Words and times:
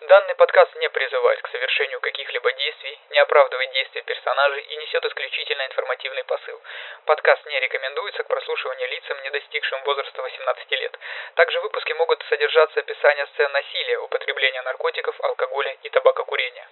Данный 0.00 0.34
подкаст 0.34 0.74
не 0.80 0.88
призывает 0.88 1.42
к 1.42 1.48
совершению 1.48 2.00
каких-либо 2.00 2.50
действий, 2.54 2.98
не 3.10 3.18
оправдывает 3.18 3.70
действия 3.72 4.02
персонажей 4.02 4.62
и 4.62 4.76
несет 4.76 5.04
исключительно 5.04 5.66
информативный 5.66 6.24
посыл. 6.24 6.58
Подкаст 7.04 7.44
не 7.46 7.60
рекомендуется 7.60 8.22
к 8.22 8.28
прослушиванию 8.28 8.88
лицам, 8.88 9.22
не 9.22 9.30
достигшим 9.30 9.82
возраста 9.84 10.22
18 10.22 10.70
лет. 10.72 10.98
Также 11.34 11.60
в 11.60 11.62
выпуске 11.64 11.94
могут 11.94 12.24
содержаться 12.30 12.80
описания 12.80 13.26
сцен 13.34 13.52
насилия, 13.52 13.98
употребления 13.98 14.62
наркотиков, 14.62 15.20
алкоголя 15.20 15.76
и 15.82 15.90
табакокурения. 15.90 16.66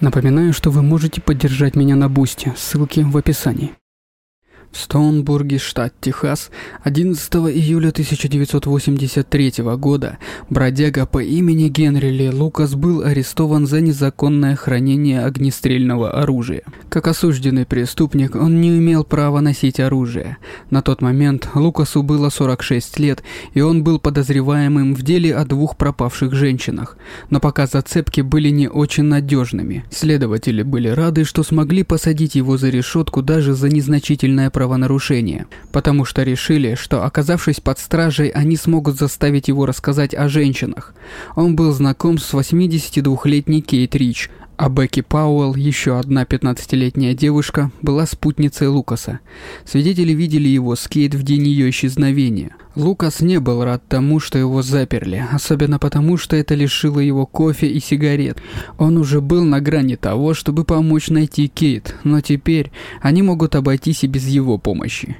Напоминаю, 0.00 0.54
что 0.54 0.70
вы 0.70 0.80
можете 0.80 1.20
поддержать 1.20 1.76
меня 1.76 1.94
на 1.94 2.08
Бусте, 2.08 2.56
ссылки 2.56 3.00
в 3.04 3.16
описании. 3.18 3.76
Стоунбурге, 4.78 5.58
штат 5.58 5.92
Техас, 6.00 6.50
11 6.84 7.34
июля 7.34 7.88
1983 7.88 9.52
года 9.76 10.18
бродяга 10.50 11.06
по 11.06 11.22
имени 11.22 11.68
Генри 11.68 12.08
Ли 12.08 12.30
Лукас 12.30 12.74
был 12.74 13.02
арестован 13.02 13.66
за 13.66 13.80
незаконное 13.80 14.56
хранение 14.56 15.24
огнестрельного 15.24 16.10
оружия. 16.10 16.62
Как 16.88 17.06
осужденный 17.08 17.66
преступник, 17.66 18.34
он 18.34 18.60
не 18.60 18.78
имел 18.78 19.04
права 19.04 19.40
носить 19.40 19.80
оружие. 19.80 20.36
На 20.70 20.82
тот 20.82 21.02
момент 21.02 21.48
Лукасу 21.54 22.02
было 22.02 22.30
46 22.30 22.98
лет, 22.98 23.22
и 23.54 23.60
он 23.60 23.84
был 23.84 23.98
подозреваемым 23.98 24.94
в 24.94 25.02
деле 25.02 25.34
о 25.34 25.44
двух 25.44 25.76
пропавших 25.76 26.34
женщинах. 26.34 26.96
Но 27.30 27.40
пока 27.40 27.66
зацепки 27.66 28.20
были 28.20 28.48
не 28.50 28.68
очень 28.68 29.04
надежными, 29.04 29.84
следователи 29.90 30.62
были 30.62 30.88
рады, 30.88 31.24
что 31.24 31.42
смогли 31.42 31.82
посадить 31.82 32.34
его 32.34 32.56
за 32.56 32.68
решетку 32.68 33.22
даже 33.22 33.54
за 33.54 33.68
незначительное 33.68 34.50
правонарушение, 34.68 35.46
потому 35.72 36.04
что 36.04 36.22
решили, 36.22 36.74
что 36.74 37.02
оказавшись 37.04 37.58
под 37.58 37.78
стражей, 37.78 38.28
они 38.28 38.56
смогут 38.56 38.98
заставить 38.98 39.48
его 39.48 39.64
рассказать 39.64 40.14
о 40.14 40.28
женщинах. 40.28 40.94
Он 41.36 41.56
был 41.56 41.72
знаком 41.72 42.18
с 42.18 42.34
82-летней 42.34 43.62
Кейт 43.62 43.94
Рич, 43.94 44.28
а 44.58 44.68
Бекки 44.68 45.02
Пауэлл, 45.02 45.54
еще 45.54 46.00
одна 46.00 46.24
15-летняя 46.24 47.14
девушка, 47.14 47.70
была 47.80 48.06
спутницей 48.06 48.66
Лукаса. 48.66 49.20
Свидетели 49.64 50.12
видели 50.12 50.48
его 50.48 50.74
с 50.74 50.88
Кейт 50.88 51.14
в 51.14 51.22
день 51.22 51.46
ее 51.46 51.70
исчезновения. 51.70 52.56
Лукас 52.74 53.20
не 53.20 53.38
был 53.38 53.62
рад 53.62 53.84
тому, 53.88 54.18
что 54.18 54.36
его 54.36 54.62
заперли, 54.62 55.24
особенно 55.30 55.78
потому, 55.78 56.16
что 56.16 56.34
это 56.34 56.56
лишило 56.56 56.98
его 56.98 57.24
кофе 57.24 57.68
и 57.68 57.78
сигарет. 57.78 58.38
Он 58.78 58.98
уже 58.98 59.20
был 59.20 59.44
на 59.44 59.60
грани 59.60 59.94
того, 59.94 60.34
чтобы 60.34 60.64
помочь 60.64 61.08
найти 61.08 61.46
Кейт, 61.46 61.94
но 62.02 62.20
теперь 62.20 62.72
они 63.00 63.22
могут 63.22 63.54
обойтись 63.54 64.02
и 64.02 64.08
без 64.08 64.26
его 64.26 64.58
помощи. 64.58 65.16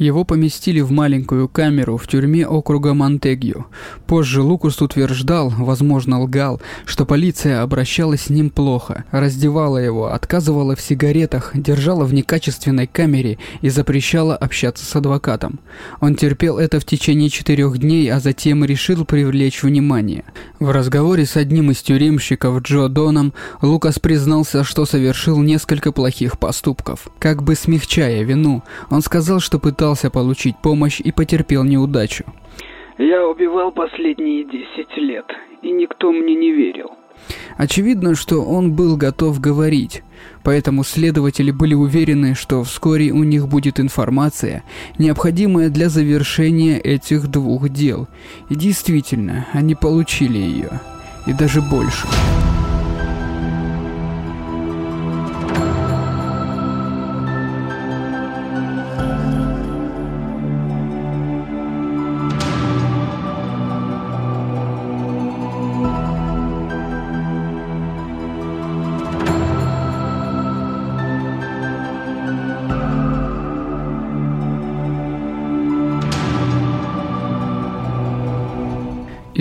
Его 0.00 0.24
поместили 0.24 0.80
в 0.80 0.90
маленькую 0.90 1.46
камеру 1.46 1.98
в 1.98 2.08
тюрьме 2.08 2.46
округа 2.46 2.94
Монтегью. 2.94 3.66
Позже 4.06 4.40
Лукус 4.40 4.80
утверждал, 4.80 5.50
возможно 5.50 6.22
лгал, 6.22 6.58
что 6.86 7.04
полиция 7.04 7.60
обращалась 7.60 8.22
с 8.22 8.30
ним 8.30 8.48
плохо, 8.48 9.04
раздевала 9.10 9.76
его, 9.76 10.10
отказывала 10.10 10.74
в 10.74 10.80
сигаретах, 10.80 11.50
держала 11.52 12.04
в 12.04 12.14
некачественной 12.14 12.86
камере 12.86 13.36
и 13.60 13.68
запрещала 13.68 14.34
общаться 14.34 14.86
с 14.86 14.96
адвокатом. 14.96 15.60
Он 16.00 16.14
терпел 16.14 16.56
это 16.56 16.80
в 16.80 16.86
течение 16.86 17.28
четырех 17.28 17.76
дней, 17.76 18.10
а 18.10 18.20
затем 18.20 18.64
решил 18.64 19.04
привлечь 19.04 19.62
внимание. 19.62 20.24
В 20.60 20.70
разговоре 20.70 21.26
с 21.26 21.36
одним 21.36 21.72
из 21.72 21.82
тюремщиков 21.82 22.62
Джо 22.62 22.88
Доном 22.88 23.34
Лукас 23.60 23.98
признался, 23.98 24.64
что 24.64 24.86
совершил 24.86 25.42
несколько 25.42 25.92
плохих 25.92 26.38
поступков. 26.38 27.08
Как 27.18 27.42
бы 27.42 27.54
смягчая 27.54 28.22
вину, 28.22 28.62
он 28.88 29.02
сказал, 29.02 29.40
что 29.40 29.58
пытался 29.58 29.89
пытался 29.90 30.10
получить 30.10 30.56
помощь 30.56 31.00
и 31.00 31.10
потерпел 31.10 31.64
неудачу. 31.64 32.24
Я 32.98 33.26
убивал 33.26 33.72
последние 33.72 34.44
10 34.44 34.96
лет, 34.98 35.24
и 35.62 35.72
никто 35.72 36.12
мне 36.12 36.36
не 36.36 36.52
верил. 36.52 36.90
Очевидно, 37.58 38.14
что 38.14 38.42
он 38.42 38.72
был 38.72 38.96
готов 38.96 39.40
говорить, 39.40 40.02
поэтому 40.44 40.84
следователи 40.84 41.50
были 41.50 41.74
уверены, 41.74 42.34
что 42.34 42.62
вскоре 42.62 43.10
у 43.10 43.24
них 43.24 43.48
будет 43.48 43.80
информация, 43.80 44.62
необходимая 44.98 45.70
для 45.70 45.88
завершения 45.88 46.78
этих 46.78 47.26
двух 47.28 47.68
дел. 47.68 48.06
И 48.48 48.54
действительно, 48.54 49.46
они 49.52 49.74
получили 49.74 50.38
ее. 50.38 50.80
И 51.26 51.32
даже 51.32 51.60
больше. 51.60 52.06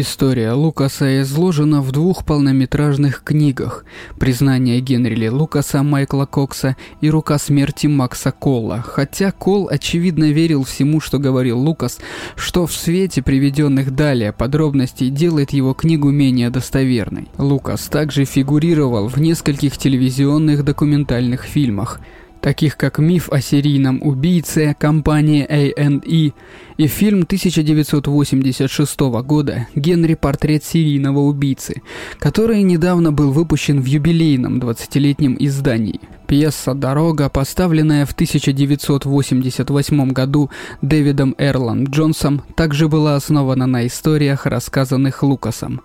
История 0.01 0.53
Лукаса 0.53 1.21
изложена 1.23 1.81
в 1.81 1.91
двух 1.91 2.23
полнометражных 2.23 3.21
книгах 3.21 3.83
«Признание 4.17 4.79
Генри 4.79 5.27
Лукаса 5.27 5.83
Майкла 5.83 6.25
Кокса» 6.25 6.77
и 7.01 7.09
«Рука 7.09 7.37
смерти» 7.37 7.87
Макса 7.87 8.31
Колла. 8.31 8.79
Хотя 8.79 9.33
Кол 9.33 9.67
очевидно 9.69 10.31
верил 10.31 10.63
всему, 10.63 11.01
что 11.01 11.19
говорил 11.19 11.59
Лукас, 11.59 11.99
что 12.37 12.65
в 12.65 12.71
свете 12.71 13.21
приведенных 13.21 13.93
далее 13.93 14.31
подробностей 14.31 15.09
делает 15.09 15.51
его 15.51 15.73
книгу 15.73 16.11
менее 16.11 16.49
достоверной. 16.49 17.27
Лукас 17.37 17.89
также 17.89 18.23
фигурировал 18.23 19.09
в 19.09 19.17
нескольких 19.17 19.77
телевизионных 19.77 20.63
документальных 20.63 21.43
фильмах– 21.43 21.99
таких 22.41 22.77
как 22.77 22.99
«Миф 22.99 23.29
о 23.29 23.41
серийном 23.41 24.01
убийце» 24.01 24.75
компании 24.77 25.45
A&E 25.49 26.31
и 26.77 26.87
фильм 26.87 27.23
1986 27.23 28.99
года 29.23 29.67
«Генри. 29.75 30.13
Портрет 30.13 30.63
серийного 30.63 31.19
убийцы», 31.19 31.81
который 32.19 32.61
недавно 32.63 33.11
был 33.11 33.31
выпущен 33.31 33.81
в 33.81 33.85
юбилейном 33.85 34.59
20-летнем 34.59 35.35
издании. 35.39 35.99
Пьеса 36.27 36.75
«Дорога», 36.75 37.29
поставленная 37.29 38.05
в 38.05 38.11
1988 38.11 40.11
году 40.11 40.51
Дэвидом 40.81 41.35
Эрлан 41.37 41.85
Джонсом, 41.85 42.43
также 42.55 42.87
была 42.87 43.15
основана 43.15 43.65
на 43.65 43.87
историях, 43.87 44.45
рассказанных 44.45 45.23
Лукасом. 45.23 45.81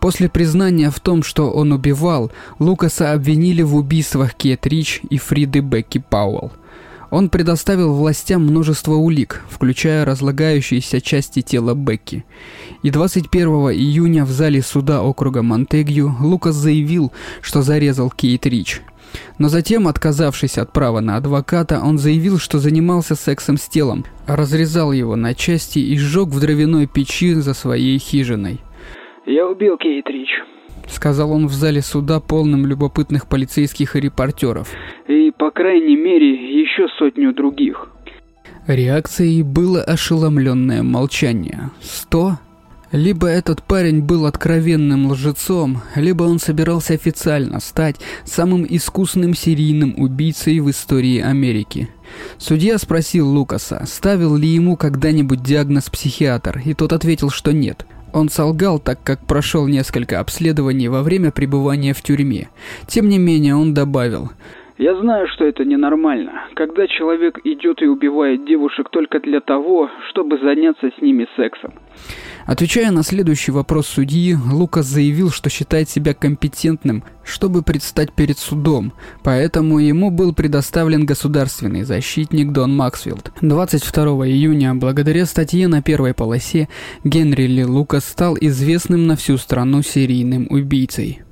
После 0.00 0.28
признания 0.28 0.90
в 0.90 1.00
том, 1.00 1.22
что 1.22 1.50
он 1.50 1.72
убивал, 1.72 2.30
Лукаса 2.58 3.12
обвинили 3.12 3.62
в 3.62 3.74
убийствах 3.76 4.34
Кет 4.34 4.66
Рич 4.66 5.00
и 5.08 5.18
Фриды 5.18 5.60
Бекки 5.60 5.98
Пауэлл. 5.98 6.52
Он 7.10 7.28
предоставил 7.28 7.94
властям 7.94 8.42
множество 8.42 8.94
улик, 8.94 9.42
включая 9.48 10.04
разлагающиеся 10.04 11.00
части 11.00 11.42
тела 11.42 11.74
Бекки. 11.74 12.24
И 12.82 12.90
21 12.90 13.46
июня 13.70 14.24
в 14.24 14.30
зале 14.30 14.62
суда 14.62 15.02
округа 15.02 15.42
Монтегью 15.42 16.16
Лукас 16.20 16.56
заявил, 16.56 17.12
что 17.40 17.62
зарезал 17.62 18.10
Кейт 18.10 18.46
Рич– 18.46 18.82
но 19.38 19.48
затем, 19.48 19.88
отказавшись 19.88 20.58
от 20.58 20.72
права 20.72 21.00
на 21.00 21.16
адвоката, 21.16 21.80
он 21.82 21.98
заявил, 21.98 22.38
что 22.38 22.58
занимался 22.58 23.14
сексом 23.14 23.58
с 23.58 23.68
телом, 23.68 24.04
разрезал 24.26 24.92
его 24.92 25.16
на 25.16 25.34
части 25.34 25.78
и 25.78 25.96
сжег 25.96 26.28
в 26.28 26.40
дровяной 26.40 26.86
печи 26.86 27.34
за 27.34 27.54
своей 27.54 27.98
хижиной. 27.98 28.60
«Я 29.26 29.46
убил 29.46 29.78
Кейт 29.78 30.06
Рич»,— 30.08 30.28
сказал 30.88 31.32
он 31.32 31.46
в 31.46 31.52
зале 31.52 31.80
суда, 31.80 32.20
полным 32.20 32.66
любопытных 32.66 33.26
полицейских 33.26 33.96
и 33.96 34.00
репортеров. 34.00 34.68
«И, 35.08 35.30
по 35.30 35.50
крайней 35.50 35.96
мере, 35.96 36.60
еще 36.60 36.88
сотню 36.98 37.32
других». 37.32 37.90
Реакцией 38.66 39.42
было 39.42 39.82
ошеломленное 39.82 40.82
молчание. 40.82 41.70
Сто 41.80 42.38
либо 42.92 43.26
этот 43.26 43.62
парень 43.62 44.02
был 44.02 44.24
откровенным 44.24 45.10
лжецом, 45.10 45.82
либо 45.96 46.22
он 46.22 46.38
собирался 46.38 46.94
официально 46.94 47.60
стать 47.60 47.96
самым 48.24 48.64
искусным 48.68 49.34
серийным 49.34 49.94
убийцей 49.96 50.60
в 50.60 50.70
истории 50.70 51.20
Америки. 51.20 51.88
Судья 52.38 52.78
спросил 52.78 53.28
Лукаса, 53.28 53.84
ставил 53.86 54.36
ли 54.36 54.48
ему 54.48 54.76
когда-нибудь 54.76 55.42
диагноз 55.42 55.90
психиатр, 55.90 56.62
и 56.64 56.72
тот 56.74 56.92
ответил, 56.92 57.30
что 57.30 57.52
нет. 57.52 57.84
Он 58.14 58.28
солгал, 58.28 58.78
так 58.78 59.02
как 59.02 59.26
прошел 59.26 59.66
несколько 59.66 60.20
обследований 60.20 60.88
во 60.88 61.02
время 61.02 61.32
пребывания 61.32 61.92
в 61.92 62.00
тюрьме. 62.00 62.48
Тем 62.86 63.08
не 63.08 63.18
менее, 63.18 63.56
он 63.56 63.74
добавил– 63.74 64.30
я 64.76 64.96
знаю, 64.96 65.28
что 65.28 65.44
это 65.44 65.64
ненормально, 65.64 66.48
когда 66.54 66.88
человек 66.88 67.38
идет 67.44 67.80
и 67.80 67.86
убивает 67.86 68.44
девушек 68.44 68.88
только 68.90 69.20
для 69.20 69.40
того, 69.40 69.88
чтобы 70.08 70.38
заняться 70.38 70.90
с 70.90 71.00
ними 71.00 71.28
сексом. 71.36 71.74
Отвечая 72.46 72.90
на 72.90 73.02
следующий 73.02 73.52
вопрос 73.52 73.86
судьи, 73.86 74.34
Лукас 74.34 74.86
заявил, 74.86 75.30
что 75.30 75.48
считает 75.48 75.88
себя 75.88 76.12
компетентным, 76.12 77.02
чтобы 77.24 77.62
предстать 77.62 78.12
перед 78.12 78.38
судом, 78.38 78.92
поэтому 79.22 79.78
ему 79.78 80.10
был 80.10 80.34
предоставлен 80.34 81.06
государственный 81.06 81.84
защитник 81.84 82.52
Дон 82.52 82.76
Максфилд. 82.76 83.32
22 83.40 84.04
июня, 84.28 84.74
благодаря 84.74 85.24
статье 85.24 85.68
на 85.68 85.80
первой 85.80 86.12
полосе, 86.12 86.68
Генри 87.02 87.46
Ли 87.46 87.64
Лукас 87.64 88.04
стал 88.04 88.36
известным 88.38 89.06
на 89.06 89.16
всю 89.16 89.38
страну 89.38 89.82
серийным 89.82 90.46
убийцей. 90.50 91.22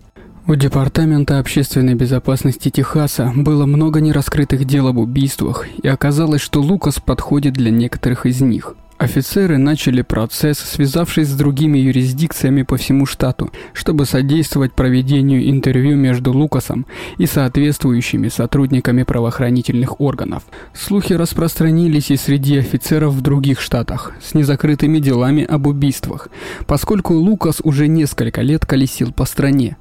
У 0.47 0.57
Департамента 0.57 1.39
общественной 1.39 1.95
безопасности 1.95 2.69
Техаса 2.69 3.33
было 3.37 3.65
много 3.65 4.01
нераскрытых 4.01 4.65
дел 4.65 4.89
об 4.89 4.99
убийствах, 4.99 5.67
и 5.83 5.87
оказалось, 5.87 6.41
что 6.41 6.61
Лукас 6.61 6.99
подходит 6.99 7.53
для 7.53 7.71
некоторых 7.71 8.27
из 8.27 8.41
них. 8.41 8.75
Офицеры 9.03 9.59
начали 9.59 10.03
процесс, 10.03 10.59
связавшись 10.59 11.27
с 11.27 11.35
другими 11.35 11.77
юрисдикциями 11.77 12.63
по 12.63 12.77
всему 12.77 13.05
штату, 13.05 13.51
чтобы 13.73 14.07
содействовать 14.07 14.75
проведению 14.75 15.51
интервью 15.51 15.97
между 15.97 16.33
Лукасом 16.33 16.87
и 17.19 17.27
соответствующими 17.27 18.29
сотрудниками 18.29 19.03
правоохранительных 19.03 20.01
органов. 20.01 20.45
Слухи 20.73 21.15
распространились 21.15 22.13
и 22.13 22.17
среди 22.17 22.59
офицеров 22.59 23.15
в 23.15 23.23
других 23.23 23.61
штатах 23.61 24.13
с 24.23 24.35
незакрытыми 24.35 25.01
делами 25.01 25.43
об 25.43 25.67
убийствах, 25.67 26.29
поскольку 26.69 27.15
Лукас 27.15 27.61
уже 27.65 27.89
несколько 27.89 28.43
лет 28.43 28.65
колесил 28.67 29.13
по 29.13 29.25
стране. 29.25 29.79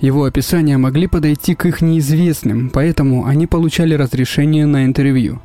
Его 0.00 0.24
описания 0.24 0.78
могли 0.78 1.06
подойти 1.06 1.54
к 1.54 1.64
их 1.66 1.80
неизвестным, 1.80 2.70
поэтому 2.70 3.24
они 3.26 3.46
получали 3.46 3.94
разрешение 3.94 4.66
на 4.66 4.84
интервью. 4.84 5.40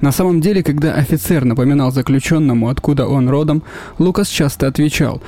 На 0.00 0.12
самом 0.12 0.40
деле, 0.40 0.62
когда 0.62 0.94
офицер 0.94 1.44
напоминал 1.44 1.90
заключенному, 1.90 2.68
откуда 2.68 3.06
он 3.06 3.28
родом, 3.28 3.62
Лукас 3.98 4.28
часто 4.28 4.66
отвечал 4.66 5.22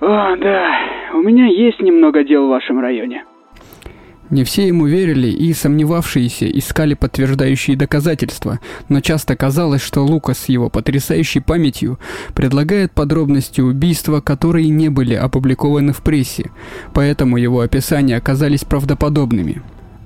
«О, 0.00 0.36
да, 0.36 0.68
у 1.14 1.22
меня 1.22 1.46
есть 1.46 1.80
немного 1.80 2.24
дел 2.24 2.46
в 2.46 2.50
вашем 2.50 2.80
районе». 2.80 3.24
Не 4.32 4.44
все 4.44 4.66
ему 4.66 4.86
верили, 4.86 5.26
и 5.26 5.52
сомневавшиеся 5.52 6.46
искали 6.46 6.94
подтверждающие 6.94 7.76
доказательства, 7.76 8.60
но 8.88 9.02
часто 9.02 9.36
казалось, 9.36 9.82
что 9.82 10.00
Лукас 10.00 10.38
с 10.38 10.48
его 10.48 10.70
потрясающей 10.70 11.42
памятью 11.42 11.98
предлагает 12.34 12.92
подробности 12.92 13.60
убийства, 13.60 14.22
которые 14.22 14.70
не 14.70 14.88
были 14.88 15.12
опубликованы 15.12 15.92
в 15.92 16.02
прессе, 16.02 16.50
поэтому 16.94 17.36
его 17.36 17.60
описания 17.60 18.16
оказались 18.16 18.64
правдоподобными. 18.64 19.60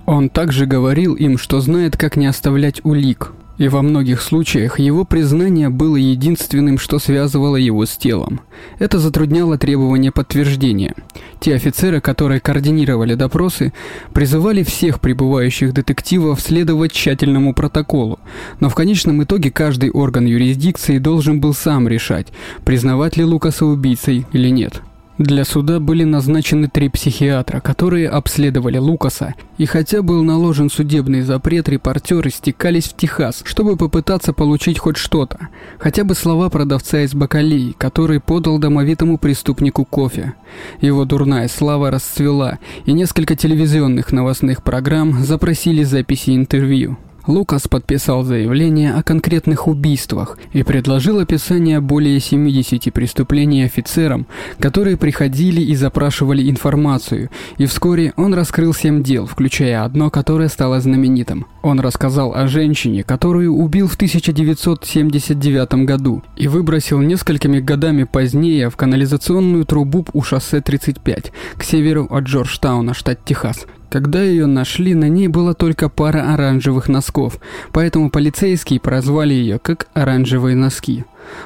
Он 0.07 0.29
также 0.29 0.67
говорил 0.67 1.15
им, 1.15 1.39
что 1.39 1.61
знает, 1.61 1.97
как 1.97 2.17
не 2.17 2.27
оставлять 2.27 2.81
улик, 2.85 3.33
и 3.59 3.69
во 3.69 3.83
многих 3.83 4.21
случаях 4.23 4.79
его 4.79 5.05
признание 5.05 5.69
было 5.69 5.97
единственным, 5.97 6.79
что 6.79 6.99
связывало 6.99 7.57
его 7.57 7.85
с 7.87 7.97
телом. 7.97 8.41
Это 8.79 8.99
затрудняло 8.99 9.59
требование 9.59 10.13
подтверждения. 10.13 10.95
Те 11.41 11.55
офицеры, 11.55 12.01
которые 12.01 12.41
координировали 12.41 13.15
допросы, 13.15 13.73
призывали 14.13 14.63
всех 14.63 15.01
прибывающих 15.01 15.73
детективов 15.73 16.41
следовать 16.41 16.93
тщательному 16.93 17.55
протоколу, 17.55 18.19
но 18.61 18.69
в 18.69 18.75
конечном 18.75 19.23
итоге 19.23 19.51
каждый 19.51 19.91
орган 19.91 20.27
юрисдикции 20.27 20.99
должен 20.99 21.41
был 21.41 21.55
сам 21.55 21.89
решать, 21.89 22.29
признавать 22.65 23.17
ли 23.17 23.25
Лукаса 23.25 23.67
убийцей 23.67 24.27
или 24.33 24.49
нет. 24.51 24.83
Для 25.19 25.47
суда 25.47 25.81
были 25.81 26.05
назначены 26.05 26.69
три 26.69 26.91
психиатра, 26.91 27.61
которые 27.61 28.11
обследовали 28.11 28.77
Лукаса, 28.77 29.35
и 29.57 29.65
хотя 29.65 30.03
был 30.03 30.23
наложен 30.23 30.69
судебный 30.69 31.23
запрет, 31.23 31.71
репортеры 31.71 32.31
стекались 32.31 32.85
в 32.85 32.97
Техас, 32.97 33.41
чтобы 33.45 33.77
попытаться 33.77 34.35
получить 34.35 34.79
хоть 34.79 34.99
что-то, 34.99 35.49
хотя 35.79 36.05
бы 36.05 36.15
слова 36.15 36.51
продавца 36.51 37.01
из 37.01 37.15
бакалей, 37.15 37.75
который 37.79 38.21
подал 38.21 38.59
домовитому 38.59 39.17
преступнику 39.17 39.87
кофе. 39.87 40.35
Его 40.83 41.07
дурная 41.07 41.49
слава 41.49 41.91
расцвела, 41.91 42.59
и 42.85 42.93
несколько 42.93 43.37
телевизионных 43.37 44.13
новостных 44.13 44.63
программ 44.63 45.25
запросили 45.25 45.83
записи 45.83 46.37
интервью. 46.37 46.99
Лукас 47.27 47.67
подписал 47.67 48.23
заявление 48.23 48.95
о 48.95 49.03
конкретных 49.03 49.67
убийствах 49.67 50.39
и 50.53 50.63
предложил 50.63 51.19
описание 51.19 51.81
более 51.81 52.21
70 52.21 52.93
преступлений 52.93 53.65
офицерам, 53.65 54.27
которые 54.61 54.97
приходили 54.97 55.61
и 55.61 55.75
запрашивали 55.75 56.49
информацию, 56.49 57.31
и 57.59 57.67
вскоре 57.67 58.13
он 58.17 58.33
раскрыл 58.33 58.73
7 58.73 59.03
дел, 59.03 59.27
включая 59.27 59.85
одно, 59.85 60.09
которое 60.11 60.49
стало 60.49 60.81
знаменитым. 60.81 61.47
Он 61.63 61.81
рассказал 61.81 62.33
о 62.33 62.47
женщине, 62.47 63.03
которую 63.03 63.53
убил 63.53 63.89
в 63.89 63.97
1979 63.97 65.85
году 65.85 66.23
и 66.37 66.47
выбросил 66.47 67.01
несколькими 67.01 67.59
годами 67.59 68.05
позднее 68.05 68.71
в 68.71 68.77
канализационную 68.77 69.65
трубу 69.65 70.07
у 70.13 70.23
шоссе 70.23 70.61
35 70.61 71.33
к 71.57 71.65
северу 71.65 72.07
от 72.09 72.25
Джорджтауна, 72.25 72.95
штат 72.95 73.25
Техас. 73.25 73.67
Когда 73.89 74.23
ее 74.23 74.47
нашли, 74.47 74.95
на 74.95 75.09
ней 75.09 75.29
была 75.29 75.55
только 75.55 75.89
пара 75.89 76.33
оранжевых 76.35 76.89
носков, 76.89 77.39
поэтому 77.73 78.11
полицейские 78.11 78.81
прозвали 78.81 79.35
ее 79.35 79.59
как 79.59 79.89
«оранжевые 79.95 80.57
носки». 80.57 81.05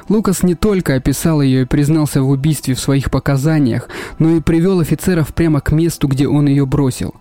Лукас 0.09 0.43
не 0.43 0.55
только 0.55 0.95
описал 0.95 1.41
ее 1.41 1.63
и 1.63 1.65
признался 1.65 2.21
в 2.21 2.29
убийстве 2.29 2.75
в 2.75 2.79
своих 2.79 3.09
показаниях, 3.09 3.89
но 4.19 4.31
и 4.31 4.41
привел 4.41 4.79
офицеров 4.79 5.33
прямо 5.33 5.59
к 5.59 5.71
месту, 5.71 6.07
где 6.07 6.27
он 6.27 6.47
ее 6.47 6.65
бросил. 6.65 7.15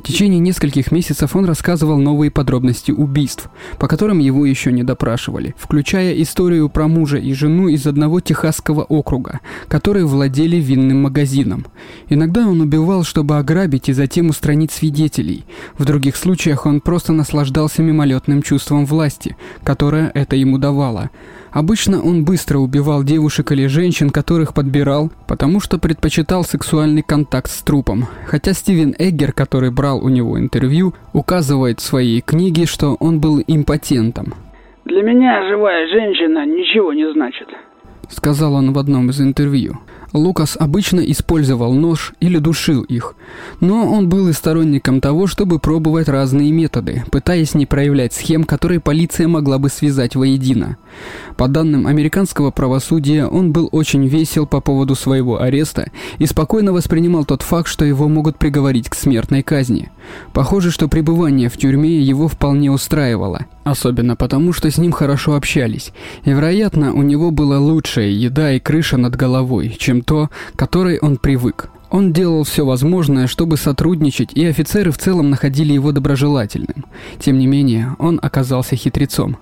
В 0.00 0.02
течение 0.02 0.40
нескольких 0.40 0.92
месяцев 0.92 1.36
он 1.36 1.44
рассказывал 1.44 1.98
новые 1.98 2.30
подробности 2.30 2.90
убийств, 2.90 3.50
по 3.78 3.86
которым 3.86 4.18
его 4.18 4.46
еще 4.46 4.72
не 4.72 4.82
допрашивали, 4.82 5.54
включая 5.58 6.14
историю 6.22 6.70
про 6.70 6.88
мужа 6.88 7.18
и 7.18 7.34
жену 7.34 7.68
из 7.68 7.86
одного 7.86 8.20
техасского 8.20 8.82
округа, 8.82 9.40
которые 9.68 10.06
владели 10.06 10.56
винным 10.56 11.02
магазином. 11.02 11.66
Иногда 12.08 12.48
он 12.48 12.62
убивал, 12.62 13.04
чтобы 13.04 13.36
ограбить 13.36 13.90
и 13.90 13.92
затем 13.92 14.30
устранить 14.30 14.72
свидетелей. 14.72 15.44
В 15.76 15.84
других 15.84 16.16
случаях 16.16 16.64
он 16.64 16.80
просто 16.80 17.12
наслаждался 17.12 17.82
мимолетным 17.82 18.40
чувством 18.40 18.86
власти, 18.86 19.36
которое 19.64 20.10
это 20.14 20.34
ему 20.34 20.56
давало– 20.56 21.10
Обычно 21.52 22.00
он 22.02 22.24
быстро 22.24 22.58
убивал 22.58 23.02
девушек 23.02 23.50
или 23.50 23.66
женщин, 23.66 24.10
которых 24.10 24.54
подбирал, 24.54 25.10
потому 25.26 25.60
что 25.60 25.78
предпочитал 25.78 26.44
сексуальный 26.44 27.02
контакт 27.02 27.50
с 27.50 27.62
трупом. 27.62 28.06
Хотя 28.26 28.52
Стивен 28.52 28.94
Эггер, 28.98 29.32
который 29.32 29.70
брал 29.70 30.04
у 30.04 30.08
него 30.08 30.38
интервью, 30.38 30.94
указывает 31.12 31.80
в 31.80 31.82
своей 31.82 32.20
книге, 32.20 32.66
что 32.66 32.96
он 33.00 33.20
был 33.20 33.42
импотентом. 33.46 34.34
«Для 34.84 35.02
меня 35.02 35.48
живая 35.48 35.88
женщина 35.88 36.46
ничего 36.46 36.92
не 36.92 37.12
значит»,— 37.12 37.48
сказал 38.08 38.54
он 38.54 38.72
в 38.72 38.78
одном 38.78 39.10
из 39.10 39.20
интервью. 39.20 39.78
Лукас 40.12 40.56
обычно 40.58 41.00
использовал 41.00 41.72
нож 41.72 42.14
или 42.20 42.38
душил 42.38 42.82
их, 42.82 43.14
но 43.60 43.90
он 43.92 44.08
был 44.08 44.28
и 44.28 44.32
сторонником 44.32 45.00
того, 45.00 45.26
чтобы 45.26 45.58
пробовать 45.58 46.08
разные 46.08 46.50
методы, 46.50 47.04
пытаясь 47.10 47.54
не 47.54 47.66
проявлять 47.66 48.12
схем, 48.12 48.44
которые 48.44 48.80
полиция 48.80 49.28
могла 49.28 49.58
бы 49.58 49.68
связать 49.68 50.16
воедино. 50.16 50.76
По 51.36 51.46
данным 51.46 51.86
американского 51.86 52.50
правосудия, 52.50 53.26
он 53.26 53.52
был 53.52 53.68
очень 53.70 54.06
весел 54.06 54.46
по 54.46 54.60
поводу 54.60 54.94
своего 54.94 55.40
ареста 55.40 55.90
и 56.18 56.26
спокойно 56.26 56.72
воспринимал 56.72 57.24
тот 57.24 57.42
факт, 57.42 57.68
что 57.68 57.84
его 57.84 58.08
могут 58.08 58.36
приговорить 58.36 58.88
к 58.88 58.94
смертной 58.94 59.42
казни. 59.42 59.90
Похоже, 60.32 60.70
что 60.72 60.88
пребывание 60.88 61.48
в 61.48 61.56
тюрьме 61.56 62.00
его 62.00 62.26
вполне 62.26 62.70
устраивало, 62.70 63.46
особенно 63.64 64.16
потому, 64.16 64.52
что 64.52 64.70
с 64.70 64.78
ним 64.78 64.92
хорошо 64.92 65.34
общались, 65.34 65.92
и, 66.24 66.30
вероятно, 66.30 66.92
у 66.94 67.02
него 67.02 67.30
была 67.30 67.58
лучшая 67.58 68.08
еда 68.08 68.52
и 68.52 68.60
крыша 68.60 68.96
над 68.96 69.16
головой, 69.16 69.76
чем 69.78 70.02
то, 70.02 70.30
к 70.54 70.58
которой 70.58 70.98
он 70.98 71.16
привык. 71.16 71.70
Он 71.90 72.12
делал 72.12 72.44
все 72.44 72.64
возможное, 72.64 73.26
чтобы 73.26 73.56
сотрудничать, 73.56 74.32
и 74.32 74.44
офицеры 74.46 74.92
в 74.92 74.98
целом 74.98 75.30
находили 75.30 75.72
его 75.72 75.90
доброжелательным. 75.90 76.86
Тем 77.18 77.38
не 77.38 77.46
менее, 77.46 77.96
он 77.98 78.20
оказался 78.22 78.76
хитрецом. 78.76 79.38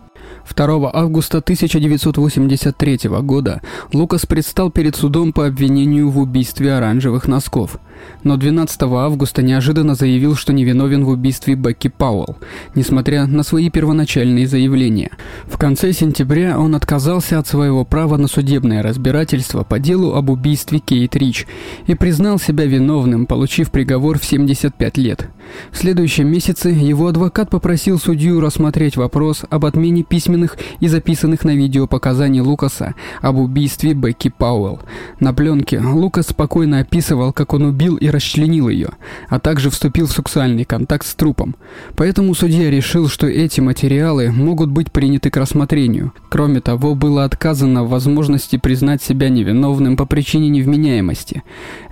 2 0.54 0.90
августа 0.92 1.38
1983 1.38 3.00
года 3.22 3.60
Лукас 3.92 4.25
предстал 4.25 4.70
перед 4.70 4.96
судом 4.96 5.32
по 5.32 5.46
обвинению 5.46 6.10
в 6.10 6.18
убийстве 6.18 6.75
оранжевых 6.75 7.28
носков 7.28 7.78
но 8.22 8.36
12 8.36 8.82
августа 8.82 9.42
неожиданно 9.42 9.94
заявил, 9.94 10.34
что 10.34 10.52
невиновен 10.52 11.04
в 11.04 11.10
убийстве 11.10 11.54
Бекки 11.54 11.88
Пауэлл, 11.88 12.36
несмотря 12.74 13.26
на 13.26 13.42
свои 13.42 13.68
первоначальные 13.70 14.46
заявления. 14.46 15.10
В 15.44 15.58
конце 15.58 15.92
сентября 15.92 16.58
он 16.58 16.74
отказался 16.74 17.38
от 17.38 17.46
своего 17.46 17.84
права 17.84 18.16
на 18.16 18.28
судебное 18.28 18.82
разбирательство 18.82 19.64
по 19.64 19.78
делу 19.78 20.14
об 20.14 20.30
убийстве 20.30 20.78
Кейт 20.78 21.14
Рич 21.14 21.46
и 21.86 21.94
признал 21.94 22.38
себя 22.38 22.64
виновным, 22.64 23.26
получив 23.26 23.70
приговор 23.70 24.18
в 24.18 24.24
75 24.24 24.96
лет. 24.98 25.28
В 25.70 25.76
следующем 25.76 26.28
месяце 26.28 26.68
его 26.70 27.08
адвокат 27.08 27.50
попросил 27.50 27.98
судью 27.98 28.40
рассмотреть 28.40 28.96
вопрос 28.96 29.44
об 29.50 29.64
отмене 29.64 30.04
подготовленных 30.38 30.58
и 30.80 30.88
записанных 30.88 31.44
на 31.44 31.54
видео 31.54 31.86
показаний 31.86 32.40
Лукаса 32.40 32.94
об 33.20 33.38
убийстве 33.38 33.94
Бекки 33.94 34.28
Пауэлл. 34.30 34.80
На 35.20 35.32
пленке 35.32 35.80
Лукас 35.80 36.28
спокойно 36.28 36.80
описывал, 36.80 37.32
как 37.32 37.54
он 37.54 37.62
убил 37.62 37.88
и 37.97 38.09
расчленил 38.11 38.68
ее, 38.68 38.90
а 39.28 39.38
также 39.38 39.71
вступил 39.71 40.07
в 40.07 40.12
сексуальный 40.12 40.64
контакт 40.64 41.07
с 41.07 41.14
трупом. 41.14 41.57
Поэтому 41.97 42.35
судья 42.35 42.71
решил, 42.71 43.09
что 43.09 43.26
эти 43.26 43.61
материалы 43.61 44.30
могут 44.30 44.71
быть 44.71 44.92
приняты 44.92 45.30
к 45.30 45.37
рассмотрению. 45.37 46.12
Кроме 46.28 46.61
того, 46.61 46.95
было 46.95 47.25
отказано 47.25 47.85
в 47.85 47.90
возможности 47.90 48.57
признать 48.57 49.02
себя 49.02 49.28
невиновным 49.28 49.97
по 49.97 50.07
причине 50.07 50.49
невменяемости. 50.49 51.42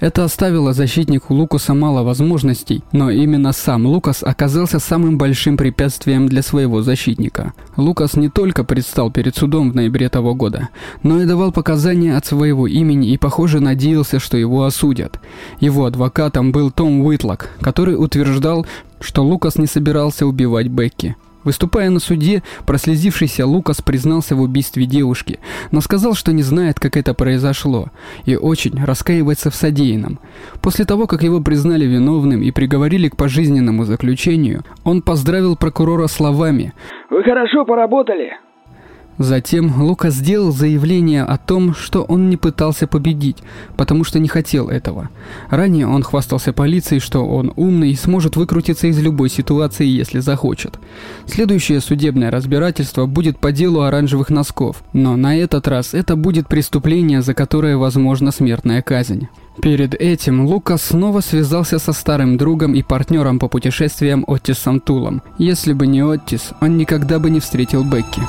Это 0.01 0.25
оставило 0.25 0.73
защитнику 0.73 1.35
Лукаса 1.35 1.75
мало 1.75 2.03
возможностей, 2.03 2.83
но 2.93 3.11
именно 3.11 3.53
сам 3.53 3.87
Лукас 3.87 4.23
оказался 4.23 4.79
самым 4.79 5.19
большим 5.19 5.57
препятствием 5.57 6.29
для 6.29 6.43
своего 6.43 6.83
защитника. 6.83 7.53
Лукас 7.77 8.17
не 8.17 8.29
только 8.29 8.65
предстал 8.65 9.11
перед 9.11 9.37
судом 9.37 9.71
в 9.71 9.75
ноябре 9.75 10.09
того 10.09 10.35
года, 10.35 10.69
но 11.03 11.23
и 11.23 11.27
давал 11.27 11.53
показания 11.53 12.17
от 12.17 12.27
своего 12.27 12.67
имени 12.67 13.11
и, 13.11 13.19
похоже, 13.19 13.61
надеялся, 13.61 14.19
что 14.19 14.37
его 14.37 14.65
осудят. 14.65 15.21
Его 15.61 15.86
адвокатом 15.87 16.53
был 16.53 16.71
Том 16.71 17.01
Уитлок, 17.01 17.51
который 17.61 17.95
утверждал, 17.95 18.67
что 19.01 19.23
Лукас 19.23 19.57
не 19.57 19.67
собирался 19.67 20.27
убивать 20.27 20.69
Бекки. 20.69 21.17
Выступая 21.47 21.91
на 21.91 22.01
суде, 22.01 22.43
прослезившийся 22.67 23.47
Лукас 23.47 23.81
признался 23.81 24.35
в 24.35 24.41
убийстве 24.41 24.85
девушки, 24.85 25.39
но 25.71 25.81
сказал, 25.81 26.15
что 26.15 26.33
не 26.33 26.43
знает, 26.43 26.81
как 26.81 26.97
это 26.97 27.15
произошло, 27.15 27.91
и 28.25 28.35
очень 28.35 28.85
раскаивается 28.85 29.51
в 29.51 29.55
содеянном. 29.55 30.19
После 30.61 30.85
того, 30.85 31.07
как 31.07 31.23
его 31.23 31.41
признали 31.41 31.85
виновным 31.85 32.43
и 32.43 32.51
приговорили 32.51 33.09
к 33.09 33.17
пожизненному 33.17 33.85
заключению, 33.85 34.65
он 34.83 35.03
поздравил 35.03 35.55
прокурора 35.55 36.09
словами 36.09 36.75
«Вы 37.11 37.23
хорошо 37.23 37.65
поработали, 37.65 38.33
Затем 39.19 39.83
Лука 39.83 40.11
сделал 40.11 40.53
заявление 40.53 41.23
о 41.23 41.39
том, 41.39 41.75
что 41.75 42.03
он 42.03 42.29
не 42.29 42.37
пытался 42.37 42.87
победить, 42.87 43.39
потому 43.77 44.05
что 44.05 44.19
не 44.19 44.29
хотел 44.29 44.69
этого. 44.69 45.09
Ранее 45.49 45.87
он 45.87 46.03
хвастался 46.03 46.53
полиции, 46.53 46.99
что 46.99 47.27
он 47.27 47.53
умный 47.57 47.91
и 47.91 47.97
сможет 47.97 48.37
выкрутиться 48.37 48.89
из 48.89 48.99
любой 49.01 49.31
ситуации, 49.31 49.87
если 49.87 50.21
захочет. 50.21 50.79
Следующее 51.27 51.81
судебное 51.81 52.31
разбирательство 52.31 53.07
будет 53.07 53.39
по 53.39 53.53
делу 53.53 53.83
оранжевых 53.83 54.31
носков, 54.31 54.83
но 54.93 55.17
на 55.17 55.37
этот 55.37 55.67
раз 55.69 55.95
это 55.95 56.17
будет 56.17 56.49
преступление, 56.49 57.23
за 57.23 57.35
которое 57.35 57.77
возможна 57.77 58.33
смертная 58.33 58.83
казнь. 58.83 59.29
Перед 59.63 59.95
этим 59.95 60.45
Лукас 60.45 60.83
снова 60.83 61.21
связался 61.21 61.79
со 61.79 61.93
старым 61.93 62.37
другом 62.37 62.75
и 62.75 62.83
партнером 62.83 63.39
по 63.39 63.49
путешествиям 63.49 64.25
Оттисом 64.27 64.81
Тулом. 64.81 65.23
Если 65.39 65.73
бы 65.73 65.87
не 65.87 66.03
Оттис, 66.03 66.51
он 66.61 66.77
никогда 66.77 67.19
бы 67.19 67.31
не 67.31 67.41
встретил 67.41 67.83
Бекки. 67.83 68.21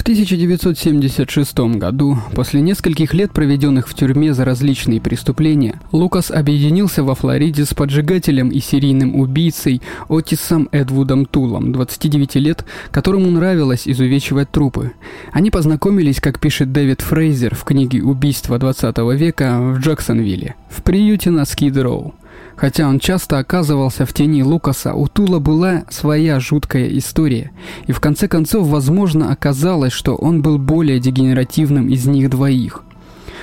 В 0.00 0.02
1976 0.02 1.58
году, 1.76 2.16
после 2.34 2.62
нескольких 2.62 3.12
лет, 3.12 3.32
проведенных 3.32 3.86
в 3.86 3.92
тюрьме 3.92 4.32
за 4.32 4.46
различные 4.46 4.98
преступления, 4.98 5.78
Лукас 5.92 6.30
объединился 6.30 7.04
во 7.04 7.14
Флориде 7.14 7.66
с 7.66 7.74
поджигателем 7.74 8.48
и 8.48 8.60
серийным 8.60 9.14
убийцей 9.14 9.82
Отисом 10.08 10.70
Эдвудом 10.72 11.26
Тулом, 11.26 11.72
29 11.72 12.36
лет, 12.36 12.64
которому 12.90 13.30
нравилось 13.30 13.86
изувечивать 13.86 14.50
трупы. 14.50 14.92
Они 15.32 15.50
познакомились, 15.50 16.18
как 16.18 16.40
пишет 16.40 16.72
Дэвид 16.72 17.02
Фрейзер 17.02 17.54
в 17.54 17.64
книге 17.64 18.02
«Убийство 18.02 18.58
20 18.58 18.96
века» 19.18 19.58
в 19.60 19.80
Джексонвилле, 19.80 20.54
в 20.70 20.82
приюте 20.82 21.30
на 21.30 21.44
Скид-Роу. 21.44 22.14
Хотя 22.56 22.88
он 22.88 22.98
часто 22.98 23.38
оказывался 23.38 24.04
в 24.04 24.12
тени 24.12 24.42
Лукаса, 24.42 24.94
у 24.94 25.08
Тула 25.08 25.38
была 25.38 25.84
своя 25.88 26.40
жуткая 26.40 26.88
история, 26.98 27.52
и 27.86 27.92
в 27.92 28.00
конце 28.00 28.28
концов, 28.28 28.66
возможно, 28.66 29.32
оказалось, 29.32 29.92
что 29.92 30.14
он 30.14 30.42
был 30.42 30.58
более 30.58 31.00
дегенеративным 31.00 31.88
из 31.88 32.06
них 32.06 32.28
двоих. 32.28 32.84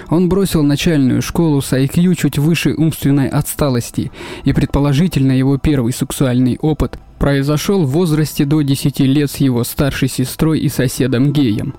Он 0.10 0.30
бросил 0.30 0.64
начальную 0.64 1.22
школу 1.22 1.62
с 1.62 1.74
IQ 1.74 2.16
чуть 2.16 2.38
выше 2.38 2.74
умственной 2.76 3.28
отсталости, 3.28 4.12
и 4.44 4.54
предположительно 4.54 5.32
его 5.32 5.58
первый 5.58 5.94
сексуальный 5.94 6.58
опыт 6.62 7.00
произошел 7.18 7.84
в 7.84 7.92
возрасте 7.92 8.46
до 8.46 8.62
10 8.62 9.00
лет 9.02 9.30
с 9.30 9.38
его 9.38 9.64
старшей 9.64 10.08
сестрой 10.08 10.60
и 10.60 10.70
соседом 10.70 11.32
геем. 11.32 11.76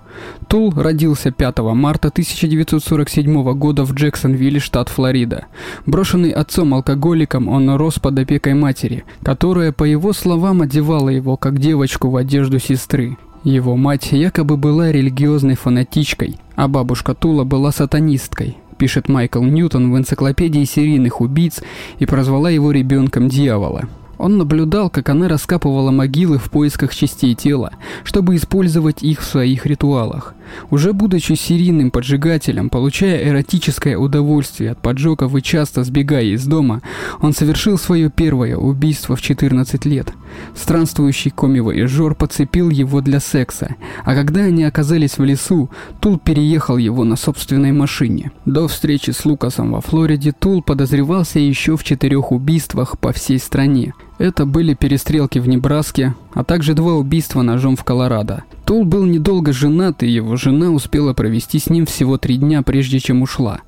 Тул 0.48 0.72
родился 0.74 1.30
5 1.30 1.58
марта 1.74 2.08
1947 2.08 3.52
года 3.54 3.84
в 3.84 3.92
Джексонвилле, 3.92 4.60
штат 4.60 4.88
Флорида. 4.88 5.46
Брошенный 5.86 6.30
отцом-алкоголиком, 6.30 7.48
он 7.48 7.70
рос 7.70 7.98
под 7.98 8.18
опекой 8.18 8.54
матери, 8.54 9.04
которая, 9.22 9.72
по 9.72 9.84
его 9.84 10.12
словам, 10.12 10.62
одевала 10.62 11.08
его 11.08 11.36
как 11.36 11.58
девочку 11.58 12.10
в 12.10 12.16
одежду 12.16 12.58
сестры. 12.58 13.16
Его 13.44 13.76
мать 13.76 14.10
якобы 14.10 14.56
была 14.56 14.90
религиозной 14.90 15.54
фанатичкой, 15.54 16.38
а 16.56 16.66
бабушка 16.66 17.14
Тула 17.14 17.44
была 17.44 17.70
сатанисткой, 17.70 18.56
пишет 18.78 19.08
Майкл 19.08 19.42
Ньютон 19.42 19.92
в 19.92 19.96
энциклопедии 19.96 20.64
серийных 20.64 21.20
убийц 21.20 21.62
и 21.98 22.06
прозвала 22.06 22.50
его 22.50 22.72
ребенком 22.72 23.28
дьявола. 23.28 23.88
Он 24.18 24.36
наблюдал, 24.36 24.90
как 24.90 25.08
она 25.08 25.28
раскапывала 25.28 25.90
могилы 25.90 26.38
в 26.38 26.50
поисках 26.50 26.94
частей 26.94 27.34
тела, 27.34 27.72
чтобы 28.04 28.36
использовать 28.36 29.02
их 29.02 29.20
в 29.20 29.24
своих 29.24 29.64
ритуалах. 29.64 30.34
Уже 30.70 30.92
будучи 30.92 31.34
серийным 31.34 31.90
поджигателем, 31.90 32.70
получая 32.70 33.28
эротическое 33.28 33.96
удовольствие 33.96 34.72
от 34.72 34.82
поджогов 34.82 35.34
и 35.36 35.42
часто 35.42 35.84
сбегая 35.84 36.24
из 36.24 36.44
дома, 36.46 36.82
он 37.20 37.32
совершил 37.32 37.78
свое 37.78 38.10
первое 38.10 38.56
убийство 38.56 39.14
в 39.14 39.22
14 39.22 39.84
лет. 39.86 40.12
Странствующий 40.54 41.30
коми-вояжер 41.30 42.14
подцепил 42.14 42.70
его 42.70 43.00
для 43.00 43.20
секса, 43.20 43.76
а 44.04 44.14
когда 44.14 44.42
они 44.42 44.64
оказались 44.64 45.18
в 45.18 45.24
лесу, 45.24 45.70
Тул 46.00 46.18
переехал 46.18 46.76
его 46.76 47.04
на 47.04 47.16
собственной 47.16 47.72
машине. 47.72 48.32
До 48.44 48.68
встречи 48.68 49.10
с 49.10 49.24
Лукасом 49.24 49.72
во 49.72 49.80
Флориде 49.80 50.32
Тул 50.32 50.62
подозревался 50.62 51.38
еще 51.38 51.76
в 51.76 51.84
четырех 51.84 52.32
убийствах 52.32 52.98
по 52.98 53.12
всей 53.12 53.38
стране. 53.38 53.94
Это 54.18 54.46
были 54.46 54.74
перестрелки 54.74 55.38
в 55.38 55.48
Небраске, 55.48 56.14
а 56.32 56.44
также 56.44 56.74
два 56.74 56.94
убийства 56.94 57.42
ножом 57.42 57.76
в 57.76 57.84
Колорадо. 57.84 58.44
Тул 58.64 58.84
был 58.84 59.04
недолго 59.04 59.52
женат, 59.52 60.02
и 60.02 60.08
его 60.08 60.36
жена 60.36 60.70
успела 60.70 61.14
провести 61.14 61.58
с 61.58 61.70
ним 61.70 61.86
всего 61.86 62.18
три 62.18 62.36
дня, 62.36 62.62
прежде 62.62 63.00
чем 63.00 63.22
ушла. 63.22 63.60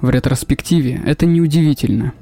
В 0.00 0.10
ретроспективе 0.10 1.00
это 1.06 1.26
неудивительно. 1.26 2.12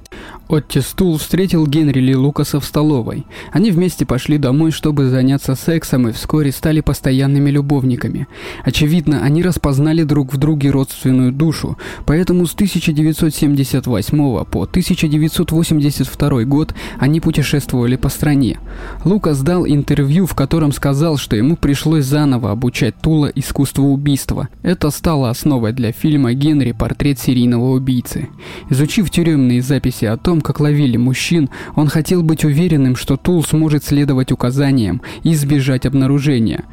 Отти 0.48 0.80
Стул 0.80 1.16
встретил 1.16 1.64
Генри 1.66 2.00
Ли 2.00 2.16
Лукаса 2.16 2.58
в 2.58 2.64
столовой. 2.64 3.24
Они 3.52 3.70
вместе 3.70 4.04
пошли 4.04 4.36
домой, 4.36 4.72
чтобы 4.72 5.08
заняться 5.08 5.54
сексом, 5.54 6.08
и 6.08 6.12
вскоре 6.12 6.50
стали 6.50 6.80
постоянными 6.80 7.50
любовниками. 7.50 8.26
Очевидно, 8.64 9.22
они 9.22 9.44
распознали 9.44 10.02
друг 10.02 10.34
в 10.34 10.38
друге 10.38 10.70
родственную 10.70 11.32
душу, 11.32 11.78
поэтому 12.04 12.46
с 12.46 12.54
1978 12.54 14.44
по 14.44 14.62
1982 14.64 16.44
год 16.44 16.74
они 16.98 17.20
путешествовали 17.20 17.94
по 17.94 18.08
стране. 18.08 18.58
Лукас 19.04 19.40
дал 19.42 19.64
интервью, 19.80 20.26
в 20.26 20.36
котором 20.36 20.72
сказал, 20.72 21.16
что 21.16 21.36
ему 21.36 21.56
пришлось 21.56 22.04
заново 22.04 22.52
обучать 22.52 22.94
Тула 23.02 23.30
искусству 23.34 23.86
убийства. 23.86 24.48
Это 24.62 24.90
стало 24.90 25.30
основой 25.30 25.72
для 25.72 25.92
фильма 25.92 26.32
«Генри. 26.34 26.72
Портрет 26.72 27.18
серийного 27.18 27.72
убийцы». 27.72 28.28
Изучив 28.70 29.10
тюремные 29.10 29.60
записи 29.60 30.04
о 30.04 30.16
том, 30.16 30.40
как 30.40 30.60
ловили 30.60 30.96
мужчин, 30.96 31.48
он 31.74 31.88
хотел 31.88 32.22
быть 32.22 32.44
уверенным, 32.44 32.94
что 32.94 33.16
Тул 33.16 33.42
сможет 33.42 33.82
следовать 33.82 34.32
указаниям 34.32 35.00
и 35.24 35.32
избежать 35.32 35.86
обнаружения. 35.86 36.64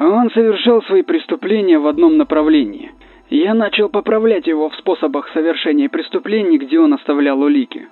Он 0.00 0.30
совершал 0.30 0.82
свои 0.82 1.02
преступления 1.02 1.78
в 1.78 1.86
одном 1.86 2.18
направлении. 2.18 2.90
Я 3.30 3.54
начал 3.54 3.88
поправлять 3.88 4.46
его 4.46 4.70
в 4.70 4.76
способах 4.76 5.28
совершения 5.34 5.88
преступлений, 5.88 6.58
где 6.58 6.78
он 6.78 6.94
оставлял 6.94 7.40
улики. 7.40 7.88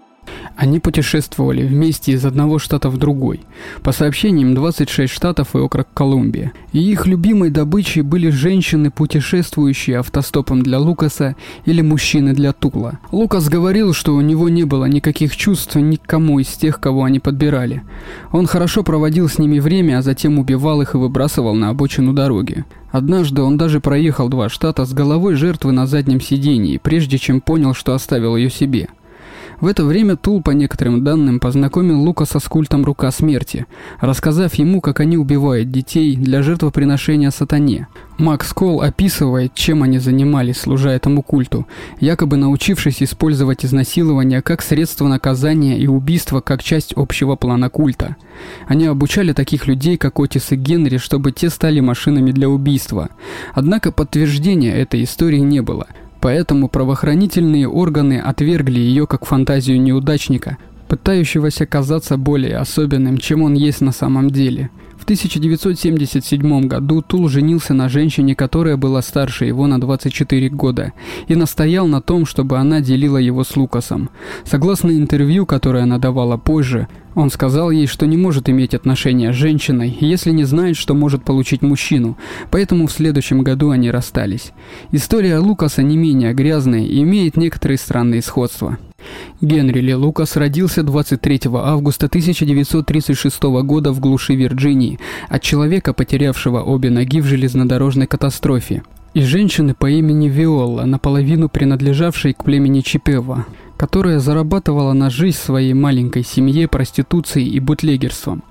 Они 0.57 0.81
путешествовали 0.81 1.67
вместе 1.67 2.13
из 2.13 2.25
одного 2.25 2.59
штата 2.59 2.89
в 2.89 2.97
другой. 2.97 3.41
По 3.83 3.93
сообщениям, 3.93 4.55
26 4.55 5.13
штатов 5.13 5.55
и 5.55 5.59
округ 5.59 5.87
Колумбия. 5.93 6.53
И 6.73 6.79
их 6.79 7.07
любимой 7.07 7.51
добычей 7.51 8.03
были 8.03 8.31
женщины, 8.31 8.91
путешествующие 8.91 9.99
автостопом 9.99 10.63
для 10.63 10.79
Лукаса 10.79 11.37
или 11.65 11.83
мужчины 11.83 12.33
для 12.33 12.53
Тула. 12.53 12.99
Лукас 13.13 13.49
говорил, 13.49 13.93
что 13.93 14.15
у 14.15 14.21
него 14.21 14.49
не 14.49 14.65
было 14.65 14.87
никаких 14.87 15.37
чувств 15.37 15.77
ни 15.77 15.97
к 15.97 16.03
кому 16.03 16.39
из 16.39 16.49
тех, 16.49 16.81
кого 16.81 17.05
они 17.05 17.21
подбирали. 17.21 17.83
Он 18.33 18.47
хорошо 18.47 18.83
проводил 18.83 19.29
с 19.29 19.39
ними 19.39 19.59
время, 19.59 19.99
а 19.99 20.03
затем 20.03 20.39
убивал 20.39 20.81
их 20.83 20.95
и 20.95 20.99
выбрасывал 20.99 21.55
на 21.55 21.69
обочину 21.69 22.13
дороги. 22.13 22.65
Однажды 22.91 23.43
он 23.43 23.59
даже 23.59 23.81
проехал 23.81 24.29
два 24.29 24.49
штата 24.49 24.87
с 24.87 24.95
головой 24.95 25.35
жертвы 25.35 25.73
на 25.73 25.87
заднем 25.87 26.21
сидении, 26.21 26.79
прежде 26.79 27.19
чем 27.19 27.43
понял, 27.43 27.75
что 27.75 27.93
оставил 27.93 28.37
ее 28.37 28.49
себе. 28.49 28.89
В 29.61 29.67
это 29.67 29.85
время 29.85 30.17
Тул, 30.17 30.43
по 30.43 30.51
некоторым 30.51 31.03
данным, 31.03 31.41
познакомил 31.41 32.01
Лукаса 32.03 32.41
с 32.41 32.45
культом 32.45 32.85
Рука 32.85 33.11
Смерти, 33.11 33.67
рассказав 34.01 34.55
ему, 34.57 34.83
как 34.83 35.01
они 35.01 35.17
убивают 35.17 35.71
детей 35.71 36.15
для 36.15 36.43
жертвоприношения 36.43 37.31
сатане. 37.31 37.89
Макс 38.19 38.53
Кол 38.53 38.83
описывает, 38.83 39.55
чем 39.55 39.83
они 39.83 39.99
занимались, 39.99 40.59
служа 40.59 40.91
этому 40.91 41.23
культу, 41.23 41.67
якобы 42.01 42.37
научившись 42.37 43.03
использовать 43.03 43.65
изнасилование 43.65 44.43
как 44.43 44.61
средство 44.61 45.09
наказания 45.09 45.79
и 45.79 45.87
убийство 45.87 46.41
как 46.41 46.63
часть 46.63 46.93
общего 46.93 47.37
плана 47.37 47.71
культа. 47.71 48.17
Они 48.69 48.85
обучали 48.85 49.33
таких 49.33 49.67
людей, 49.67 49.97
как 49.97 50.21
Отис 50.21 50.53
и 50.53 50.57
Генри, 50.57 50.99
чтобы 50.99 51.33
те 51.33 51.49
стали 51.49 51.81
машинами 51.81 52.31
для 52.31 52.49
убийства. 52.51 53.09
Однако 53.55 53.91
подтверждения 53.91 54.75
этой 54.75 55.03
истории 55.05 55.41
не 55.41 55.63
было– 55.63 55.87
Поэтому 56.27 56.69
правоохранительные 56.69 57.69
органы 57.69 58.19
отвергли 58.19 58.81
ее 58.81 59.07
как 59.07 59.25
фантазию 59.25 59.81
неудачника, 59.81 60.59
пытающегося 60.89 61.67
казаться 61.67 62.17
более 62.17 62.57
особенным, 62.57 63.19
чем 63.19 63.43
он 63.43 63.55
есть 63.55 63.81
на 63.81 63.93
самом 63.93 64.31
деле. 64.31 64.71
В 64.99 65.05
1977 65.05 66.67
году 66.67 67.01
Тул 67.01 67.29
женился 67.29 67.75
на 67.75 67.89
женщине, 67.89 68.35
которая 68.35 68.77
была 68.77 69.03
старше 69.03 69.45
его 69.45 69.69
на 69.69 69.81
24 69.81 70.49
года, 70.49 70.95
и 71.29 71.37
настоял 71.37 71.87
на 71.87 72.01
том, 72.01 72.27
чтобы 72.27 72.59
она 72.59 72.81
делила 72.81 73.19
его 73.19 73.45
с 73.45 73.55
Лукасом. 73.55 74.11
Согласно 74.45 74.91
интервью, 74.91 75.47
которое 75.47 75.85
она 75.85 75.99
давала 75.99 76.37
позже, 76.37 76.89
он 77.17 77.31
сказал 77.31 77.71
ей, 77.71 77.87
что 77.87 78.07
не 78.07 78.19
может 78.19 78.49
иметь 78.51 78.75
отношения 78.75 79.33
с 79.33 79.37
женщиной, 79.37 79.97
если 80.01 80.31
не 80.31 80.45
знает, 80.45 80.77
что 80.77 80.95
может 80.95 81.25
получить 81.25 81.63
мужчину, 81.63 82.19
поэтому 82.51 82.87
в 82.87 82.93
следующем 82.93 83.43
году 83.43 83.71
они 83.71 83.91
расстались. 83.91 84.53
История 84.93 85.39
Лукаса 85.39 85.83
не 85.83 85.97
менее 85.97 86.35
грязная 86.35 86.85
и 86.85 87.03
имеет 87.03 87.39
некоторые 87.39 87.79
странные 87.79 88.21
сходства. 88.21 88.77
Генри 89.41 89.81
Ли 89.81 89.95
Лукас 89.95 90.37
родился 90.37 90.83
23 90.83 91.41
августа 91.55 92.07
1936 92.07 93.43
года 93.43 93.93
в 93.93 94.01
глуши 94.01 94.35
Вирджинии 94.35 94.99
от 95.31 95.41
человека, 95.41 95.95
потерявшего 95.95 96.63
обе 96.63 96.91
ноги 96.91 97.23
в 97.23 97.25
железнодорожной 97.25 98.07
катастрофе, 98.07 98.83
и 99.15 99.23
женщины 99.23 99.75
по 99.75 99.89
имени 99.89 100.29
Виола, 100.29 100.85
наполовину 100.85 101.49
принадлежавшей 101.49 102.35
к 102.35 102.45
племени 102.45 102.83
Чипева 102.83 103.47
которая 103.77 104.19
зарабатывала 104.19 104.93
на 104.93 105.11
жизнь 105.11 105.37
своей 105.37 105.75
маленькой 105.75 106.25
семье 106.25 106.69
проституцией 106.69 107.49
и 107.49 107.61
бутлегерством. 107.61 108.43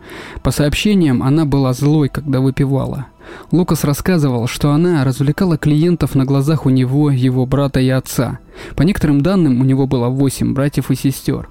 По 0.44 0.52
сообщениям, 0.52 1.24
она 1.24 1.46
была 1.46 1.74
злой, 1.74 2.10
когда 2.10 2.40
выпивала. 2.42 3.08
Лукас 3.52 3.84
рассказывал, 3.84 4.48
что 4.48 4.72
она 4.72 5.04
развлекала 5.04 5.58
клиентов 5.58 6.16
на 6.16 6.26
глазах 6.26 6.66
у 6.66 6.70
него, 6.70 7.10
его 7.10 7.46
брата 7.46 7.80
и 7.80 7.90
отца. 7.90 8.40
По 8.76 8.84
некоторым 8.84 9.22
данным, 9.22 9.62
у 9.62 9.64
него 9.64 9.88
было 9.88 10.10
восемь 10.10 10.54
братьев 10.54 10.92
и 10.92 10.96
сестер. 10.96 11.50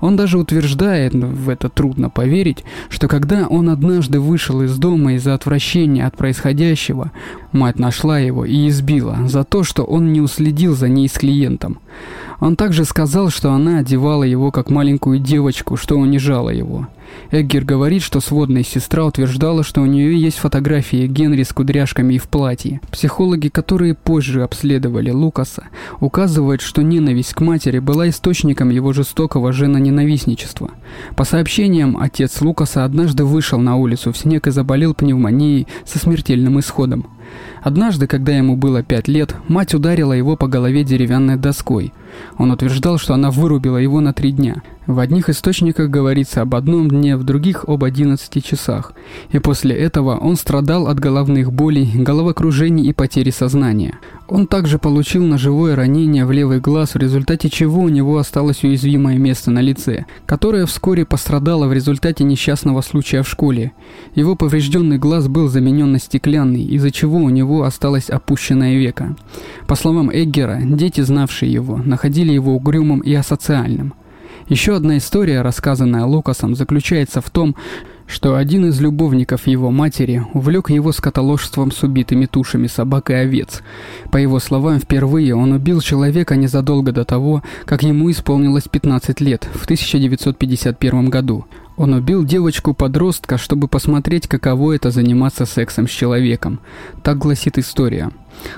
Он 0.00 0.16
даже 0.16 0.38
утверждает, 0.38 1.14
в 1.14 1.48
это 1.48 1.68
трудно 1.68 2.10
поверить, 2.10 2.64
что 2.88 3.08
когда 3.08 3.46
он 3.46 3.70
однажды 3.70 4.20
вышел 4.20 4.62
из 4.62 4.76
дома 4.76 5.14
из-за 5.14 5.34
отвращения 5.34 6.06
от 6.06 6.16
происходящего, 6.16 7.12
мать 7.52 7.78
нашла 7.78 8.18
его 8.18 8.44
и 8.44 8.68
избила 8.68 9.18
за 9.28 9.44
то, 9.44 9.62
что 9.62 9.84
он 9.84 10.12
не 10.12 10.20
уследил 10.20 10.74
за 10.74 10.88
ней 10.88 11.08
с 11.08 11.12
клиентом. 11.12 11.78
Он 12.42 12.56
также 12.56 12.84
сказал, 12.84 13.30
что 13.30 13.52
она 13.52 13.78
одевала 13.78 14.24
его 14.24 14.50
как 14.50 14.68
маленькую 14.68 15.20
девочку, 15.20 15.76
что 15.76 15.94
унижала 15.94 16.50
его. 16.50 16.88
Эггер 17.30 17.64
говорит, 17.64 18.02
что 18.02 18.18
сводная 18.20 18.64
сестра 18.64 19.04
утверждала, 19.04 19.62
что 19.62 19.80
у 19.80 19.86
нее 19.86 20.20
есть 20.20 20.38
фотографии 20.38 21.06
Генри 21.06 21.44
с 21.44 21.52
кудряшками 21.52 22.14
и 22.14 22.18
в 22.18 22.24
платье. 22.24 22.80
Психологи, 22.90 23.46
которые 23.46 23.94
позже 23.94 24.42
обследовали 24.42 25.10
Лукаса, 25.10 25.68
указывают, 26.00 26.62
что 26.62 26.82
ненависть 26.82 27.32
к 27.32 27.40
матери 27.42 27.78
была 27.78 28.08
источником 28.08 28.70
его 28.70 28.92
жестокого 28.92 29.52
женоненавистничества. 29.52 30.72
По 31.14 31.22
сообщениям, 31.22 31.96
отец 31.96 32.40
Лукаса 32.40 32.84
однажды 32.84 33.24
вышел 33.24 33.60
на 33.60 33.76
улицу 33.76 34.12
в 34.12 34.18
снег 34.18 34.48
и 34.48 34.50
заболел 34.50 34.94
пневмонией 34.94 35.68
со 35.84 36.00
смертельным 36.00 36.58
исходом. 36.58 37.06
Однажды, 37.62 38.06
когда 38.06 38.32
ему 38.32 38.56
было 38.56 38.82
пять 38.82 39.08
лет, 39.08 39.36
мать 39.48 39.74
ударила 39.74 40.12
его 40.12 40.36
по 40.36 40.48
голове 40.48 40.84
деревянной 40.84 41.36
доской. 41.36 41.92
Он 42.38 42.50
утверждал, 42.50 42.98
что 42.98 43.14
она 43.14 43.30
вырубила 43.30 43.76
его 43.76 44.00
на 44.00 44.12
три 44.12 44.32
дня. 44.32 44.62
В 44.86 44.98
одних 44.98 45.28
источниках 45.28 45.90
говорится 45.90 46.42
об 46.42 46.56
одном 46.56 46.88
дне, 46.88 47.16
в 47.16 47.22
других 47.22 47.64
об 47.68 47.84
11 47.84 48.44
часах. 48.44 48.94
И 49.30 49.38
после 49.38 49.76
этого 49.76 50.16
он 50.16 50.34
страдал 50.34 50.88
от 50.88 50.98
головных 50.98 51.52
болей, 51.52 51.88
головокружений 51.94 52.88
и 52.88 52.92
потери 52.92 53.30
сознания. 53.30 54.00
Он 54.26 54.48
также 54.48 54.80
получил 54.80 55.24
ножевое 55.24 55.76
ранение 55.76 56.26
в 56.26 56.32
левый 56.32 56.58
глаз, 56.58 56.94
в 56.94 56.98
результате 56.98 57.48
чего 57.48 57.82
у 57.82 57.88
него 57.88 58.18
осталось 58.18 58.64
уязвимое 58.64 59.18
место 59.18 59.52
на 59.52 59.60
лице, 59.60 60.06
которое 60.26 60.66
вскоре 60.66 61.06
пострадало 61.06 61.68
в 61.68 61.72
результате 61.72 62.24
несчастного 62.24 62.80
случая 62.80 63.22
в 63.22 63.28
школе. 63.28 63.70
Его 64.16 64.34
поврежденный 64.34 64.98
глаз 64.98 65.28
был 65.28 65.48
заменен 65.48 65.92
на 65.92 66.00
стеклянный, 66.00 66.64
из-за 66.64 66.90
чего 66.90 67.18
у 67.18 67.28
него 67.28 67.62
осталось 67.62 68.10
опущенное 68.10 68.74
веко. 68.74 69.14
По 69.68 69.76
словам 69.76 70.10
Эггера, 70.12 70.58
дети, 70.60 71.02
знавшие 71.02 71.52
его, 71.52 71.76
находили 71.76 72.32
его 72.32 72.56
угрюмым 72.56 72.98
и 72.98 73.14
асоциальным. 73.14 73.94
Еще 74.52 74.76
одна 74.76 74.98
история, 74.98 75.40
рассказанная 75.40 76.04
Лукасом, 76.04 76.54
заключается 76.54 77.22
в 77.22 77.30
том, 77.30 77.56
что 78.06 78.36
один 78.36 78.66
из 78.66 78.78
любовников 78.82 79.46
его 79.46 79.70
матери 79.70 80.26
увлек 80.34 80.68
его 80.68 80.92
скотоложством 80.92 81.72
с 81.72 81.82
убитыми 81.82 82.26
тушами 82.26 82.66
собак 82.66 83.08
и 83.08 83.14
овец. 83.14 83.62
По 84.10 84.18
его 84.18 84.38
словам, 84.40 84.78
впервые 84.78 85.34
он 85.34 85.52
убил 85.52 85.80
человека 85.80 86.36
незадолго 86.36 86.92
до 86.92 87.06
того, 87.06 87.42
как 87.64 87.82
ему 87.82 88.10
исполнилось 88.10 88.68
15 88.68 89.22
лет, 89.22 89.48
в 89.54 89.64
1951 89.64 91.08
году. 91.08 91.46
Он 91.78 91.94
убил 91.94 92.22
девочку-подростка, 92.22 93.38
чтобы 93.38 93.68
посмотреть, 93.68 94.28
каково 94.28 94.74
это 94.74 94.90
заниматься 94.90 95.46
сексом 95.46 95.88
с 95.88 95.90
человеком. 95.90 96.60
Так 97.02 97.16
гласит 97.16 97.56
история. 97.56 98.10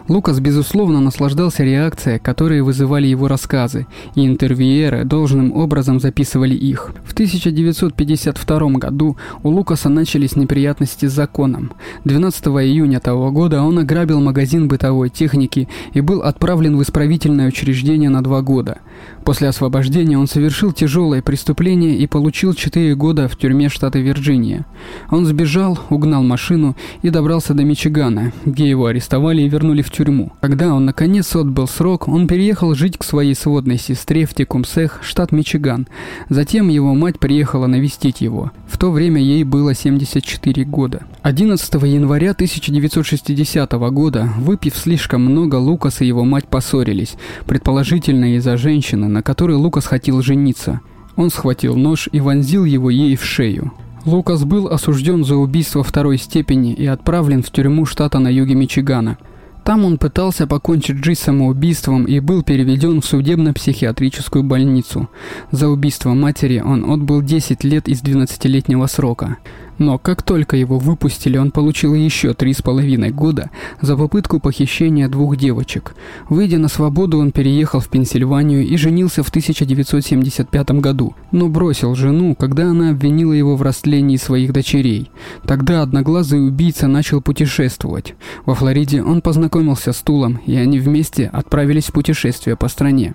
Лукас, 0.09 0.41
безусловно, 0.41 1.01
наслаждался 1.01 1.65
реакцией, 1.65 2.19
которые 2.19 2.63
вызывали 2.63 3.07
его 3.07 3.29
рассказы, 3.29 3.87
и 4.15 4.27
интервьюеры 4.27 5.05
должным 5.05 5.53
образом 5.53 6.01
записывали 6.01 6.55
их. 6.55 6.93
В 7.05 7.13
1952 7.13 8.59
году 8.79 9.17
у 9.43 9.49
Лукаса 9.49 9.89
начались 9.89 10.37
неприятности 10.37 11.07
с 11.07 11.13
законом. 11.13 11.73
12 12.05 12.47
июня 12.47 13.01
того 13.01 13.31
года 13.31 13.63
он 13.63 13.79
ограбил 13.79 14.21
магазин 14.21 14.69
бытовой 14.69 15.11
техники 15.11 15.69
и 15.93 16.01
был 16.01 16.23
отправлен 16.23 16.77
в 16.77 16.83
исправительное 16.83 17.49
учреждение 17.49 18.11
на 18.11 18.23
два 18.23 18.43
года. 18.43 18.79
После 19.25 19.49
освобождения 19.49 20.19
он 20.19 20.27
совершил 20.27 20.73
тяжелое 20.73 21.23
преступление 21.23 21.97
и 21.97 22.07
получил 22.07 22.53
4 22.55 22.95
года 22.95 23.27
в 23.29 23.37
тюрьме 23.37 23.69
штата 23.69 23.99
Вирджиния. 23.99 24.67
Он 25.11 25.25
сбежал, 25.25 25.79
угнал 25.91 26.23
машину 26.23 26.77
и 27.03 27.11
добрался 27.11 27.55
до 27.55 27.65
Мичигана, 27.65 28.33
где 28.45 28.69
его 28.69 28.87
арестовали 28.87 29.43
и 29.43 29.49
вернули 29.49 29.83
в 29.83 29.91
тюрьму. 29.91 30.33
Когда 30.41 30.75
он 30.75 30.85
наконец 30.85 31.35
отбыл 31.35 31.67
срок, 31.67 32.07
он 32.07 32.27
переехал 32.27 32.75
жить 32.75 32.99
к 32.99 33.05
своей 33.05 33.35
сводной 33.35 33.79
сестре 33.79 34.27
в 34.27 34.35
Текумсех, 34.35 35.01
штат 35.03 35.33
Мичиган. 35.33 35.89
Затем 36.29 36.69
его 36.69 36.95
мать 36.95 37.19
приехала 37.19 37.67
навестить 37.67 38.21
его. 38.21 38.53
В 38.69 38.79
то 38.79 38.91
время 38.91 39.21
ей 39.21 39.45
было 39.45 39.75
74 39.75 40.65
года. 40.65 41.03
11 41.23 41.75
января 41.85 42.33
1960 42.33 43.73
года, 43.73 44.29
выпив 44.39 44.77
слишком 44.77 45.25
много, 45.25 45.57
Лукас 45.57 46.01
и 46.01 46.07
его 46.07 46.25
мать 46.25 46.47
поссорились, 46.47 47.15
предположительно 47.47 48.37
из-за 48.37 48.57
женщины, 48.57 48.94
на 48.97 49.23
которой 49.23 49.57
Лукас 49.57 49.87
хотел 49.87 50.23
жениться. 50.23 50.81
Он 51.17 51.31
схватил 51.31 51.77
нож 51.77 52.09
и 52.11 52.21
вонзил 52.21 52.65
его 52.65 52.91
ей 52.91 53.17
в 53.17 53.25
шею. 53.25 53.73
Лукас 54.05 54.45
был 54.45 54.69
осужден 54.69 55.25
за 55.25 55.37
убийство 55.37 55.83
второй 55.83 56.19
степени 56.19 56.75
и 56.75 56.87
отправлен 56.87 57.43
в 57.43 57.51
тюрьму 57.51 57.87
штата 57.87 58.19
на 58.19 58.29
юге 58.29 58.55
Мичигана. 58.55 59.17
Там 59.65 59.87
он 59.87 59.97
пытался 59.97 60.47
покончить 60.47 61.03
жизнь 61.03 61.21
самоубийством 61.21 62.05
и 62.05 62.21
был 62.21 62.43
переведен 62.43 63.01
в 63.01 63.07
судебно-психиатрическую 63.07 64.43
больницу. 64.43 65.09
За 65.53 65.69
убийство 65.69 66.13
матери 66.13 66.61
он 66.61 66.91
отбыл 66.91 67.23
10 67.23 67.65
лет 67.65 67.89
из 67.89 68.03
12-летнего 68.03 68.87
срока. 68.87 69.39
Но 69.79 69.99
как 69.99 70.23
только 70.23 70.57
его 70.57 70.79
выпустили, 70.79 71.37
он 71.37 71.51
получил 71.51 71.95
еще 71.95 72.33
три 72.33 72.53
с 72.53 72.63
половиной 72.63 73.11
года 73.11 73.51
за 73.81 73.97
попытку 73.97 74.39
похищения 74.39 75.09
двух 75.09 75.37
девочек. 75.37 75.95
Выйдя 76.29 76.59
на 76.59 76.69
свободу, 76.69 77.19
он 77.19 77.33
переехал 77.33 77.81
в 77.81 77.89
Пенсильванию 77.89 78.65
и 78.67 78.77
женился 78.77 79.23
в 79.23 79.29
1975 79.31 80.71
году, 80.73 81.15
но 81.33 81.49
бросил 81.49 81.95
жену, 81.95 82.35
когда 82.35 82.71
она 82.71 82.91
обвинила 82.91 83.33
его 83.33 83.57
в 83.57 83.63
растлении 83.63 84.17
своих 84.17 84.53
дочерей. 84.53 85.11
Тогда 85.45 85.83
одноглазый 85.83 86.47
убийца 86.47 86.87
начал 86.87 87.21
путешествовать. 87.21 88.15
Во 88.47 88.55
Флориде 88.55 89.03
он 89.03 89.23
познакомился 89.23 89.93
с 89.93 90.03
Тулом, 90.03 90.41
и 90.47 90.55
они 90.57 90.79
вместе 90.79 91.27
отправились 91.27 91.87
в 91.87 91.93
путешествие 91.93 92.57
по 92.57 92.69
стране. 92.69 93.15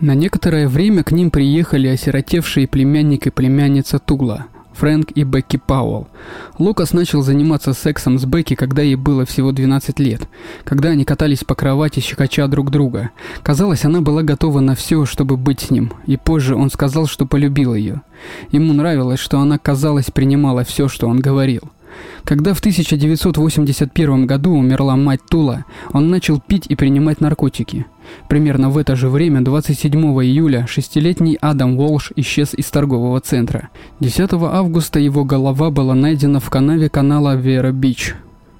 На 0.00 0.14
некоторое 0.14 0.68
время 0.68 1.02
к 1.02 1.10
ним 1.10 1.32
приехали 1.32 1.88
осиротевшие 1.88 2.68
племянник 2.68 3.26
и 3.26 3.30
племянница 3.30 3.98
Тула– 3.98 4.46
Фрэнк 4.78 5.10
и 5.12 5.24
Бекки 5.24 5.56
Пауэлл. 5.56 6.06
Лукас 6.58 6.92
начал 6.92 7.22
заниматься 7.22 7.72
сексом 7.72 8.18
с 8.18 8.24
Бекки, 8.24 8.54
когда 8.54 8.82
ей 8.82 8.94
было 8.94 9.24
всего 9.24 9.50
12 9.50 9.98
лет, 9.98 10.28
когда 10.64 10.90
они 10.90 11.04
катались 11.04 11.42
по 11.44 11.54
кровати, 11.54 12.00
щекоча 12.00 12.46
друг 12.46 12.70
друга. 12.70 13.10
Казалось, 13.42 13.84
она 13.84 14.00
была 14.00 14.22
готова 14.22 14.60
на 14.60 14.74
все, 14.74 15.04
чтобы 15.04 15.36
быть 15.36 15.60
с 15.60 15.70
ним, 15.70 15.92
и 16.06 16.16
позже 16.16 16.54
он 16.54 16.70
сказал, 16.70 17.06
что 17.06 17.26
полюбил 17.26 17.74
ее. 17.74 18.02
Ему 18.52 18.72
нравилось, 18.72 19.20
что 19.20 19.40
она, 19.40 19.58
казалось, 19.58 20.10
принимала 20.12 20.62
все, 20.62 20.88
что 20.88 21.08
он 21.08 21.20
говорил. 21.20 21.62
Когда 22.24 22.54
в 22.54 22.60
1981 22.60 24.26
году 24.26 24.52
умерла 24.52 24.96
мать 24.96 25.20
Тула, 25.28 25.64
он 25.92 26.10
начал 26.10 26.40
пить 26.40 26.66
и 26.68 26.74
принимать 26.74 27.20
наркотики. 27.20 27.86
Примерно 28.28 28.70
в 28.70 28.78
это 28.78 28.96
же 28.96 29.08
время, 29.08 29.42
27 29.42 29.92
июля, 30.22 30.66
шестилетний 30.66 31.36
Адам 31.40 31.78
Уолш 31.78 32.12
исчез 32.16 32.54
из 32.54 32.66
торгового 32.66 33.20
центра. 33.20 33.68
10 34.00 34.32
августа 34.32 34.98
его 34.98 35.24
голова 35.24 35.70
была 35.70 35.94
найдена 35.94 36.40
в 36.40 36.50
канаве 36.50 36.88
канала 36.88 37.34
Вера-Бич. 37.34 38.14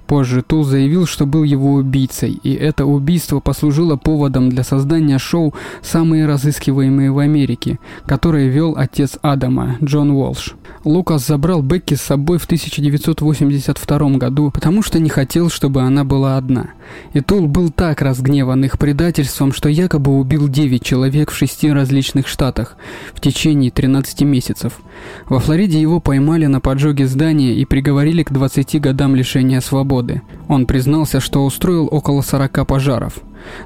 Позже 0.09 0.41
Тул 0.41 0.63
заявил, 0.63 1.05
что 1.05 1.27
был 1.27 1.43
его 1.43 1.73
убийцей, 1.73 2.31
и 2.41 2.51
это 2.51 2.87
убийство 2.87 3.39
послужило 3.39 3.95
поводом 3.95 4.49
для 4.49 4.63
создания 4.63 5.19
шоу 5.19 5.53
«Самые 5.83 6.25
разыскиваемые 6.25 7.11
в 7.11 7.19
Америке», 7.19 7.77
которое 8.07 8.47
вел 8.47 8.73
отец 8.75 9.19
Адама, 9.21 9.77
Джон 9.83 10.09
Уолш. 10.09 10.55
Лукас 10.83 11.27
забрал 11.27 11.61
Бекки 11.61 11.93
с 11.93 12.01
собой 12.01 12.39
в 12.39 12.45
1982 12.45 14.09
году, 14.17 14.49
потому 14.49 14.81
что 14.81 14.97
не 14.97 15.09
хотел, 15.09 15.51
чтобы 15.51 15.83
она 15.83 16.03
была 16.03 16.37
одна. 16.37 16.71
И 17.13 17.19
Тул 17.19 17.45
был 17.45 17.69
так 17.69 18.01
разгневан 18.01 18.65
их 18.65 18.79
предательством, 18.79 19.51
что 19.51 19.69
якобы 19.69 20.17
убил 20.17 20.47
9 20.47 20.83
человек 20.83 21.29
в 21.29 21.35
шести 21.35 21.71
различных 21.71 22.27
штатах 22.27 22.77
в 23.13 23.21
течение 23.21 23.69
13 23.69 24.21
месяцев. 24.21 24.79
Во 25.27 25.39
Флориде 25.39 25.79
его 25.79 25.99
поймали 25.99 26.47
на 26.47 26.59
поджоге 26.61 27.05
здания 27.05 27.53
и 27.53 27.65
приговорили 27.65 28.23
к 28.23 28.31
20 28.31 28.81
годам 28.81 29.15
лишения 29.15 29.61
свободы. 29.61 29.98
Он 30.47 30.65
признался, 30.65 31.19
что 31.19 31.45
устроил 31.45 31.87
около 31.91 32.21
40 32.21 32.65
пожаров. 32.67 33.19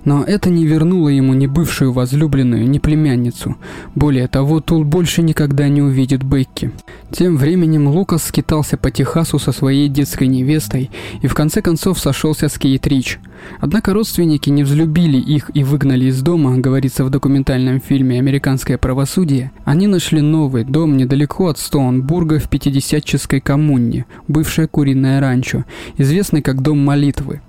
Но 0.05 0.23
это 0.23 0.49
не 0.49 0.65
вернуло 0.65 1.09
ему 1.09 1.33
ни 1.33 1.47
бывшую 1.47 1.91
возлюбленную, 1.91 2.69
ни 2.69 2.79
племянницу. 2.79 3.57
Более 3.95 4.27
того, 4.27 4.59
Тул 4.59 4.83
больше 4.83 5.21
никогда 5.21 5.67
не 5.67 5.81
увидит 5.81 6.23
Бекки. 6.23 6.71
Тем 7.11 7.37
временем 7.37 7.87
Лукас 7.87 8.23
скитался 8.23 8.77
по 8.77 8.91
Техасу 8.91 9.39
со 9.39 9.51
своей 9.51 9.87
детской 9.87 10.27
невестой 10.27 10.89
и 11.21 11.27
в 11.27 11.33
конце 11.33 11.61
концов 11.61 11.99
сошелся 11.99 12.49
с 12.49 12.57
Кейт 12.57 12.87
Рич. 12.87 13.19
Однако 13.59 13.93
родственники 13.93 14.49
не 14.49 14.63
взлюбили 14.63 15.17
их 15.17 15.51
и 15.53 15.63
выгнали 15.63 16.05
из 16.05 16.21
дома, 16.21 16.57
говорится 16.57 17.03
в 17.03 17.09
документальном 17.09 17.79
фильме 17.79 18.19
«Американское 18.19 18.77
правосудие». 18.77 19.51
Они 19.65 19.87
нашли 19.87 20.21
новый 20.21 20.63
дом 20.63 20.97
недалеко 20.97 21.47
от 21.47 21.59
Стоунбурга 21.59 22.39
в 22.39 22.49
50-ческой 22.49 23.41
коммуне, 23.41 24.05
бывшее 24.27 24.67
куриное 24.67 25.19
ранчо, 25.19 25.65
известный 25.97 26.41
как 26.41 26.61
Дом 26.61 26.79
молитвы. 26.79 27.41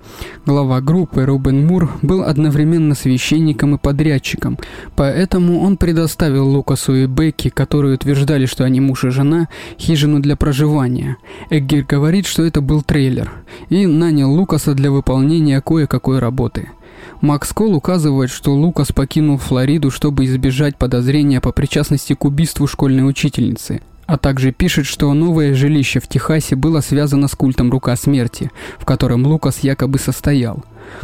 Глава 0.45 0.81
группы 0.81 1.25
Рубен 1.25 1.65
Мур 1.65 1.91
был 2.01 2.14
одновременно 2.23 2.95
священником 2.95 3.75
и 3.75 3.77
подрядчиком, 3.77 4.57
поэтому 4.95 5.61
он 5.61 5.77
предоставил 5.77 6.47
Лукасу 6.47 6.95
и 6.95 7.05
Бекки, 7.07 7.49
которые 7.49 7.95
утверждали, 7.95 8.45
что 8.45 8.63
они 8.63 8.79
муж 8.79 9.03
и 9.03 9.09
жена, 9.09 9.47
хижину 9.79 10.19
для 10.19 10.35
проживания. 10.35 11.17
Эггер 11.49 11.83
говорит, 11.83 12.25
что 12.25 12.43
это 12.43 12.61
был 12.61 12.81
трейлер, 12.81 13.31
и 13.69 13.85
нанял 13.85 14.31
Лукаса 14.31 14.73
для 14.73 14.91
выполнения 14.91 15.61
кое-какой 15.61 16.19
работы. 16.19 16.69
Макс 17.21 17.51
Кол 17.53 17.75
указывает, 17.75 18.29
что 18.29 18.53
Лукас 18.53 18.91
покинул 18.91 19.37
Флориду, 19.37 19.91
чтобы 19.91 20.25
избежать 20.25 20.77
подозрения 20.77 21.41
по 21.41 21.51
причастности 21.51 22.13
к 22.13 22.25
убийству 22.25 22.67
школьной 22.67 23.07
учительницы– 23.07 23.81
а 24.07 24.17
также 24.17 24.51
пишет, 24.51 24.85
что 24.85 25.13
новое 25.13 25.53
жилище 25.53 25.99
в 25.99 26.07
Техасе 26.07 26.55
было 26.55 26.81
связано 26.81 27.27
с 27.27 27.35
культом 27.35 27.71
Рука 27.71 27.95
Смерти, 27.95 28.51
в 28.77 28.85
котором 28.85 29.25
Лукас 29.25 29.59
якобы 29.59 29.99
состоял. 29.99 30.63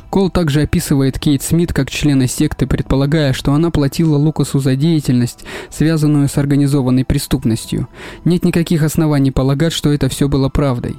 Кол 0.09 0.29
также 0.29 0.61
описывает 0.61 1.19
Кейт 1.19 1.41
Смит 1.41 1.73
как 1.73 1.89
члена 1.89 2.27
секты, 2.27 2.67
предполагая, 2.67 3.33
что 3.33 3.53
она 3.53 3.71
платила 3.71 4.17
Лукасу 4.17 4.59
за 4.59 4.75
деятельность, 4.75 5.45
связанную 5.69 6.27
с 6.27 6.37
организованной 6.37 7.05
преступностью. 7.05 7.87
Нет 8.25 8.43
никаких 8.43 8.83
оснований 8.83 9.31
полагать, 9.31 9.73
что 9.73 9.91
это 9.91 10.09
все 10.09 10.27
было 10.27 10.49
правдой. 10.49 10.95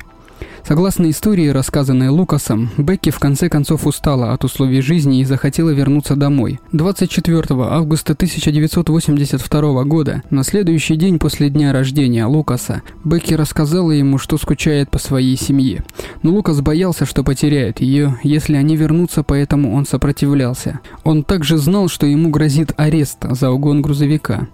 Согласно 0.66 1.10
истории, 1.10 1.48
рассказанной 1.48 2.08
Лукасом, 2.08 2.70
Бекки 2.78 3.10
в 3.10 3.18
конце 3.18 3.48
концов 3.48 3.84
устала 3.84 4.32
от 4.32 4.44
условий 4.44 4.80
жизни 4.80 5.20
и 5.20 5.24
захотела 5.24 5.70
вернуться 5.70 6.14
домой. 6.14 6.60
24 6.70 7.42
августа 7.64 8.12
1982 8.12 9.84
года, 9.84 10.22
на 10.30 10.44
следующий 10.44 10.94
день 10.94 11.18
после 11.18 11.50
дня 11.50 11.72
рождения 11.72 12.26
Лукаса, 12.26 12.82
Бекки 13.02 13.34
рассказала 13.34 13.90
ему, 13.90 14.18
что 14.18 14.38
скучает 14.38 14.88
по 14.88 14.98
своей 14.98 15.36
семье. 15.36 15.84
Но 16.22 16.30
Лукас 16.30 16.60
боялся, 16.60 17.06
что 17.06 17.24
потеряет 17.24 17.80
ее, 17.80 18.18
если 18.22 18.54
они 18.54 18.76
вернутся, 18.76 19.24
поэтому 19.24 19.74
он 19.74 19.84
сопротивлялся. 19.84 20.78
Он 21.02 21.24
также 21.24 21.58
знал, 21.58 21.88
что 21.88 22.06
ему 22.06 22.30
грозит 22.30 22.72
арест 22.76 23.18
за 23.28 23.50
угон 23.50 23.82
грузовика. 23.82 24.46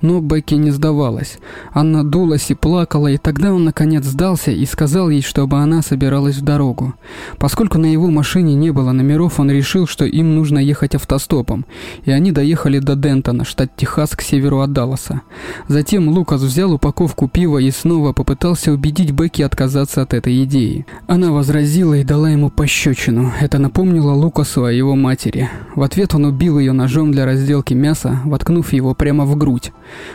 Но 0.00 0.20
Бекки 0.20 0.54
не 0.54 0.70
сдавалась. 0.70 1.38
Она 1.72 2.04
дулась 2.04 2.50
и 2.50 2.54
плакала, 2.54 3.08
и 3.08 3.18
тогда 3.18 3.52
он 3.52 3.64
наконец 3.64 4.04
сдался 4.04 4.52
и 4.52 4.64
сказал 4.64 5.10
ей, 5.10 5.22
чтобы 5.22 5.55
чтобы 5.56 5.62
она 5.62 5.80
собиралась 5.82 6.36
в 6.36 6.42
дорогу. 6.42 6.94
Поскольку 7.38 7.78
на 7.78 7.86
его 7.86 8.08
машине 8.08 8.54
не 8.54 8.72
было 8.72 8.92
номеров, 8.92 9.40
он 9.40 9.50
решил, 9.50 9.86
что 9.86 10.04
им 10.04 10.34
нужно 10.34 10.58
ехать 10.58 10.94
автостопом, 10.94 11.64
и 12.04 12.10
они 12.10 12.30
доехали 12.30 12.78
до 12.78 12.94
Дентона, 12.94 13.44
штат 13.44 13.74
Техас, 13.74 14.10
к 14.10 14.20
северу 14.20 14.60
от 14.60 14.72
Далласа. 14.72 15.22
Затем 15.68 16.08
Лукас 16.08 16.42
взял 16.42 16.72
упаковку 16.72 17.26
пива 17.28 17.58
и 17.58 17.70
снова 17.70 18.12
попытался 18.12 18.72
убедить 18.72 19.12
Бекки 19.12 19.42
отказаться 19.42 20.02
от 20.02 20.12
этой 20.12 20.44
идеи. 20.44 20.84
Она 21.06 21.32
возразила 21.32 21.94
и 21.94 22.04
дала 22.04 22.28
ему 22.28 22.50
пощечину. 22.50 23.32
Это 23.40 23.58
напомнило 23.58 24.12
Лукасу 24.12 24.64
о 24.64 24.72
его 24.72 24.94
матери. 24.94 25.48
В 25.74 25.82
ответ 25.82 26.14
он 26.14 26.26
убил 26.26 26.58
ее 26.58 26.72
ножом 26.72 27.12
для 27.12 27.24
разделки 27.24 27.72
мяса, 27.74 28.20
воткнув 28.24 28.74
его 28.74 28.94
прямо 28.94 29.24
в 29.24 29.36
грудь. 29.36 29.72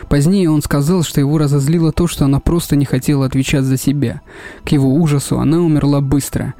Позднее 0.08 0.50
он 0.50 0.62
сказал, 0.62 1.02
что 1.02 1.20
его 1.20 1.38
разозлило 1.38 1.90
то, 1.90 2.06
что 2.06 2.26
она 2.26 2.38
просто 2.38 2.76
не 2.76 2.84
хотела 2.84 3.26
отвечать 3.26 3.64
за 3.64 3.76
себя. 3.76 4.20
К 4.64 4.68
его 4.68 4.94
ужасу 4.94 5.31
ужасу, 5.32 5.38
она 5.38 5.58
умерла 5.60 6.00
быстро. 6.00 6.54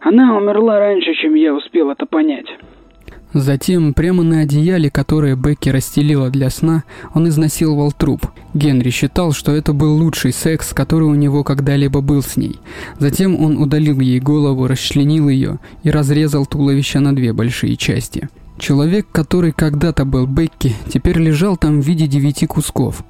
Она 0.00 0.36
умерла 0.36 0.78
раньше, 0.78 1.12
чем 1.20 1.34
я 1.34 1.54
успел 1.54 1.90
это 1.90 2.06
понять. 2.06 2.46
Затем, 3.34 3.92
прямо 3.92 4.22
на 4.22 4.40
одеяле, 4.40 4.90
которое 4.90 5.36
Бекки 5.36 5.68
расстелила 5.68 6.30
для 6.30 6.48
сна, 6.48 6.84
он 7.14 7.28
изнасиловал 7.28 7.92
труп. 7.92 8.22
Генри 8.54 8.88
считал, 8.88 9.32
что 9.32 9.52
это 9.52 9.74
был 9.74 9.96
лучший 9.96 10.32
секс, 10.32 10.72
который 10.72 11.04
у 11.04 11.14
него 11.14 11.44
когда-либо 11.44 12.00
был 12.00 12.22
с 12.22 12.38
ней. 12.38 12.58
Затем 12.98 13.38
он 13.38 13.58
удалил 13.58 14.00
ей 14.00 14.18
голову, 14.18 14.66
расчленил 14.66 15.28
ее 15.28 15.58
и 15.82 15.90
разрезал 15.90 16.46
туловище 16.46 17.00
на 17.00 17.14
две 17.14 17.34
большие 17.34 17.76
части. 17.76 18.30
Человек, 18.58 19.06
который 19.12 19.52
когда-то 19.52 20.06
был 20.06 20.26
Бекки, 20.26 20.72
теперь 20.88 21.18
лежал 21.18 21.58
там 21.58 21.80
в 21.80 21.84
виде 21.86 22.06
девяти 22.06 22.46
кусков. 22.46 23.04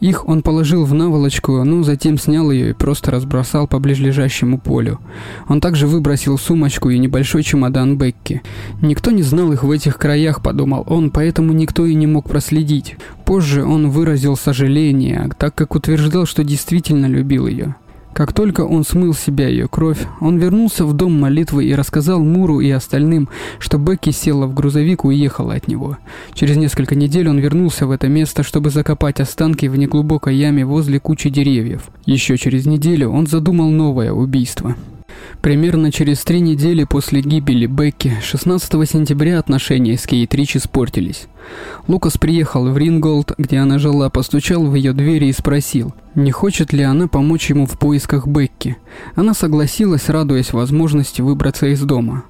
Их 0.00 0.28
он 0.28 0.42
положил 0.42 0.84
в 0.84 0.94
наволочку, 0.94 1.64
но 1.64 1.82
затем 1.82 2.18
снял 2.18 2.50
ее 2.50 2.70
и 2.70 2.72
просто 2.72 3.10
разбросал 3.10 3.66
по 3.66 3.80
ближайшему 3.80 4.58
полю. 4.58 5.00
Он 5.48 5.60
также 5.60 5.86
выбросил 5.86 6.38
сумочку 6.38 6.90
и 6.90 6.98
небольшой 6.98 7.42
чемодан 7.42 7.98
Бекки. 7.98 8.42
Никто 8.80 9.10
не 9.10 9.22
знал 9.22 9.52
их 9.52 9.64
в 9.64 9.70
этих 9.70 9.98
краях, 9.98 10.40
подумал 10.40 10.84
он, 10.86 11.10
поэтому 11.10 11.52
никто 11.52 11.84
и 11.84 11.94
не 11.94 12.06
мог 12.06 12.28
проследить. 12.28 12.96
Позже 13.24 13.64
он 13.64 13.90
выразил 13.90 14.36
сожаление, 14.36 15.30
так 15.36 15.54
как 15.54 15.74
утверждал, 15.74 16.26
что 16.26 16.44
действительно 16.44 17.06
любил 17.06 17.48
ее. 17.48 17.74
Как 18.18 18.32
только 18.32 18.62
он 18.62 18.82
смыл 18.82 19.14
себя 19.14 19.46
ее 19.46 19.68
кровь, 19.68 20.00
он 20.20 20.38
вернулся 20.38 20.84
в 20.84 20.92
дом 20.92 21.20
молитвы 21.20 21.66
и 21.66 21.74
рассказал 21.76 22.18
Муру 22.18 22.58
и 22.58 22.68
остальным, 22.68 23.28
что 23.60 23.78
Бекки 23.78 24.10
села 24.10 24.48
в 24.48 24.54
грузовик 24.54 25.04
и 25.04 25.06
уехала 25.06 25.54
от 25.54 25.68
него. 25.68 25.98
Через 26.34 26.56
несколько 26.56 26.96
недель 26.96 27.28
он 27.28 27.38
вернулся 27.38 27.86
в 27.86 27.92
это 27.92 28.08
место, 28.08 28.42
чтобы 28.42 28.70
закопать 28.70 29.20
останки 29.20 29.66
в 29.66 29.76
неглубокой 29.76 30.34
яме 30.34 30.66
возле 30.66 30.98
кучи 30.98 31.30
деревьев. 31.30 31.90
Еще 32.06 32.36
через 32.38 32.66
неделю 32.66 33.10
он 33.10 33.28
задумал 33.28 33.70
новое 33.70 34.10
убийство. 34.10 34.74
Примерно 35.40 35.92
через 35.92 36.24
три 36.24 36.40
недели 36.40 36.82
после 36.82 37.20
гибели 37.20 37.66
Бекки, 37.66 38.16
16 38.22 38.90
сентября 38.90 39.38
отношения 39.38 39.96
с 39.96 40.04
Кейт 40.04 40.34
Рич 40.34 40.56
испортились. 40.56 41.28
Лукас 41.86 42.18
приехал 42.18 42.68
в 42.68 42.76
Ринголд, 42.76 43.32
где 43.38 43.58
она 43.58 43.78
жила, 43.78 44.10
постучал 44.10 44.64
в 44.64 44.74
ее 44.74 44.92
двери 44.92 45.26
и 45.26 45.32
спросил, 45.32 45.94
не 46.16 46.32
хочет 46.32 46.72
ли 46.72 46.82
она 46.82 47.06
помочь 47.06 47.50
ему 47.50 47.66
в 47.66 47.78
поисках 47.78 48.26
Бекки. 48.26 48.76
Она 49.14 49.32
согласилась, 49.32 50.08
радуясь 50.08 50.52
возможности 50.52 51.22
выбраться 51.22 51.66
из 51.68 51.80
дома. 51.82 52.24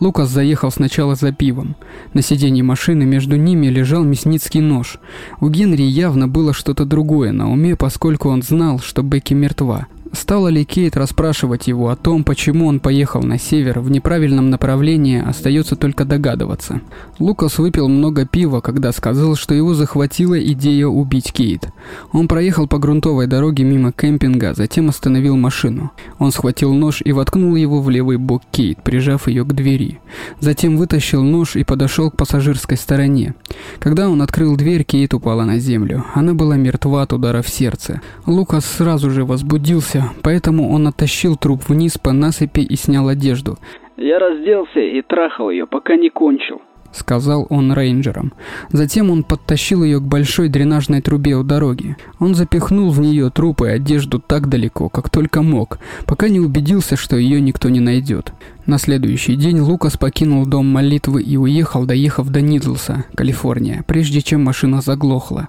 Лукас 0.00 0.30
заехал 0.30 0.70
сначала 0.70 1.16
за 1.16 1.32
пивом. 1.32 1.76
На 2.14 2.22
сиденье 2.22 2.62
машины 2.62 3.04
между 3.04 3.36
ними 3.36 3.66
лежал 3.66 4.04
мясницкий 4.04 4.60
нож. 4.60 4.98
У 5.38 5.50
Генри 5.50 5.82
явно 5.82 6.28
было 6.28 6.54
что-то 6.54 6.86
другое 6.86 7.32
на 7.32 7.52
уме, 7.52 7.76
поскольку 7.76 8.30
он 8.30 8.42
знал, 8.42 8.78
что 8.78 9.02
Бекки 9.02 9.34
мертва. 9.34 9.86
Стала 10.14 10.46
ли 10.46 10.64
Кейт 10.64 10.96
расспрашивать 10.96 11.66
его 11.66 11.88
о 11.88 11.96
том, 11.96 12.22
почему 12.22 12.66
он 12.68 12.78
поехал 12.78 13.22
на 13.22 13.36
север 13.36 13.80
в 13.80 13.90
неправильном 13.90 14.48
направлении, 14.48 15.20
остается 15.20 15.74
только 15.74 16.04
догадываться. 16.04 16.80
Лукас 17.18 17.58
выпил 17.58 17.88
много 17.88 18.24
пива, 18.24 18.60
когда 18.60 18.92
сказал, 18.92 19.34
что 19.34 19.54
его 19.54 19.74
захватила 19.74 20.40
идея 20.40 20.86
убить 20.86 21.32
Кейт. 21.32 21.68
Он 22.12 22.28
проехал 22.28 22.68
по 22.68 22.78
грунтовой 22.78 23.26
дороге 23.26 23.64
мимо 23.64 23.90
кемпинга, 23.92 24.54
затем 24.54 24.88
остановил 24.88 25.36
машину. 25.36 25.90
Он 26.18 26.30
схватил 26.30 26.72
нож 26.72 27.02
и 27.04 27.10
воткнул 27.12 27.56
его 27.56 27.82
в 27.82 27.90
левый 27.90 28.16
бок 28.16 28.42
Кейт, 28.52 28.82
прижав 28.84 29.26
ее 29.26 29.44
к 29.44 29.52
двери. 29.52 29.98
Затем 30.38 30.76
вытащил 30.76 31.22
нож 31.22 31.56
и 31.56 31.64
подошел 31.64 32.10
к 32.10 32.16
пассажирской 32.16 32.76
стороне. 32.76 33.34
Когда 33.80 34.08
он 34.08 34.22
открыл 34.22 34.56
дверь, 34.56 34.84
Кейт 34.84 35.12
упала 35.12 35.44
на 35.44 35.58
землю. 35.58 36.04
Она 36.14 36.34
была 36.34 36.56
мертва 36.56 37.02
от 37.02 37.12
удара 37.12 37.42
в 37.42 37.48
сердце. 37.48 38.00
Лукас 38.26 38.64
сразу 38.64 39.10
же 39.10 39.24
возбудился, 39.24 40.03
поэтому 40.22 40.70
он 40.70 40.86
оттащил 40.86 41.36
труп 41.36 41.68
вниз 41.68 41.98
по 41.98 42.12
насыпи 42.12 42.60
и 42.60 42.76
снял 42.76 43.08
одежду. 43.08 43.58
Я 43.96 44.18
разделся 44.18 44.80
и 44.80 45.02
трахал 45.02 45.50
ее, 45.50 45.66
пока 45.66 45.96
не 45.96 46.10
кончил.— 46.10 46.60
сказал 46.94 47.48
он 47.50 47.72
рейнджерам. 47.72 48.32
Затем 48.70 49.10
он 49.10 49.24
подтащил 49.24 49.82
ее 49.82 49.98
к 49.98 50.04
большой 50.04 50.48
дренажной 50.48 51.00
трубе 51.00 51.34
у 51.34 51.42
дороги. 51.42 51.96
Он 52.20 52.36
запихнул 52.36 52.90
в 52.90 53.00
нее 53.00 53.30
трупы 53.30 53.66
и 53.66 53.70
одежду 53.70 54.20
так 54.20 54.48
далеко, 54.48 54.88
как 54.88 55.10
только 55.10 55.42
мог, 55.42 55.80
пока 56.06 56.28
не 56.28 56.38
убедился, 56.38 56.94
что 56.94 57.16
ее 57.16 57.40
никто 57.40 57.68
не 57.68 57.80
найдет. 57.80 58.32
На 58.66 58.78
следующий 58.78 59.34
день 59.34 59.58
Лукас 59.58 59.96
покинул 59.96 60.46
дом 60.46 60.66
молитвы 60.66 61.20
и 61.20 61.36
уехал, 61.36 61.84
доехав 61.84 62.28
до 62.28 62.40
Нидлса, 62.40 63.06
Калифорния, 63.16 63.84
прежде 63.88 64.22
чем 64.22 64.44
машина 64.44 64.80
заглохла. 64.80 65.48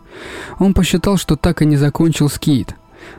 Он 0.58 0.74
посчитал, 0.74 1.18
что 1.18 1.36
так 1.36 1.62
и 1.62 1.65
не 1.65 1.76
закончил 1.76 2.28
скейт. 2.28 2.76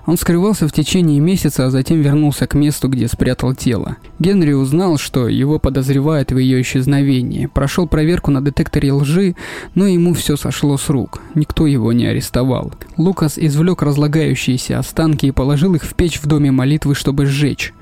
Он 0.07 0.17
скрывался 0.17 0.69
в 0.69 0.73
течение 0.73 1.21
месяца, 1.21 1.67
а 1.67 1.71
затем 1.71 2.01
вернулся 2.01 2.47
к 2.47 2.55
месту, 2.55 2.89
где 2.89 3.09
спрятал 3.09 3.55
тело. 3.55 3.97
Генри 4.19 4.53
узнал, 4.53 4.99
что 4.99 5.29
его 5.29 5.59
подозревают 5.59 6.33
в 6.33 6.39
ее 6.39 6.61
исчезновении. 6.63 7.47
Прошел 7.47 7.87
проверку 7.87 8.31
на 8.31 8.41
детекторе 8.41 8.93
лжи, 8.93 9.35
но 9.75 9.87
ему 9.87 10.15
все 10.15 10.37
сошло 10.37 10.77
с 10.77 10.89
рук. 10.89 11.21
Никто 11.35 11.67
его 11.67 11.93
не 11.93 12.07
арестовал. 12.07 12.73
Лукас 12.97 13.39
извлек 13.39 13.83
разлагающиеся 13.83 14.79
останки 14.79 15.27
и 15.27 15.33
положил 15.33 15.75
их 15.75 15.83
в 15.83 15.95
печь 15.95 16.21
в 16.21 16.27
доме 16.27 16.51
молитвы, 16.51 16.95
чтобы 16.95 17.27
сжечь. 17.27 17.75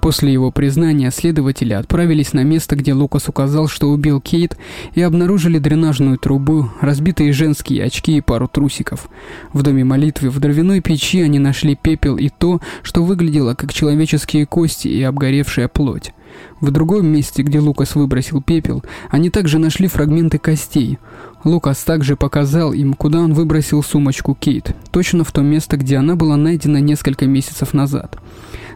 После 0.00 0.32
его 0.32 0.50
признания 0.50 1.10
следователи 1.10 1.72
отправились 1.72 2.32
на 2.32 2.44
место, 2.44 2.76
где 2.76 2.94
Лукас 2.94 3.28
указал, 3.28 3.68
что 3.68 3.88
убил 3.88 4.20
Кейт, 4.20 4.56
и 4.94 5.02
обнаружили 5.02 5.58
дренажную 5.58 6.18
трубу, 6.18 6.70
разбитые 6.80 7.32
женские 7.32 7.84
очки 7.84 8.16
и 8.16 8.20
пару 8.20 8.48
трусиков. 8.48 9.08
В 9.52 9.62
доме 9.62 9.84
молитвы 9.84 10.30
в 10.30 10.38
дровяной 10.38 10.80
печи 10.80 11.20
они 11.20 11.38
нашли 11.38 11.76
пепел 11.76 12.16
и 12.16 12.28
то, 12.28 12.60
что 12.82 13.04
выглядело 13.04 13.54
как 13.54 13.72
человеческие 13.72 14.46
кости 14.46 14.88
и 14.88 15.02
обгоревшая 15.02 15.68
плоть. 15.68 16.12
В 16.60 16.70
другом 16.70 17.06
месте, 17.06 17.42
где 17.42 17.60
Лукас 17.60 17.94
выбросил 17.94 18.42
пепел, 18.42 18.82
они 19.10 19.30
также 19.30 19.58
нашли 19.58 19.86
фрагменты 19.86 20.38
костей. 20.38 20.98
Лукас 21.44 21.84
также 21.84 22.16
показал 22.16 22.72
им, 22.72 22.94
куда 22.94 23.20
он 23.20 23.32
выбросил 23.32 23.82
сумочку 23.82 24.34
Кейт, 24.34 24.74
точно 24.90 25.24
в 25.24 25.32
то 25.32 25.40
место, 25.40 25.76
где 25.76 25.96
она 25.96 26.16
была 26.16 26.36
найдена 26.36 26.78
несколько 26.78 27.26
месяцев 27.26 27.74
назад. 27.74 28.18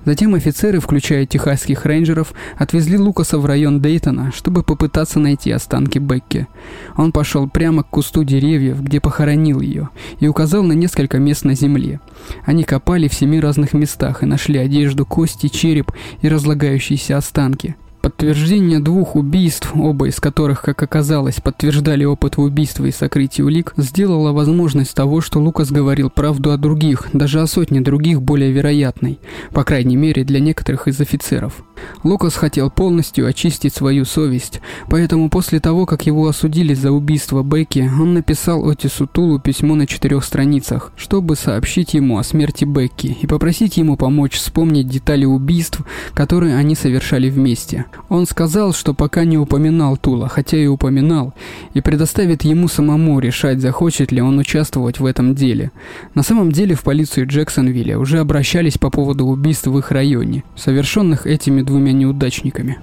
Затем 0.05 0.35
офицеры, 0.35 0.81
включая 0.81 1.27
техасских 1.27 1.87
рейнджеров, 1.87 2.35
отвезли 2.57 2.99
Лукаса 2.99 3.39
в 3.39 3.47
район 3.47 3.81
Дейтона, 3.81 4.33
чтобы 4.33 4.65
попытаться 4.65 5.21
найти 5.21 5.53
останки 5.53 5.99
Бекки. 5.99 6.49
Он 6.97 7.13
пошел 7.13 7.49
прямо 7.49 7.85
к 7.85 7.91
кусту 7.91 8.25
деревьев, 8.25 8.81
где 8.81 9.01
похоронил 9.01 9.61
ее, 9.61 9.91
и 10.19 10.27
указал 10.27 10.65
на 10.65 10.73
несколько 10.73 11.19
мест 11.19 11.45
на 11.45 11.55
земле. 11.55 12.01
Они 12.45 12.65
копали 12.65 13.07
в 13.07 13.15
семи 13.15 13.39
разных 13.39 13.75
местах 13.75 14.23
и 14.23 14.27
нашли 14.27 14.59
одежду, 14.59 15.07
кости, 15.07 15.49
череп 15.49 15.93
и 16.21 16.29
разлагающиеся 16.29 17.17
останки. 17.17 17.77
Подтверждение 18.03 18.81
двух 18.81 19.15
убийств, 19.15 19.71
оба 19.77 20.09
из 20.09 20.19
которых, 20.19 20.63
как 20.63 20.83
оказалось, 20.83 21.41
подтверждали 21.41 22.05
опыт 22.05 22.37
убийства 22.37 22.85
и 22.87 22.91
сокрытия 22.91 23.45
улик, 23.45 23.75
сделало 23.77 24.33
возможность 24.33 24.93
того, 24.93 25.21
что 25.21 25.39
Лукас 25.39 25.71
говорил 25.71 26.11
правду 26.11 26.51
о 26.51 26.57
других, 26.57 27.09
даже 27.13 27.41
о 27.41 27.47
сотне 27.47 27.81
других 27.81 28.21
более 28.21 28.51
вероятной, 28.51 29.21
по 29.53 29.63
крайней 29.63 29.95
мере 29.95 30.25
для 30.25 30.41
некоторых 30.41 30.89
из 30.89 31.01
офицеров. 31.01 31.65
Лукас 32.03 32.35
хотел 32.35 32.71
полностью 32.71 33.27
очистить 33.27 33.75
свою 33.75 34.05
совесть, 34.05 34.61
поэтому 34.89 35.31
после 35.31 35.61
того, 35.61 35.87
как 35.87 36.05
его 36.05 36.27
осудили 36.27 36.75
за 36.75 36.91
убийство 36.91 37.45
Бекки, 37.45 37.89
он 38.01 38.15
написал 38.15 38.69
Отису 38.69 39.07
Тулу 39.07 39.39
письмо 39.39 39.77
на 39.77 39.87
четырех 39.87 40.25
страницах, 40.25 40.93
чтобы 40.97 41.37
сообщить 41.37 41.95
ему 41.95 42.19
о 42.19 42.25
смерти 42.25 42.65
Бекки 42.65 43.17
и 43.21 43.27
попросить 43.29 43.77
ему 43.77 43.97
помочь 43.97 44.39
вспомнить 44.39 44.89
детали 44.89 45.25
убийств, 45.25 45.81
которые 46.15 46.57
они 46.57 46.75
совершали 46.75 47.31
вместе. 47.31 47.87
Он 48.09 48.27
сказал, 48.27 48.73
что 48.73 48.95
пока 48.95 49.25
не 49.25 49.39
упоминал 49.39 49.97
Тула, 49.97 50.29
хотя 50.29 50.57
и 50.57 50.67
упоминал, 50.67 51.35
и 51.75 51.81
предоставит 51.81 52.43
ему 52.43 52.69
самому 52.69 53.19
решать, 53.21 53.61
захочет 53.61 54.13
ли 54.13 54.21
он 54.21 54.39
участвовать 54.39 55.01
в 55.01 55.07
этом 55.07 55.35
деле. 55.35 55.73
На 56.15 56.23
самом 56.23 56.53
деле 56.53 56.75
в 56.75 56.83
полицию 56.83 57.27
Джексонвилля 57.27 57.99
уже 57.99 58.19
обращались 58.19 58.79
по 58.79 58.91
поводу 58.91 59.27
убийств 59.27 59.67
в 59.67 59.79
их 59.79 59.91
районе, 59.91 60.45
совершенных 60.57 61.27
этими 61.27 61.63
двумя 61.63 61.93
неудачниками. 61.93 62.79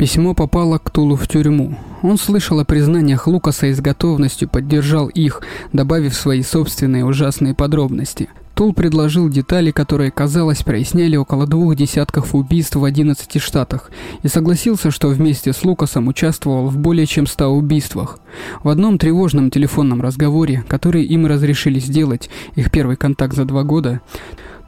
Письмо 0.00 0.32
попало 0.32 0.78
к 0.78 0.88
Тулу 0.88 1.14
в 1.14 1.28
тюрьму. 1.28 1.76
Он 2.00 2.16
слышал 2.16 2.58
о 2.58 2.64
признаниях 2.64 3.26
Лукаса 3.26 3.66
и 3.66 3.74
с 3.74 3.82
готовностью 3.82 4.48
поддержал 4.48 5.08
их, 5.08 5.42
добавив 5.74 6.14
свои 6.14 6.42
собственные 6.42 7.04
ужасные 7.04 7.54
подробности. 7.54 8.30
Тул 8.60 8.74
предложил 8.74 9.30
детали, 9.30 9.70
которые, 9.70 10.10
казалось, 10.10 10.62
проясняли 10.62 11.16
около 11.16 11.46
двух 11.46 11.76
десятков 11.76 12.34
убийств 12.34 12.76
в 12.76 12.84
11 12.84 13.40
штатах, 13.40 13.90
и 14.22 14.28
согласился, 14.28 14.90
что 14.90 15.08
вместе 15.08 15.54
с 15.54 15.64
Лукасом 15.64 16.08
участвовал 16.08 16.68
в 16.68 16.76
более 16.76 17.06
чем 17.06 17.26
100 17.26 17.48
убийствах. 17.48 18.18
В 18.62 18.68
одном 18.68 18.98
тревожном 18.98 19.50
телефонном 19.50 20.02
разговоре, 20.02 20.62
который 20.68 21.04
им 21.04 21.24
разрешили 21.24 21.78
сделать, 21.78 22.28
их 22.54 22.70
первый 22.70 22.96
контакт 22.96 23.34
за 23.34 23.46
два 23.46 23.62
года, 23.62 24.02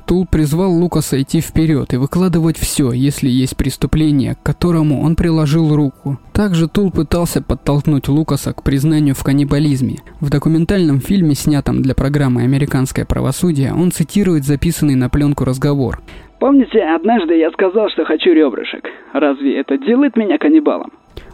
Тул 0.06 0.26
призвал 0.30 0.72
Лукаса 0.72 1.20
идти 1.20 1.40
вперед 1.40 1.92
и 1.94 1.96
выкладывать 1.96 2.56
все, 2.56 2.92
если 2.92 3.28
есть 3.28 3.56
преступление, 3.56 4.34
к 4.34 4.42
которому 4.42 5.02
он 5.02 5.16
приложил 5.16 5.74
руку. 5.74 6.18
Также 6.32 6.68
Тул 6.68 6.90
пытался 6.90 7.42
подтолкнуть 7.42 8.08
Лукаса 8.08 8.52
к 8.52 8.62
признанию 8.62 9.14
в 9.14 9.22
каннибализме. 9.24 9.98
В 10.20 10.30
документальном 10.30 11.00
фильме, 11.00 11.34
снятом 11.34 11.82
для 11.82 11.94
программы 11.94 12.42
«Американское 12.42 13.04
правосудие», 13.04 13.72
он 13.72 13.90
цитирует 13.90 14.44
записанный 14.44 14.94
на 14.94 15.08
пленку 15.08 15.44
разговор. 15.44 16.00
Помните, 16.40 16.80
однажды 16.80 17.36
я 17.36 17.50
сказал, 17.52 17.88
что 17.90 18.04
хочу 18.04 18.32
ребрышек. 18.32 18.84
Разве 19.12 19.60
это 19.60 19.78
делает 19.78 20.16
меня 20.16 20.38
каннибалом? 20.38 20.90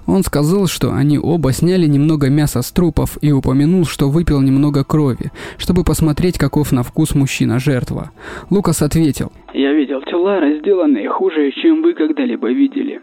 Он 0.09 0.23
сказал, 0.23 0.67
что 0.69 0.95
они 0.95 1.19
оба 1.19 1.53
сняли 1.53 1.87
немного 1.87 2.31
мяса 2.31 2.63
с 2.63 2.73
трупов 2.73 3.19
и 3.21 3.31
упомянул, 3.31 3.85
что 3.85 4.09
выпил 4.09 4.41
немного 4.41 4.83
крови, 4.83 5.31
чтобы 5.59 5.85
посмотреть, 5.85 6.39
каков 6.39 6.73
на 6.73 6.83
вкус 6.83 7.15
мужчина-жертва. 7.15 8.11
Лукас 8.49 8.81
ответил. 8.81 9.31
«Я 9.53 9.75
видел 9.75 10.01
тела, 10.01 10.41
разделанные 10.41 11.11
хуже, 11.11 11.53
чем 11.53 11.83
вы 11.83 11.93
когда-либо 11.93 12.51
видели». 12.51 13.03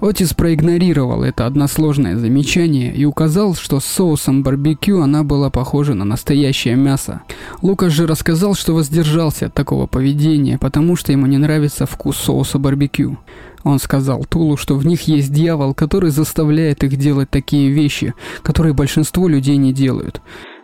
Отис 0.00 0.32
проигнорировал 0.32 1.22
это 1.22 1.46
односложное 1.46 2.16
замечание 2.16 2.94
и 2.94 3.04
указал, 3.04 3.54
что 3.54 3.80
с 3.80 3.84
соусом 3.84 4.42
барбекю 4.42 5.00
она 5.00 5.24
была 5.24 5.50
похожа 5.50 5.94
на 5.94 6.04
настоящее 6.04 6.76
мясо. 6.76 7.22
Лукас 7.62 7.92
же 7.92 8.06
рассказал, 8.06 8.54
что 8.54 8.74
воздержался 8.74 9.46
от 9.46 9.54
такого 9.54 9.86
поведения, 9.86 10.58
потому 10.58 10.96
что 10.96 11.12
ему 11.12 11.26
не 11.26 11.38
нравится 11.38 11.86
вкус 11.86 12.16
соуса 12.16 12.58
барбекю. 12.58 13.18
Он 13.64 13.78
сказал 13.78 14.24
Тулу, 14.24 14.56
что 14.56 14.76
в 14.76 14.86
них 14.86 15.02
есть 15.02 15.32
дьявол, 15.32 15.74
который 15.74 16.10
заставляет 16.10 16.84
их 16.84 16.96
делать 16.96 17.28
такие 17.30 17.70
вещи, 17.70 18.14
которые 18.42 18.74
большинство 18.74 19.28
людей 19.28 19.56
не 19.56 19.72
делают. 19.72 20.20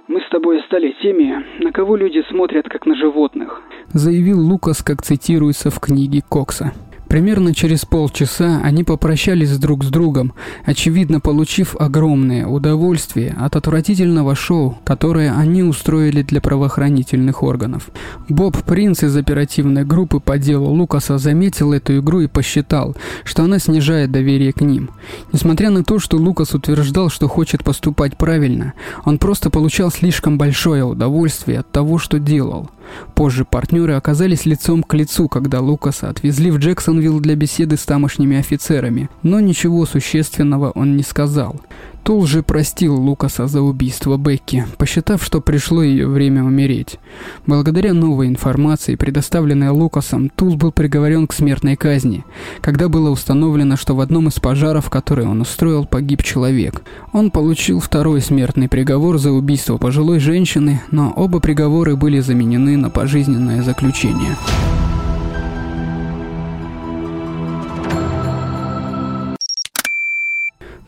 «Мы 0.06 0.20
с 0.20 0.30
тобой 0.30 0.60
стали 0.66 0.94
теми, 1.02 1.62
на 1.64 1.72
кого 1.72 1.96
люди 1.96 2.22
смотрят 2.30 2.68
как 2.68 2.86
на 2.86 2.94
животных», 2.94 3.62
заявил 3.92 4.40
Лукас, 4.40 4.82
как 4.82 5.02
цитируется 5.02 5.70
в 5.70 5.80
книге 5.80 6.22
Кокса. 6.28 6.72
Примерно 7.14 7.54
через 7.54 7.84
полчаса 7.84 8.60
они 8.64 8.82
попрощались 8.82 9.56
друг 9.56 9.84
с 9.84 9.86
другом, 9.86 10.32
очевидно 10.64 11.20
получив 11.20 11.76
огромное 11.78 12.44
удовольствие 12.44 13.36
от 13.38 13.54
отвратительного 13.54 14.34
шоу, 14.34 14.78
которое 14.82 15.32
они 15.32 15.62
устроили 15.62 16.22
для 16.22 16.40
правоохранительных 16.40 17.44
органов. 17.44 17.90
Боб 18.28 18.60
Принц 18.64 19.04
из 19.04 19.16
оперативной 19.16 19.84
группы 19.84 20.18
по 20.18 20.38
делу 20.38 20.70
Лукаса 20.70 21.18
заметил 21.18 21.72
эту 21.72 21.98
игру 21.98 22.18
и 22.18 22.26
посчитал, 22.26 22.96
что 23.22 23.44
она 23.44 23.60
снижает 23.60 24.10
доверие 24.10 24.52
к 24.52 24.60
ним. 24.60 24.90
Несмотря 25.32 25.70
на 25.70 25.84
то, 25.84 26.00
что 26.00 26.16
Лукас 26.16 26.52
утверждал, 26.52 27.10
что 27.10 27.28
хочет 27.28 27.62
поступать 27.62 28.18
правильно, 28.18 28.72
он 29.04 29.18
просто 29.18 29.50
получал 29.50 29.92
слишком 29.92 30.36
большое 30.36 30.82
удовольствие 30.84 31.60
от 31.60 31.70
того, 31.70 31.98
что 31.98 32.18
делал. 32.18 32.70
Позже 33.14 33.44
партнеры 33.44 33.94
оказались 33.94 34.46
лицом 34.46 34.82
к 34.82 34.94
лицу, 34.94 35.28
когда 35.28 35.60
Лукаса 35.60 36.08
отвезли 36.08 36.50
в 36.50 36.58
Джексонвилл 36.58 37.20
для 37.20 37.36
беседы 37.36 37.76
с 37.76 37.84
тамошними 37.84 38.36
офицерами, 38.36 39.08
но 39.22 39.40
ничего 39.40 39.86
существенного 39.86 40.70
он 40.70 40.96
не 40.96 41.02
сказал. 41.02 41.60
Тул 42.04 42.26
же 42.26 42.42
простил 42.42 43.00
Лукаса 43.00 43.46
за 43.46 43.62
убийство 43.62 44.18
Бекки, 44.18 44.66
посчитав, 44.76 45.24
что 45.24 45.40
пришло 45.40 45.82
ее 45.82 46.06
время 46.06 46.44
умереть. 46.44 46.98
Благодаря 47.46 47.94
новой 47.94 48.28
информации, 48.28 48.94
предоставленной 48.94 49.70
Лукасом, 49.70 50.28
Тул 50.28 50.56
был 50.56 50.70
приговорен 50.70 51.26
к 51.26 51.32
смертной 51.32 51.76
казни, 51.76 52.26
когда 52.60 52.90
было 52.90 53.08
установлено, 53.08 53.76
что 53.76 53.96
в 53.96 54.00
одном 54.00 54.28
из 54.28 54.38
пожаров, 54.38 54.90
который 54.90 55.24
он 55.24 55.40
устроил, 55.40 55.86
погиб 55.86 56.22
человек. 56.22 56.82
Он 57.14 57.30
получил 57.30 57.80
второй 57.80 58.20
смертный 58.20 58.68
приговор 58.68 59.16
за 59.16 59.32
убийство 59.32 59.78
пожилой 59.78 60.20
женщины, 60.20 60.82
но 60.90 61.10
оба 61.16 61.40
приговоры 61.40 61.96
были 61.96 62.20
заменены 62.20 62.76
на 62.76 62.90
пожизненное 62.90 63.62
заключение. 63.62 64.36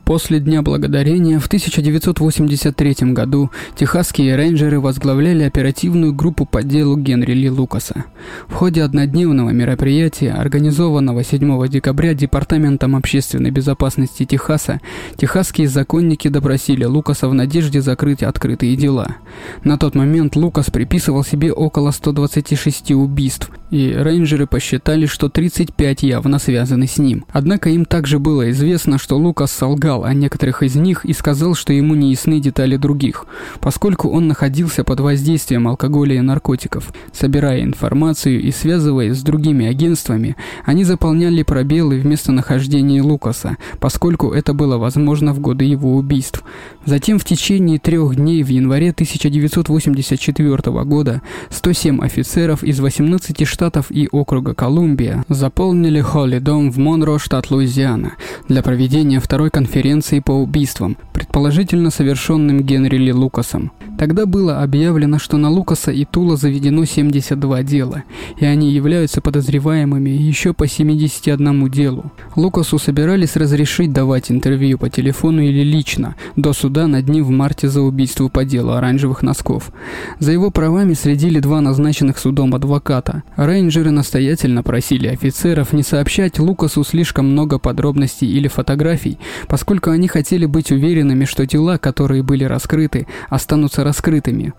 После 0.06 0.38
Дня 0.38 0.62
Благодарения 0.62 1.40
в 1.40 1.46
1983 1.46 3.12
году 3.12 3.50
техасские 3.74 4.36
рейнджеры 4.36 4.78
возглавляли 4.78 5.42
оперативную 5.42 6.14
группу 6.14 6.46
по 6.46 6.62
делу 6.62 6.96
Генри 6.96 7.32
Ли 7.32 7.50
Лукаса. 7.50 8.04
В 8.46 8.54
ходе 8.54 8.84
однодневного 8.84 9.50
мероприятия, 9.50 10.30
организованного 10.30 11.24
7 11.24 11.66
декабря 11.66 12.14
Департаментом 12.14 12.94
общественной 12.94 13.50
безопасности 13.50 14.24
Техаса, 14.24 14.80
техасские 15.16 15.66
законники 15.66 16.28
допросили 16.28 16.84
Лукаса 16.84 17.28
в 17.28 17.34
надежде 17.34 17.80
закрыть 17.80 18.22
открытые 18.22 18.76
дела. 18.76 19.16
На 19.64 19.76
тот 19.76 19.96
момент 19.96 20.36
Лукас 20.36 20.70
приписывал 20.70 21.24
себе 21.24 21.52
около 21.52 21.90
126 21.90 22.92
убийств, 22.92 23.50
и 23.70 23.92
рейнджеры 23.92 24.46
посчитали, 24.46 25.06
что 25.06 25.28
35 25.28 26.02
явно 26.02 26.38
связаны 26.38 26.86
с 26.86 26.98
ним. 26.98 27.24
Однако 27.30 27.70
им 27.70 27.84
также 27.84 28.18
было 28.18 28.50
известно, 28.50 28.98
что 28.98 29.18
Лукас 29.18 29.50
солгал 29.50 30.04
о 30.04 30.14
некоторых 30.14 30.62
из 30.62 30.76
них 30.76 31.04
и 31.04 31.12
сказал, 31.12 31.54
что 31.54 31.72
ему 31.72 31.94
не 31.94 32.10
ясны 32.10 32.40
детали 32.40 32.76
других, 32.76 33.26
поскольку 33.60 34.08
он 34.10 34.28
находился 34.28 34.84
под 34.84 35.00
воздействием 35.00 35.66
алкоголя 35.68 36.16
и 36.16 36.20
наркотиков. 36.20 36.92
Собирая 37.12 37.62
информацию 37.62 38.40
и 38.40 38.50
связываясь 38.50 39.16
с 39.16 39.22
другими 39.22 39.66
агентствами, 39.66 40.36
они 40.64 40.84
заполняли 40.84 41.42
пробелы 41.42 41.98
в 41.98 42.06
местонахождении 42.06 43.00
Лукаса, 43.00 43.56
поскольку 43.80 44.32
это 44.32 44.54
было 44.54 44.78
возможно 44.78 45.32
в 45.32 45.40
годы 45.40 45.64
его 45.64 45.96
убийств. 45.96 46.44
Затем 46.84 47.18
в 47.18 47.24
течение 47.24 47.78
трех 47.78 48.14
дней 48.14 48.42
в 48.42 48.48
январе 48.48 48.90
1984 48.90 50.84
года 50.84 51.22
107 51.50 52.00
офицеров 52.00 52.62
из 52.62 52.78
18 52.78 53.46
штатов 53.46 53.55
и 53.90 54.08
округа 54.12 54.54
Колумбия 54.54 55.24
заполнили 55.28 56.00
Холли 56.00 56.38
Дом 56.38 56.70
в 56.70 56.78
Монро, 56.78 57.18
штат 57.18 57.50
Луизиана, 57.50 58.12
для 58.48 58.62
проведения 58.62 59.20
второй 59.20 59.50
конференции 59.50 60.20
по 60.20 60.32
убийствам, 60.32 60.96
предположительно 61.12 61.90
совершенным 61.90 62.60
Генри 62.62 62.96
Ли 62.98 63.12
Лукасом. 63.12 63.72
Тогда 63.98 64.26
было 64.26 64.62
объявлено, 64.62 65.18
что 65.18 65.38
на 65.38 65.48
Лукаса 65.48 65.90
и 65.90 66.04
Тула 66.04 66.36
заведено 66.36 66.84
72 66.84 67.62
дела, 67.62 68.04
и 68.38 68.44
они 68.44 68.70
являются 68.70 69.22
подозреваемыми 69.22 70.10
еще 70.10 70.52
по 70.52 70.66
71 70.66 71.70
делу. 71.70 72.12
Лукасу 72.34 72.78
собирались 72.78 73.36
разрешить 73.36 73.92
давать 73.92 74.30
интервью 74.30 74.76
по 74.76 74.90
телефону 74.90 75.40
или 75.40 75.62
лично, 75.62 76.14
до 76.36 76.52
суда 76.52 76.86
над 76.86 77.08
ним 77.08 77.24
в 77.24 77.30
марте 77.30 77.68
за 77.68 77.80
убийство 77.80 78.28
по 78.28 78.44
делу 78.44 78.72
оранжевых 78.72 79.22
носков. 79.22 79.70
За 80.18 80.32
его 80.32 80.50
правами 80.50 80.92
следили 80.92 81.40
два 81.40 81.62
назначенных 81.62 82.18
судом 82.18 82.54
адвоката. 82.54 83.22
Рейнджеры 83.46 83.92
настоятельно 83.92 84.64
просили 84.64 85.06
офицеров 85.06 85.72
не 85.72 85.84
сообщать 85.84 86.40
Лукасу 86.40 86.82
слишком 86.82 87.30
много 87.30 87.60
подробностей 87.60 88.28
или 88.28 88.48
фотографий, 88.48 89.18
поскольку 89.46 89.90
они 89.90 90.08
хотели 90.08 90.46
быть 90.46 90.72
уверенными, 90.72 91.26
что 91.26 91.46
дела, 91.46 91.78
которые 91.78 92.24
были 92.24 92.42
раскрыты, 92.42 93.06
останутся 93.28 93.84
раскрытыми. 93.84 94.52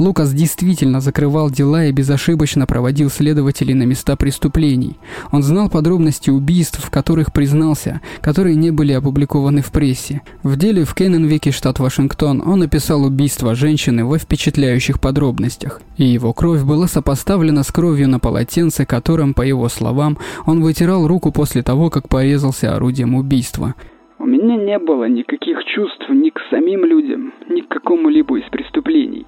Лукас 0.00 0.32
действительно 0.32 1.00
закрывал 1.00 1.52
дела 1.52 1.84
и 1.84 1.92
безошибочно 1.92 2.66
проводил 2.66 3.10
следователей 3.10 3.74
на 3.74 3.84
места 3.84 4.16
преступлений. 4.16 4.98
Он 5.30 5.44
знал 5.44 5.70
подробности 5.70 6.30
убийств, 6.30 6.84
в 6.84 6.90
которых 6.90 7.32
признался, 7.32 8.00
которые 8.20 8.56
не 8.56 8.72
были 8.72 8.92
опубликованы 8.92 9.62
в 9.62 9.70
прессе. 9.70 10.22
В 10.42 10.56
деле 10.56 10.84
в 10.84 10.94
Кенненвике, 10.96 11.52
штат 11.52 11.78
Вашингтон, 11.78 12.42
он 12.44 12.62
описал 12.64 13.04
убийство 13.04 13.54
женщины 13.54 14.04
во 14.04 14.18
впечатляющих 14.18 14.98
подробностях. 14.98 15.80
И 15.96 16.06
его 16.06 16.32
кровь 16.32 16.62
была 16.62 16.88
сопоставлена 16.88 17.62
с 17.62 17.70
кровью 17.70 18.08
на 18.08 18.18
полотенце, 18.32 18.86
которым, 18.86 19.34
по 19.34 19.42
его 19.42 19.68
словам, 19.68 20.16
он 20.46 20.62
вытирал 20.62 21.06
руку 21.06 21.32
после 21.32 21.62
того, 21.62 21.90
как 21.90 22.08
порезался 22.08 22.74
орудием 22.74 23.14
убийства. 23.14 23.74
У 24.18 24.24
меня 24.24 24.56
не 24.56 24.78
было 24.78 25.04
никаких 25.04 25.58
чувств 25.64 26.08
ни 26.08 26.30
к 26.30 26.40
самим 26.50 26.84
людям, 26.86 27.34
ни 27.50 27.60
к 27.60 27.68
какому-либо 27.68 28.38
из 28.38 28.48
преступлений. 28.50 29.26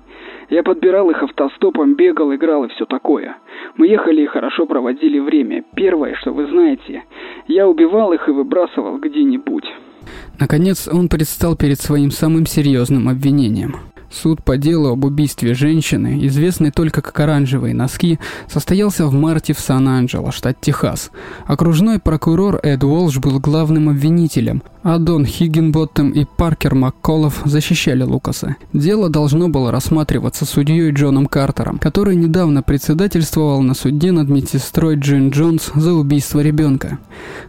Я 0.49 0.63
подбирал 0.63 1.11
их 1.11 1.23
автостопом, 1.23 1.97
бегал, 1.97 2.35
играл 2.35 2.65
и 2.65 2.69
все 2.69 2.87
такое. 2.87 3.37
Мы 3.77 3.89
ехали 3.89 4.23
и 4.23 4.27
хорошо 4.27 4.65
проводили 4.65 5.19
время. 5.19 5.65
Первое, 5.77 6.15
что 6.15 6.33
вы 6.33 6.47
знаете, 6.47 7.03
я 7.47 7.69
убивал 7.69 8.15
их 8.15 8.27
и 8.29 8.33
выбрасывал 8.33 8.99
где-нибудь. 8.99 9.67
Наконец, 10.41 10.89
он 10.89 11.09
предстал 11.09 11.57
перед 11.57 11.79
своим 11.79 12.11
самым 12.11 12.47
серьезным 12.47 13.09
обвинением. 13.09 13.75
Суд 14.15 14.45
по 14.45 14.57
делу 14.57 14.93
об 14.93 15.05
убийстве 15.05 15.55
женщины, 15.55 16.25
известный 16.27 16.71
только 16.71 17.03
как 17.03 17.19
«Оранжевые 17.19 17.75
носки», 17.75 18.21
состоялся 18.49 19.07
в 19.07 19.13
марте 19.13 19.55
в 19.55 19.59
Сан-Анджело, 19.59 20.31
штат 20.31 20.61
Техас. 20.61 21.11
Окружной 21.47 21.99
прокурор 21.99 22.61
Эд 22.63 22.85
Уолш 22.85 23.19
был 23.19 23.41
главным 23.41 23.89
обвинителем, 23.89 24.63
а 24.85 24.99
Дон 24.99 25.25
Хиггинботтем 25.25 26.11
и 26.11 26.25
Паркер 26.25 26.75
Макколов 26.75 27.41
защищали 27.45 28.03
Лукаса. 28.03 28.57
Дело 28.73 29.09
должно 29.09 29.49
было 29.49 29.73
рассматриваться 29.73 30.45
судьей 30.45 30.93
Джоном 30.93 31.27
Картером, 31.27 31.79
который 31.79 32.15
недавно 32.15 32.63
председательствовал 32.63 33.63
на 33.63 33.75
суде 33.75 34.13
над 34.13 34.29
медсестрой 34.29 34.97
Джин 34.97 35.31
Джонс 35.31 35.73
за 35.75 35.93
убийство 35.95 36.41
ребенка. 36.41 36.99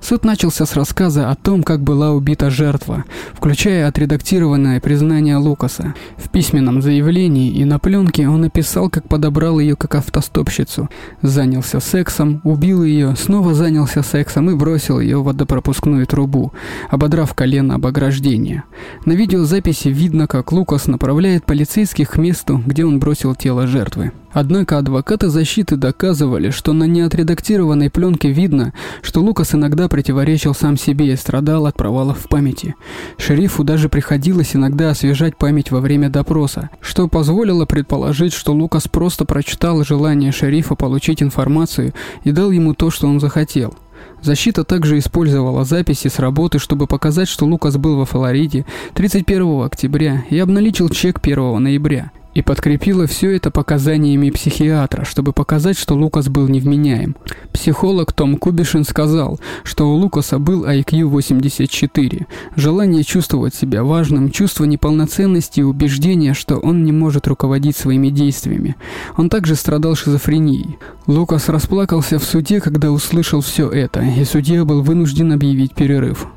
Суд 0.01 0.23
начался 0.23 0.65
с 0.65 0.75
рассказа 0.75 1.29
о 1.29 1.35
том, 1.35 1.61
как 1.61 1.81
была 1.81 2.11
убита 2.11 2.49
жертва, 2.49 3.03
включая 3.33 3.87
отредактированное 3.87 4.79
признание 4.79 5.37
Лукаса. 5.37 5.93
В 6.17 6.29
письменном 6.55 6.81
заявлении 6.81 7.51
и 7.51 7.65
на 7.65 7.79
пленке 7.79 8.29
он 8.29 8.39
написал, 8.41 8.89
как 8.89 9.09
подобрал 9.09 9.59
ее 9.59 9.75
как 9.75 9.95
автостопщицу, 9.95 10.89
занялся 11.21 11.81
сексом, 11.81 12.39
убил 12.45 12.81
ее, 12.85 13.13
снова 13.17 13.53
занялся 13.53 14.03
сексом 14.03 14.49
и 14.49 14.55
бросил 14.55 15.01
ее 15.01 15.17
в 15.17 15.25
водопропускную 15.25 16.07
трубу, 16.07 16.53
ободрав 16.89 17.33
колено 17.33 17.75
об 17.75 17.85
ограждение. 17.85 18.63
На 19.03 19.11
видеозаписи 19.11 19.89
видно, 19.89 20.27
как 20.27 20.53
Лукас 20.53 20.87
направляет 20.87 21.45
полицейских 21.45 22.11
к 22.11 22.17
месту, 22.17 22.61
где 22.65 22.85
он 22.85 22.99
бросил 22.99 23.35
тело 23.35 23.67
жертвы. 23.67 24.13
Однако 24.35 24.77
адвокаты 24.77 25.29
защиты 25.29 25.77
доказывали, 25.77 26.49
что 26.49 26.73
на 26.73 26.83
неотредактированной 26.83 27.89
пленке 27.89 28.31
видно, 28.31 28.73
что 29.01 29.21
Лукас 29.21 29.55
иногда 29.55 29.87
противоречил 29.87 30.53
сам 30.53 30.75
себе 30.75 31.13
и 31.13 31.15
страдал 31.15 31.67
от 31.67 31.77
провалов 31.77 32.19
в 32.19 32.27
памяти. 32.27 32.75
Шерифу 33.17 33.63
даже 33.63 33.87
приходилось 33.87 34.53
иногда 34.53 34.89
освежать 34.89 35.37
память 35.37 35.71
во 35.71 35.79
время 35.79 36.09
допроса, 36.09 36.69
что 36.81 37.07
позволило 37.07 37.65
предположить, 37.65 38.33
что 38.33 38.51
Лукас 38.51 38.89
просто 38.89 39.23
прочитал 39.23 39.81
желание 39.85 40.33
шерифа 40.33 40.75
получить 40.75 41.23
информацию 41.23 41.93
и 42.25 42.33
дал 42.33 42.51
ему 42.51 42.73
то, 42.73 42.91
что 42.91 43.07
он 43.07 43.21
захотел– 43.21 43.73
Защита 44.21 44.63
также 44.63 44.97
использовала 44.97 45.65
записи 45.65 46.07
с 46.07 46.19
работы, 46.19 46.57
чтобы 46.59 46.87
показать, 46.87 47.27
что 47.27 47.45
Лукас 47.45 47.77
был 47.77 47.97
во 47.97 48.05
Флориде 48.05 48.65
31 48.95 49.61
октября 49.61 50.25
и 50.29 50.39
обналичил 50.39 50.89
чек 50.89 51.19
1 51.21 51.61
ноября 51.61 52.11
и 52.35 52.41
подкрепила 52.41 53.07
все 53.07 53.35
это 53.35 53.49
показаниями 53.49 54.29
психиатра, 54.29 55.05
чтобы 55.05 55.31
показать, 55.31 55.79
что 55.79 55.95
Лукас 55.95 56.27
был 56.27 56.47
невменяем. 56.47 57.15
Психолог 57.53 58.11
Том 58.11 58.35
Кубишин 58.35 58.83
сказал, 58.83 59.39
что 59.63 59.89
у 59.89 59.95
Лукаса 59.95 60.37
был 60.37 60.65
IQ 60.65 61.05
84, 61.05 62.27
желание 62.55 63.03
чувствовать 63.03 63.55
себя 63.55 63.83
важным, 63.83 64.29
чувство 64.31 64.65
неполноценности 64.65 65.61
и 65.61 65.63
убеждение, 65.63 66.33
что 66.33 66.57
он 66.57 66.83
не 66.83 66.91
может 66.91 67.27
руководить 67.27 67.77
своими 67.77 68.09
действиями. 68.09 68.75
Он 69.15 69.29
также 69.29 69.55
страдал 69.55 69.95
шизофренией. 69.95 70.77
Лукас 71.07 71.47
расплакался 71.47 72.19
в 72.19 72.23
суде, 72.25 72.59
когда 72.59 72.91
услышал 72.91 73.39
все 73.39 73.69
это, 73.69 74.01
и 74.01 74.25
судья 74.25 74.65
был 74.65 74.81
вынужден 74.81 75.31
объявить 75.31 75.73
перерыв. 75.73 76.27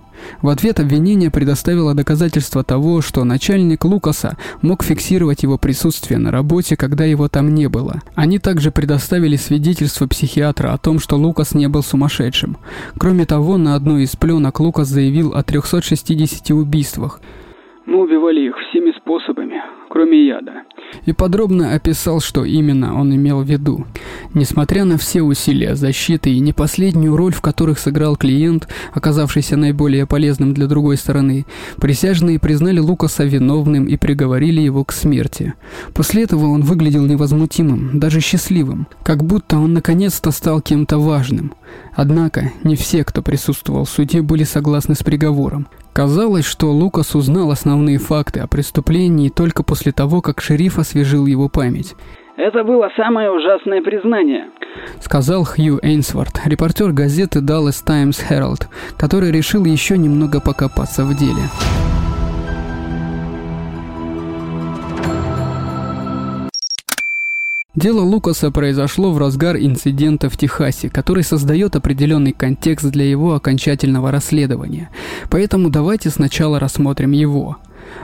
В 0.43 0.49
ответ 0.49 0.81
обвинение 0.81 1.31
предоставило 1.31 1.95
доказательства 1.95 2.65
того, 2.65 3.01
что 3.01 3.25
начальник 3.25 3.85
Лукаса 3.85 4.37
мог 4.63 4.83
фиксировать 4.83 5.43
его 5.43 5.59
присутствие 5.59 6.19
на 6.19 6.31
работе, 6.31 6.77
когда 6.77 7.05
его 7.05 7.29
там 7.29 7.55
не 7.55 7.69
было. 7.69 8.03
Они 8.15 8.39
также 8.39 8.71
предоставили 8.71 9.37
свидетельство 9.37 10.07
психиатра 10.07 10.73
о 10.73 10.79
том, 10.79 10.99
что 10.99 11.17
Лукас 11.17 11.55
не 11.55 11.69
был 11.69 11.83
сумасшедшим. 11.83 12.57
Кроме 12.99 13.27
того, 13.27 13.57
на 13.59 13.75
одной 13.75 14.05
из 14.05 14.17
пленок 14.17 14.61
Лукас 14.61 14.89
заявил 14.89 15.35
о 15.35 15.43
360 15.43 16.51
убийствах. 16.51 17.21
Мы 17.87 18.03
убивали 18.03 18.41
их 18.49 18.55
всеми 18.69 18.93
способами, 18.99 19.55
кроме 19.89 20.27
яда. 20.27 20.63
И 21.07 21.13
подробно 21.13 21.75
описал, 21.75 22.21
что 22.21 22.45
именно 22.45 22.99
он 22.99 23.15
имел 23.15 23.43
в 23.43 23.51
виду. 23.51 23.87
Несмотря 24.35 24.85
на 24.85 24.99
все 24.99 25.23
усилия 25.23 25.75
защиты 25.75 26.31
и 26.31 26.41
не 26.41 26.53
последнюю 26.53 27.17
роль, 27.17 27.33
в 27.33 27.41
которых 27.41 27.79
сыграл 27.79 28.17
клиент, 28.17 28.69
оказавшийся 28.93 29.57
наиболее 29.57 30.07
полезным 30.07 30.55
для 30.55 30.67
другой 30.67 30.97
стороны, 30.97 31.47
присяжные 31.81 32.39
признали 32.39 32.79
Лукаса 32.79 33.25
виновным 33.25 33.87
и 33.87 33.97
приговорили 33.97 34.61
его 34.61 34.85
к 34.85 34.93
смерти. 34.93 35.55
После 35.95 36.25
этого 36.25 36.47
он 36.47 36.63
выглядел 36.63 37.05
невозмутимым, 37.05 37.99
даже 37.99 38.21
счастливым, 38.21 38.87
как 39.03 39.25
будто 39.25 39.59
он 39.59 39.73
наконец-то 39.73 40.31
стал 40.31 40.61
кем-то 40.61 40.99
важным. 40.99 41.55
Однако 41.95 42.53
не 42.63 42.77
все, 42.77 43.05
кто 43.05 43.23
присутствовал 43.23 43.85
в 43.85 43.91
суде, 43.91 44.23
были 44.23 44.45
согласны 44.45 44.95
с 44.95 45.03
приговором. 45.03 45.69
Казалось, 45.99 46.45
что 46.45 46.71
Лукас 46.71 47.17
узнал 47.17 47.51
основные 47.51 47.99
факты 47.99 48.39
о 48.39 48.47
преступлении 48.47 49.31
только 49.31 49.65
после 49.65 49.91
того, 49.91 50.21
как 50.23 50.41
шериф 50.41 50.79
освежил 50.79 51.27
его 51.27 51.49
память. 51.49 51.97
Это 52.37 52.63
было 52.63 52.89
самое 52.97 53.33
ужасное 53.33 53.83
признание, 53.83 54.45
сказал 55.01 55.45
Хью 55.45 55.81
Эйнсворт, 55.83 56.41
репортер 56.45 56.93
газеты 56.93 57.41
Dallas 57.41 57.85
Times 57.85 58.21
Herald, 58.31 58.69
который 58.97 59.33
решил 59.33 59.65
еще 59.65 59.99
немного 59.99 60.41
покопаться 60.41 61.05
в 61.05 61.17
деле. 61.17 61.43
Дело 67.79 68.01
Лукаса 68.01 68.51
произошло 68.51 69.13
в 69.13 69.19
разгар 69.19 69.57
инцидента 69.57 70.29
в 70.29 70.37
Техасе, 70.37 70.89
который 70.91 71.23
создает 71.23 71.77
определенный 71.77 72.33
контекст 72.33 72.87
для 72.87 73.09
его 73.09 73.35
окончательного 73.35 74.11
расследования. 74.11 74.91
Поэтому 75.31 75.71
давайте 75.71 76.11
сначала 76.11 76.59
рассмотрим 76.59 77.13
его. 77.13 77.59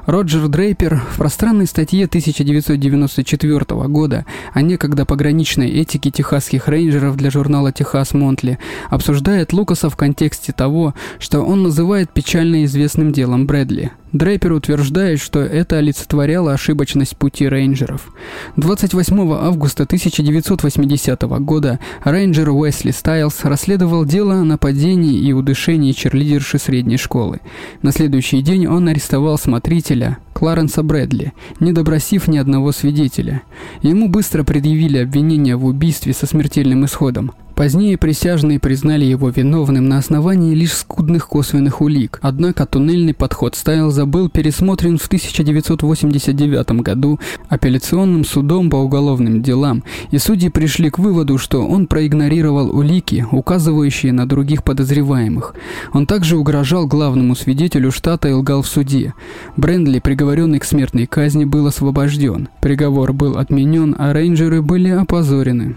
Роджер 0.07 0.47
Дрейпер 0.47 1.03
в 1.11 1.16
пространной 1.16 1.66
статье 1.66 2.05
1994 2.05 3.64
года 3.89 4.25
о 4.53 4.62
некогда 4.62 5.05
пограничной 5.05 5.70
этике 5.70 6.12
техасских 6.12 6.68
рейнджеров 6.68 7.16
для 7.16 7.33
журнала 7.33 7.72
«Техас 7.72 8.14
Монтли» 8.14 8.61
обсуждает 8.91 9.53
Лукаса 9.53 9.91
в 9.91 9.97
контексте 9.97 10.53
того, 10.53 10.95
что 11.18 11.41
он 11.41 11.64
называет 11.64 12.12
печально 12.12 12.64
известным 12.64 13.11
делом 13.11 13.45
Брэдли– 13.49 13.91
Дрейпер 14.15 14.53
утверждает, 14.53 15.21
что 15.21 15.41
это 15.41 15.79
олицетворяло 15.79 16.53
ошибочность 16.53 17.17
пути 17.17 17.49
рейнджеров. 17.49 18.15
28 18.55 19.33
августа 19.33 19.83
1980 19.83 21.23
года 21.41 21.81
рейнджер 22.05 22.51
Уэсли 22.51 22.93
Стайлс 22.93 23.45
расследовал 23.45 24.05
дело 24.05 24.35
о 24.35 24.45
нападении 24.45 25.19
и 25.19 25.33
удушении 25.33 25.91
черлидерши 25.91 26.61
средней 26.61 26.97
школы. 26.97 27.41
На 27.83 27.91
следующий 27.91 28.41
день 28.41 28.69
он 28.69 28.87
арестовал 28.87 29.37
смотрителя 29.37 30.19
Кларенса 30.33 30.85
Брэдли, 30.85 31.33
не 31.59 31.73
добросив 31.73 32.29
ни 32.29 32.39
одного 32.39 32.71
свидетеля. 32.71 33.43
Ему 33.83 34.09
быстро 34.09 34.45
предъявили 34.45 34.99
обвинение 34.99 35.57
в 35.57 35.67
убийстве 35.67 36.12
со 36.12 36.27
смертельным 36.27 36.85
исходом. 36.85 37.33
Позднее 37.55 37.96
присяжные 37.96 38.59
признали 38.59 39.05
его 39.05 39.28
виновным 39.28 39.88
на 39.88 39.98
основании 39.98 40.55
лишь 40.55 40.72
скудных 40.72 41.28
косвенных 41.28 41.80
улик. 41.80 42.18
Однако 42.20 42.66
туннельный 42.66 43.14
подход 43.14 43.55
Стайлза 43.55 44.07
был 44.07 44.28
пересмотрен 44.28 44.98
в 44.98 45.07
1989 45.07 46.82
году 46.82 47.20
апелляционным 47.48 48.24
судом 48.24 48.70
по 48.70 48.76
уголовным 48.76 49.40
делам, 49.40 49.84
и 50.11 50.18
судьи 50.18 50.48
пришли 50.48 50.90
к 50.90 50.98
выводу, 50.98 51.38
что 51.38 51.64
он 51.64 51.86
проигнорировал 51.86 52.76
улики, 52.76 53.24
указывающие 53.30 54.12
на 54.12 54.26
других 54.26 54.64
подозреваемых. 54.64 55.55
Он 55.92 56.07
также 56.07 56.36
угрожал 56.36 56.88
главному 56.88 57.36
свидетелю 57.36 57.92
штата 57.92 58.28
и 58.28 58.32
лгал 58.32 58.62
в 58.62 58.66
суде. 58.66 59.14
Брендли, 59.57 60.00
приговоренный 60.00 60.59
к 60.59 60.64
смертной 60.64 61.07
казни, 61.07 61.44
был 61.44 61.68
освобожден. 61.68 62.48
Приговор 62.61 63.12
был 63.12 63.38
отменен, 63.38 63.94
а 63.96 64.12
рейнджеры 64.12 64.61
были 64.61 64.88
опозорены. 64.88 65.76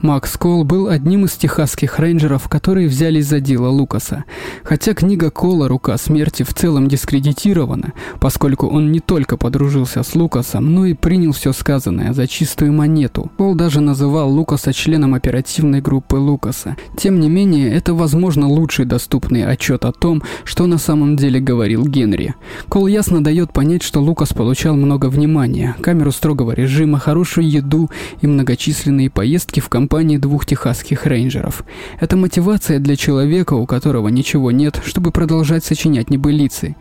Макс 0.00 0.36
Кол 0.36 0.62
был 0.62 0.88
одним 0.88 1.24
из 1.24 1.32
техасских 1.32 1.98
рейнджеров, 1.98 2.48
которые 2.48 2.86
взялись 2.86 3.26
за 3.26 3.40
дело 3.40 3.68
Лукаса. 3.68 4.24
Хотя 4.62 4.94
книга 4.94 5.30
Кола 5.30 5.66
«Рука 5.66 5.96
смерти» 5.98 6.44
в 6.44 6.54
целом 6.54 6.86
дискредитирована, 6.86 7.92
поскольку 8.20 8.68
он 8.68 8.92
не 8.92 9.00
только 9.00 9.36
подружился 9.36 10.02
с 10.02 10.14
Лукасом, 10.14 10.72
но 10.72 10.86
и 10.86 10.94
принял 10.94 11.32
все 11.32 11.52
сказанное 11.52 12.12
за 12.12 12.28
чистую 12.28 12.72
монету. 12.72 13.30
Кол 13.36 13.54
даже 13.54 13.80
называл 13.80 14.30
Лукаса 14.30 14.72
членом 14.72 15.14
оперативной 15.14 15.80
группы 15.80 16.16
Лукаса. 16.16 16.76
Тем 16.96 17.18
не 17.18 17.28
менее, 17.28 17.72
это, 17.72 17.92
возможно, 17.92 18.46
лучший 18.46 18.84
доступный 18.84 19.44
отчет 19.44 19.84
о 19.84 19.92
том, 19.92 20.22
что 20.44 20.66
на 20.66 20.78
самом 20.78 21.16
деле 21.16 21.40
говорил 21.40 21.84
Генри. 21.84 22.34
Кол 22.68 22.86
ясно 22.86 23.22
дает 23.22 23.52
понять, 23.52 23.82
что 23.82 24.00
Лукас 24.00 24.32
получал 24.32 24.76
много 24.76 25.06
внимания, 25.06 25.74
камеру 25.80 26.12
строгого 26.12 26.52
режима, 26.52 26.98
хорошую 26.98 27.50
еду 27.50 27.90
и 28.20 28.26
многочисленные 28.26 29.10
поездки 29.10 29.60
в 29.60 29.67
в 29.68 29.70
компании 29.70 30.16
двух 30.16 30.46
техасских 30.46 31.04
рейнджеров. 31.04 31.62
Это 32.00 32.16
мотивация 32.16 32.78
для 32.78 32.96
человека, 32.96 33.52
у 33.52 33.66
которого 33.66 34.08
ничего 34.08 34.50
нет, 34.50 34.80
чтобы 34.82 35.10
продолжать 35.10 35.62
сочинять 35.62 36.08
небылицы. 36.08 36.74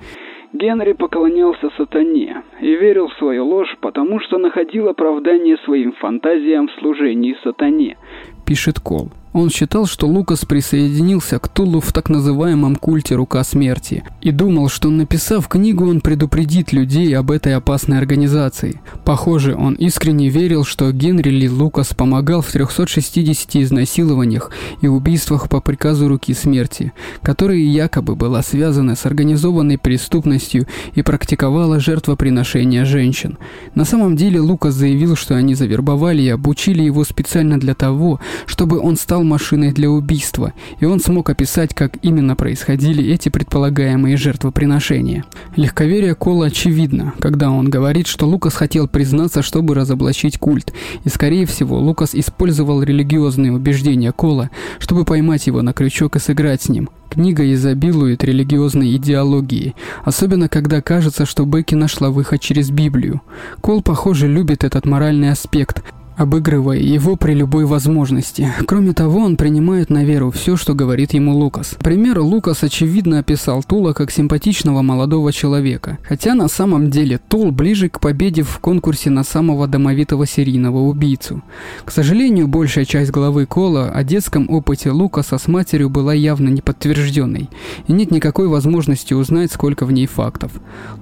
Генри 0.54 0.94
поклонялся 0.94 1.70
сатане 1.76 2.44
и 2.62 2.68
верил 2.78 3.10
в 3.10 3.14
свою 3.20 3.46
ложь, 3.46 3.76
потому 3.82 4.22
что 4.22 4.38
находил 4.38 4.88
оправдание 4.88 5.58
своим 5.66 5.92
фантазиям 6.00 6.70
в 6.70 6.80
служении 6.80 7.36
сатане, 7.44 7.98
пишет 8.46 8.80
Кол. 8.80 9.12
Он 9.38 9.52
считал, 9.52 9.86
что 9.86 10.08
Лукас 10.08 10.46
присоединился 10.46 11.38
к 11.38 11.48
Тулу 11.48 11.80
в 11.80 11.94
так 11.94 12.10
называемом 12.10 12.76
культе 12.76 13.14
Рука 13.14 13.44
Смерти 13.44 14.04
и 14.20 14.32
думал, 14.32 14.68
что 14.68 14.90
написав 14.90 15.48
книгу, 15.48 15.88
он 15.88 16.02
предупредит 16.02 16.74
людей 16.74 17.16
об 17.16 17.30
этой 17.30 17.54
опасной 17.54 18.00
организации. 18.00 18.82
Похоже, 19.06 19.56
он 19.56 19.76
искренне 19.76 20.30
верил, 20.30 20.64
что 20.64 20.92
Генри 20.92 21.30
Ли 21.30 21.48
Лукас 21.48 21.94
помогал 21.94 22.42
в 22.42 22.52
360 22.52 23.58
изнасилованиях 23.58 24.50
и 24.82 24.88
убийствах 24.88 25.50
по 25.50 25.62
приказу 25.62 26.08
Руки 26.08 26.34
Смерти, 26.34 26.92
которые 27.22 27.64
якобы 27.72 28.16
была 28.16 28.42
связана 28.42 28.96
с 28.96 29.06
организованной 29.06 29.78
преступностью 29.78 30.66
и 30.96 31.04
практиковала 31.04 31.80
жертвоприношение 31.80 32.86
женщин. 32.86 33.38
На 33.76 33.86
самом 33.86 34.16
деле 34.16 34.40
Лукас 34.40 34.74
заявил, 34.74 35.16
что 35.16 35.36
они 35.36 35.54
завербовали 35.54 36.24
и 36.24 36.30
обучили 36.30 36.82
его 36.82 37.04
специально 37.04 37.60
для 37.60 37.76
того, 37.76 38.20
чтобы 38.48 38.80
он 38.80 38.98
стал 38.98 39.27
машиной 39.28 39.72
для 39.72 39.90
убийства, 39.90 40.54
и 40.80 40.86
он 40.86 41.00
смог 41.00 41.30
описать, 41.30 41.74
как 41.74 41.98
именно 42.02 42.36
происходили 42.36 43.04
эти 43.04 43.30
предполагаемые 43.30 44.18
жертвоприношения. 44.18 45.26
Легковерие 45.56 46.16
Кола 46.16 46.48
очевидно, 46.48 47.14
когда 47.20 47.52
он 47.52 47.70
говорит, 47.70 48.08
что 48.08 48.26
Лукас 48.26 48.56
хотел 48.56 48.88
признаться, 48.88 49.42
чтобы 49.42 49.76
разоблачить 49.76 50.40
культ, 50.40 50.74
и 51.04 51.10
скорее 51.10 51.46
всего 51.46 51.78
Лукас 51.78 52.16
использовал 52.16 52.82
религиозные 52.82 53.52
убеждения 53.52 54.12
Кола, 54.12 54.50
чтобы 54.80 55.06
поймать 55.06 55.48
его 55.48 55.62
на 55.62 55.74
крючок 55.74 56.16
и 56.16 56.20
сыграть 56.20 56.64
с 56.64 56.70
ним. 56.70 56.90
Книга 57.10 57.52
изобилует 57.54 58.24
религиозной 58.24 58.96
идеологией, 58.96 59.76
особенно 60.04 60.50
когда 60.50 60.82
кажется, 60.82 61.26
что 61.26 61.46
Бекки 61.46 61.74
нашла 61.74 62.10
выход 62.10 62.42
через 62.42 62.70
Библию. 62.70 63.22
Кол, 63.62 63.82
похоже, 63.82 64.28
любит 64.28 64.64
этот 64.64 64.86
моральный 64.86 65.32
аспект, 65.32 65.84
обыгрывая 66.18 66.80
его 66.80 67.16
при 67.16 67.34
любой 67.34 67.66
возможности. 67.66 68.52
Кроме 68.66 68.94
того, 68.94 69.20
он 69.20 69.38
принимает 69.38 69.90
на 69.92 70.04
веру 70.04 70.32
все, 70.32 70.58
что 70.58 70.74
говорит 70.74 71.14
ему 71.14 71.38
Лукас. 71.38 71.76
Пример 71.80 72.20
Лукас 72.20 72.64
очевидно 72.64 73.20
описал 73.20 73.64
Тула 73.64 73.94
как 73.94 74.12
симпатичного 74.12 74.82
молодого 74.82 75.32
человека, 75.32 76.00
хотя 76.04 76.34
на 76.34 76.48
самом 76.48 76.90
деле 76.90 77.20
Тул 77.30 77.52
ближе 77.52 77.90
к 77.90 78.00
победе 78.00 78.42
в 78.42 78.58
конкурсе 78.60 79.12
на 79.12 79.24
самого 79.24 79.68
домовитого 79.68 80.26
серийного 80.26 80.80
убийцу. 80.80 81.44
К 81.86 81.92
сожалению, 81.92 82.48
большая 82.48 82.86
часть 82.86 83.12
главы 83.12 83.46
Кола 83.46 83.90
о 83.90 84.04
детском 84.04 84.50
опыте 84.50 84.90
Лукаса 84.90 85.38
с 85.38 85.48
матерью 85.48 85.90
была 85.90 86.14
явно 86.14 86.50
неподтвержденной, 86.50 87.50
и 87.86 87.94
нет 87.94 88.10
никакой 88.10 88.48
возможности 88.48 89.14
узнать, 89.14 89.52
сколько 89.52 89.86
в 89.86 89.92
ней 89.92 90.08
фактов. 90.08 90.52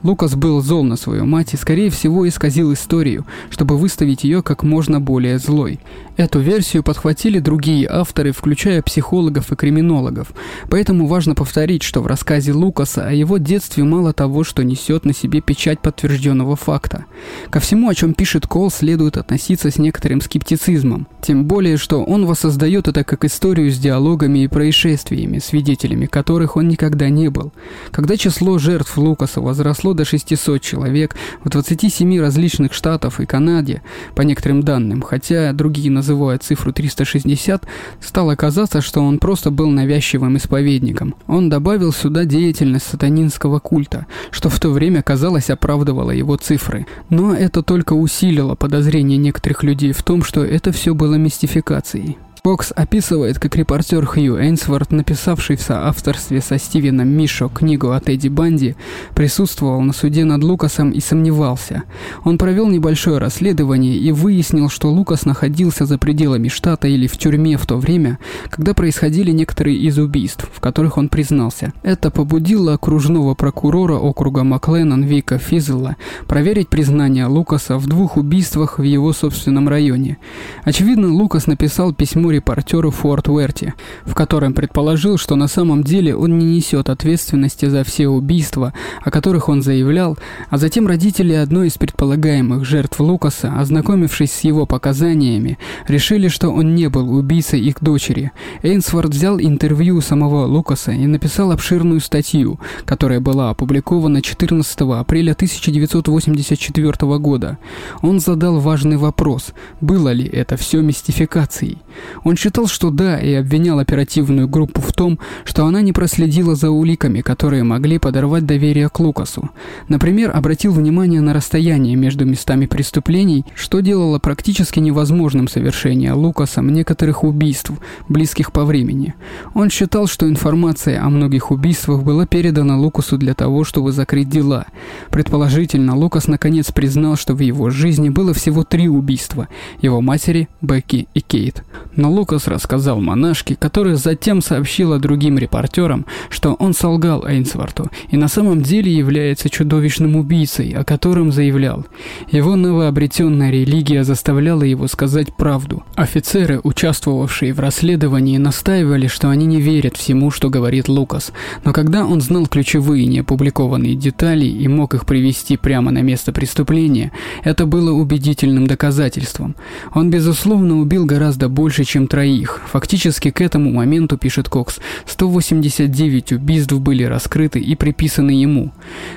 Лукас 0.03 0.36
был 0.36 0.61
зол 0.61 0.84
на 0.84 0.97
свою 0.97 1.26
мать 1.26 1.53
и, 1.53 1.57
скорее 1.57 1.89
всего, 1.89 2.28
исказил 2.28 2.74
историю, 2.74 3.26
чтобы 3.49 3.78
выставить 3.78 4.26
ее 4.26 4.43
как 4.43 4.63
можно 4.63 4.99
более 5.06 5.39
злой. 5.39 5.80
Эту 6.18 6.39
версию 6.39 6.82
подхватили 6.84 7.39
другие 7.39 7.88
авторы, 7.89 8.32
включая 8.32 8.82
психологов 8.82 9.51
и 9.51 9.56
криминологов. 9.56 10.34
Поэтому 10.70 11.08
важно 11.08 11.36
повторить, 11.36 11.84
что 11.84 12.01
в 12.01 12.08
рассказе 12.08 12.53
Лукаса 12.53 13.06
о 13.08 13.12
его 13.12 13.38
детстве 13.38 13.84
мало 13.84 14.14
того, 14.14 14.43
что 14.43 14.64
несет 14.64 15.06
на 15.06 15.14
себе 15.14 15.41
печать 15.41 15.82
подтвержденного 15.82 16.56
факта. 16.56 17.06
Ко 17.49 17.60
всему, 17.60 17.89
о 17.89 17.95
чем 17.95 18.14
пишет 18.14 18.47
Кол, 18.47 18.72
следует 18.72 19.18
относиться 19.18 19.70
с 19.70 19.78
некоторым 19.78 20.22
скептицизмом. 20.22 21.08
Тем 21.22 21.45
более, 21.45 21.78
что 21.78 22.03
он 22.03 22.26
воссоздает 22.26 22.88
это 22.88 23.03
как 23.03 23.26
историю 23.26 23.72
с 23.72 23.78
диалогами 23.78 24.39
и 24.39 24.47
происшествиями, 24.47 25.39
свидетелями 25.39 26.06
которых 26.06 26.56
он 26.56 26.70
никогда 26.70 27.10
не 27.10 27.30
был. 27.30 27.51
Когда 27.91 28.16
число 28.16 28.58
жертв 28.58 28.97
Лукаса 28.97 29.41
возросло 29.41 29.93
до 29.93 30.06
600 30.06 30.62
человек 30.62 31.16
в 31.43 31.49
27 31.49 32.20
различных 32.22 32.74
штатах 32.74 33.20
и 33.20 33.26
Канаде, 33.26 33.82
по 34.16 34.22
некоторым 34.22 34.64
данным, 34.64 34.94
уровнем, 34.95 35.01
хотя 35.01 35.53
другие 35.53 35.91
называют 35.91 36.43
цифру 36.43 36.71
360, 36.71 37.65
стало 38.01 38.35
казаться, 38.35 38.81
что 38.81 39.01
он 39.01 39.19
просто 39.19 39.51
был 39.51 39.69
навязчивым 39.69 40.37
исповедником. 40.37 41.15
Он 41.27 41.49
добавил 41.49 41.93
сюда 41.93 42.25
деятельность 42.25 42.87
сатанинского 42.87 43.59
культа, 43.59 44.05
что 44.31 44.49
в 44.49 44.59
то 44.59 44.69
время, 44.69 45.01
казалось, 45.01 45.49
оправдывало 45.49 46.11
его 46.11 46.37
цифры. 46.37 46.85
Но 47.09 47.33
это 47.33 47.61
только 47.61 47.93
усилило 47.93 48.55
подозрение 48.55 49.17
некоторых 49.17 49.63
людей 49.63 49.91
в 49.91 50.03
том, 50.03 50.23
что 50.23 50.43
это 50.43 50.71
все 50.71 50.93
было 50.93 51.15
мистификацией. 51.15 52.17
Фокс 52.45 52.71
описывает, 52.75 53.39
как 53.39 53.55
репортер 53.55 54.05
Хью 54.05 54.37
Эйнсворт, 54.37 54.91
написавший 54.91 55.55
в 55.55 55.63
соавторстве 55.63 56.41
со 56.41 56.59
Стивеном 56.59 57.07
Мишо 57.07 57.49
книгу 57.49 57.89
о 57.89 57.99
Тедди 57.99 58.27
Банди, 58.27 58.75
присутствовал 59.15 59.81
на 59.81 59.93
суде 59.93 60.25
над 60.25 60.43
Лукасом 60.43 60.91
и 60.91 60.99
сомневался. 60.99 61.85
Он 62.23 62.37
провел 62.37 62.67
небольшое 62.67 63.17
расследование 63.17 63.97
и 63.97 64.11
выяснил, 64.11 64.69
что 64.69 64.91
Лукас 64.91 65.25
находился 65.25 65.87
за 65.87 65.97
пределами 65.97 66.47
штата 66.47 66.87
или 66.87 67.07
в 67.07 67.17
тюрьме 67.17 67.57
в 67.57 67.65
то 67.65 67.77
время, 67.77 68.19
когда 68.51 68.75
происходили 68.75 69.31
некоторые 69.31 69.77
из 69.77 69.97
убийств, 69.97 70.47
в 70.53 70.59
которых 70.59 70.99
он 70.99 71.09
признался. 71.09 71.73
Это 71.81 72.11
побудило 72.11 72.75
окружного 72.75 73.33
прокурора 73.33 73.95
округа 73.95 74.43
Макленнон 74.43 75.01
Вика 75.01 75.39
Физела 75.39 75.95
проверить 76.27 76.69
признание 76.69 77.25
Лукаса 77.25 77.79
в 77.79 77.87
двух 77.87 78.17
убийствах 78.17 78.77
в 78.77 78.83
его 78.83 79.13
собственном 79.13 79.67
районе. 79.67 80.19
Очевидно, 80.63 81.11
Лукас 81.11 81.47
написал 81.47 81.91
письмо 81.91 82.34
репортеру 82.36 82.91
Форт 82.91 83.27
Уэрти, 83.27 83.73
в 84.05 84.13
котором 84.13 84.53
предположил, 84.53 85.17
что 85.17 85.36
на 85.36 85.47
самом 85.47 85.83
деле 85.83 86.15
он 86.15 86.38
не 86.38 86.45
несет 86.57 86.89
ответственности 86.89 87.65
за 87.65 87.83
все 87.83 88.07
убийства, 88.07 88.73
о 89.01 89.09
которых 89.11 89.49
он 89.49 89.61
заявлял, 89.61 90.17
а 90.49 90.57
затем 90.57 90.88
родители 90.88 91.33
одной 91.33 91.67
из 91.67 91.77
предполагаемых 91.77 92.65
жертв 92.65 92.99
Лукаса, 92.99 93.53
ознакомившись 93.57 94.31
с 94.31 94.41
его 94.41 94.65
показаниями, 94.65 95.57
решили, 95.88 96.27
что 96.27 96.49
он 96.49 96.75
не 96.75 96.89
был 96.89 97.15
убийцей 97.15 97.59
их 97.61 97.77
дочери. 97.81 98.31
Эйнсворт 98.63 99.09
взял 99.09 99.39
интервью 99.39 100.01
самого 100.01 100.45
Лукаса 100.45 100.91
и 100.91 101.07
написал 101.07 101.51
обширную 101.51 102.01
статью, 102.01 102.59
которая 102.86 103.19
была 103.19 103.49
опубликована 103.49 104.21
14 104.21 104.81
апреля 104.81 105.31
1984 105.31 107.17
года. 107.19 107.57
Он 108.01 108.19
задал 108.19 108.59
важный 108.59 108.97
вопрос, 108.97 109.53
было 109.81 110.11
ли 110.11 110.25
это 110.25 110.57
все 110.57 110.81
мистификацией. 110.81 111.77
Он 112.26 112.36
считал, 112.36 112.65
что 112.65 112.89
да, 112.89 113.19
и 113.19 113.34
обвинял 113.36 113.78
оперативную 113.78 114.47
группу 114.47 114.82
в 114.82 114.91
том, 114.93 115.19
что 115.43 115.67
она 115.67 115.82
не 115.82 115.93
проследила 115.93 116.55
за 116.55 116.71
уликами, 116.71 117.21
которые 117.21 117.63
могли 117.63 117.99
подорвать 117.99 118.47
доверие 118.47 118.89
к 118.89 118.99
Лукасу. 118.99 119.51
Например, 119.89 120.32
обратил 120.36 120.73
внимание 120.73 121.21
на 121.21 121.36
расстояние 121.36 121.95
между 121.95 122.26
местами 122.26 122.65
преступлений, 122.65 123.45
что 123.53 123.80
делало 123.80 124.17
практически 124.17 124.80
невозможным 124.80 125.47
совершение 125.47 126.13
Лукасом 126.13 126.69
некоторых 126.69 127.23
убийств, 127.23 127.71
близких 128.09 128.51
по 128.51 128.65
времени. 128.65 129.13
Он 129.53 129.69
считал, 129.69 130.07
что 130.07 130.28
информация 130.28 131.03
о 131.03 131.11
многих 131.11 131.51
убийствах 131.51 132.01
была 132.01 132.26
передана 132.26 132.76
Лукасу 132.76 133.19
для 133.19 133.36
того, 133.36 133.63
чтобы 133.63 133.91
закрыть 133.91 134.30
дела. 134.30 134.65
Предположительно, 135.11 135.95
Лукас 135.95 136.28
наконец 136.28 136.71
признал, 136.71 137.17
что 137.17 137.36
в 137.36 137.39
его 137.41 137.69
жизни 137.69 138.09
было 138.09 138.34
всего 138.34 138.63
три 138.63 138.89
убийства– 138.89 139.47
его 139.80 140.01
матери, 140.01 140.49
Бекки 140.61 141.07
и 141.13 141.21
Кейт. 141.21 141.63
Но 141.95 142.14
Лукас 142.16 142.47
рассказал 142.47 143.01
монашке, 143.01 143.57
которая 143.57 143.97
затем 143.97 144.41
сообщила 144.41 144.99
другим 144.99 145.38
репортерам, 145.38 146.05
что 146.30 146.53
он 146.53 146.74
солгал 146.74 147.26
Эйнсворту 147.28 147.91
и 148.09 148.16
на 148.16 148.30
самом 148.30 148.61
деле 148.61 148.89
является 148.91 149.49
чудовищным 149.49 150.16
убийцей, 150.16 150.72
о 150.72 150.86
котором 150.86 151.34
заявлял. 151.34 151.86
Его 152.32 152.55
новообретенная 152.55 153.51
религия 153.51 154.05
заставляла 154.05 154.63
его 154.63 154.88
сказать 154.88 155.36
правду. 155.36 155.84
Офицеры, 155.95 156.61
участвовавшие 156.63 157.53
в 157.53 157.59
расследовании, 157.59 158.38
настаивали, 158.38 159.07
что 159.07 159.30
они 159.30 159.45
не 159.45 159.59
верят 159.59 159.97
всему, 159.97 160.32
что 160.32 160.49
говорит 160.49 160.88
Лукас, 160.88 161.34
но 161.66 161.74
когда 161.74 162.05
он 162.05 162.22
знал 162.22 162.47
ключевые 162.47 163.07
неопубликованные 163.07 163.95
детали 163.95 164.45
и 164.45 164.68
мог 164.70 164.93
их 164.93 165.05
привести 165.05 165.57
прямо 165.57 165.91
на 165.91 166.01
место 166.01 166.32
преступления, 166.32 167.11
это 167.43 167.66
было 167.66 167.91
убедительным 167.91 168.68
доказательством. 168.68 169.55
Он, 169.93 170.09
безусловно, 170.09 170.80
убил 170.80 171.05
гораздо 171.05 171.49
больше, 171.49 171.84
чем 171.84 171.94
троих. 172.03 172.61
Фактически 172.71 173.31
к 173.31 173.41
этому 173.41 173.71
моменту, 173.71 174.17
пишет 174.17 174.49
Кокс, 174.49 174.79
189 175.07 176.33
убийств 176.33 176.73
были 176.73 177.03
раскрыты 177.03 177.59
и 177.59 177.75
приписаны 177.75 178.31
ему. 178.31 178.71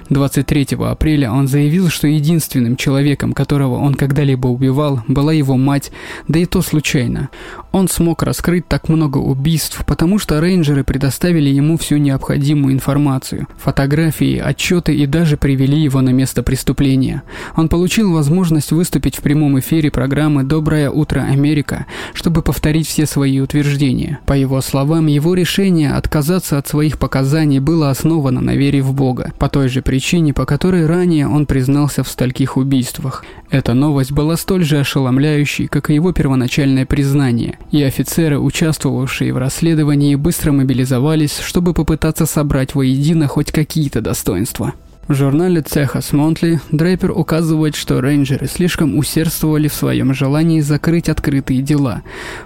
23 0.08 0.68
апреля 0.80 1.32
он 1.32 1.48
заявил, 1.48 1.88
что 1.88 2.06
единственным 2.06 2.76
человеком, 2.76 3.32
которого 3.32 3.78
он 3.78 3.94
когда-либо 3.94 4.46
убивал, 4.46 5.02
была 5.08 5.32
его 5.32 5.56
мать, 5.56 5.90
да 6.28 6.38
и 6.38 6.46
то 6.46 6.62
случайно. 6.62 7.28
Он 7.70 7.86
смог 7.86 8.22
раскрыть 8.22 8.66
так 8.66 8.88
много 8.88 9.18
убийств, 9.18 9.84
потому 9.86 10.18
что 10.18 10.40
рейнджеры 10.40 10.84
предоставили 10.84 11.50
ему 11.50 11.76
всю 11.76 11.98
необходимую 11.98 12.72
информацию, 12.72 13.46
фотографии, 13.58 14.38
отчеты 14.38 14.94
и 14.94 15.06
даже 15.06 15.36
привели 15.36 15.78
его 15.78 16.00
на 16.00 16.10
место 16.10 16.42
преступления. 16.42 17.22
Он 17.56 17.68
получил 17.68 18.12
возможность 18.12 18.72
выступить 18.72 19.16
в 19.16 19.20
прямом 19.20 19.58
эфире 19.60 19.90
программы 19.90 20.44
«Доброе 20.44 20.90
утро, 20.90 21.20
Америка», 21.20 21.86
чтобы 22.14 22.42
повторить 22.42 22.88
все 22.88 23.04
свои 23.04 23.38
утверждения. 23.40 24.18
По 24.24 24.32
его 24.32 24.60
словам, 24.62 25.06
его 25.06 25.34
решение 25.34 25.92
отказаться 25.92 26.56
от 26.56 26.66
своих 26.66 26.98
показаний 26.98 27.58
было 27.58 27.90
основано 27.90 28.40
на 28.40 28.56
вере 28.56 28.80
в 28.82 28.94
Бога, 28.94 29.32
по 29.38 29.48
той 29.48 29.68
же 29.68 29.82
причине, 29.82 30.32
по 30.32 30.46
которой 30.46 30.86
ранее 30.86 31.28
он 31.28 31.44
признался 31.44 32.02
в 32.02 32.08
стольких 32.08 32.56
убийствах. 32.56 33.24
Эта 33.50 33.74
новость 33.74 34.12
была 34.12 34.36
столь 34.36 34.64
же 34.64 34.78
ошеломляющей, 34.78 35.68
как 35.68 35.90
и 35.90 35.94
его 35.94 36.12
первоначальное 36.12 36.86
признание, 36.86 37.57
и 37.70 37.82
офицеры, 37.82 38.38
участвовавшие 38.38 39.32
в 39.32 39.38
расследовании, 39.38 40.14
быстро 40.14 40.52
мобилизовались, 40.52 41.38
чтобы 41.38 41.74
попытаться 41.74 42.26
собрать 42.26 42.74
воедино 42.74 43.26
хоть 43.26 43.52
какие-то 43.52 44.00
достоинства. 44.00 44.74
В 45.08 45.14
журнале 45.14 45.62
Техас 45.62 46.12
Монтли 46.12 46.60
Дрейпер 46.70 47.12
указывает, 47.12 47.74
что 47.74 47.98
рейнджеры 48.02 48.46
слишком 48.46 48.98
усердствовали 48.98 49.66
в 49.66 49.72
своем 49.72 50.12
желании 50.12 50.60
закрыть 50.60 51.08
открытые 51.08 51.62
дела, 51.62 52.02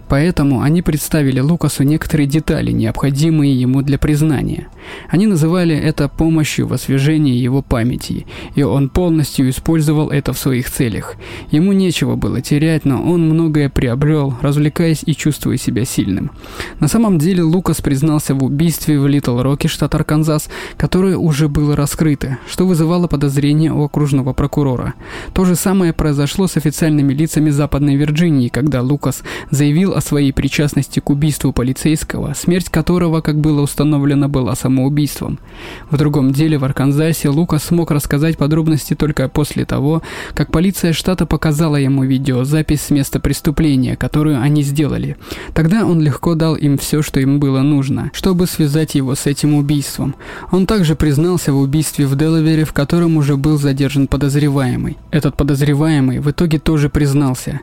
поэтому 0.08 0.60
они 0.60 0.80
представили 0.80 1.40
Лукасу 1.40 1.82
некоторые 1.82 2.28
детали, 2.28 2.70
необходимые 2.70 3.60
ему 3.60 3.82
для 3.82 3.98
признания. 3.98 4.68
Они 5.08 5.26
называли 5.26 5.74
это 5.76 6.08
помощью 6.08 6.66
в 6.66 6.72
освежении 6.72 7.34
его 7.34 7.62
памяти, 7.62 8.26
и 8.54 8.62
он 8.62 8.88
полностью 8.88 9.48
использовал 9.48 10.10
это 10.10 10.32
в 10.32 10.38
своих 10.38 10.70
целях. 10.70 11.16
Ему 11.50 11.72
нечего 11.72 12.16
было 12.16 12.40
терять, 12.40 12.84
но 12.84 13.02
он 13.02 13.28
многое 13.28 13.68
приобрел, 13.68 14.34
развлекаясь 14.40 15.02
и 15.04 15.14
чувствуя 15.14 15.56
себя 15.56 15.84
сильным. 15.84 16.30
На 16.80 16.88
самом 16.88 17.18
деле 17.18 17.42
Лукас 17.42 17.80
признался 17.80 18.34
в 18.34 18.44
убийстве 18.44 18.98
в 18.98 19.06
Литл 19.06 19.40
Роке, 19.40 19.68
штат 19.68 19.94
Арканзас, 19.94 20.48
которое 20.76 21.16
уже 21.16 21.48
было 21.48 21.76
раскрыто, 21.76 22.38
что 22.50 22.66
вызывало 22.66 23.06
подозрения 23.06 23.72
у 23.72 23.84
окружного 23.84 24.32
прокурора. 24.32 24.94
То 25.32 25.44
же 25.44 25.54
самое 25.54 25.92
произошло 25.92 26.46
с 26.46 26.56
официальными 26.56 27.12
лицами 27.12 27.50
Западной 27.50 27.96
Вирджинии, 27.96 28.48
когда 28.48 28.82
Лукас 28.82 29.22
заявил 29.50 29.94
о 29.94 30.00
своей 30.00 30.32
причастности 30.32 31.00
к 31.00 31.10
убийству 31.10 31.52
полицейского, 31.52 32.34
смерть 32.34 32.68
которого, 32.68 33.20
как 33.20 33.40
было 33.40 33.62
установлено, 33.62 34.28
была 34.28 34.54
самоубийством. 34.54 34.71
В 35.90 35.96
другом 35.96 36.32
деле 36.32 36.58
в 36.58 36.64
Арканзасе 36.64 37.28
Лукас 37.28 37.64
смог 37.64 37.90
рассказать 37.90 38.36
подробности 38.36 38.94
только 38.94 39.28
после 39.28 39.64
того, 39.64 40.02
как 40.34 40.50
полиция 40.50 40.92
штата 40.92 41.26
показала 41.26 41.76
ему 41.76 42.04
видеозапись 42.04 42.82
с 42.82 42.90
места 42.90 43.20
преступления, 43.20 43.96
которую 43.96 44.40
они 44.40 44.62
сделали. 44.62 45.16
Тогда 45.54 45.84
он 45.84 46.00
легко 46.00 46.34
дал 46.34 46.56
им 46.56 46.78
все, 46.78 47.02
что 47.02 47.20
им 47.20 47.40
было 47.40 47.62
нужно, 47.62 48.10
чтобы 48.14 48.46
связать 48.46 48.94
его 48.94 49.14
с 49.14 49.26
этим 49.26 49.54
убийством. 49.54 50.14
Он 50.50 50.66
также 50.66 50.94
признался 50.94 51.52
в 51.52 51.58
убийстве 51.58 52.06
в 52.06 52.16
Делавере, 52.16 52.64
в 52.64 52.72
котором 52.72 53.16
уже 53.16 53.36
был 53.36 53.58
задержан 53.58 54.06
подозреваемый. 54.06 54.98
Этот 55.10 55.36
подозреваемый 55.36 56.20
в 56.20 56.30
итоге 56.30 56.58
тоже 56.58 56.88
признался. 56.88 57.60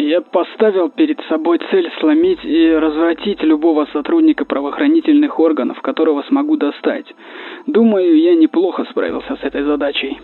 Я 0.00 0.20
поставил 0.20 0.90
перед 0.90 1.18
собой 1.28 1.58
цель 1.72 1.90
сломить 1.98 2.44
и 2.44 2.70
развратить 2.70 3.42
любого 3.42 3.84
сотрудника 3.92 4.44
правоохранительных 4.44 5.40
органов, 5.40 5.82
которого 5.82 6.22
смогу 6.28 6.56
достать. 6.56 7.06
Думаю, 7.66 8.16
я 8.16 8.36
неплохо 8.36 8.86
справился 8.88 9.34
с 9.34 9.42
этой 9.42 9.64
задачей 9.64 10.18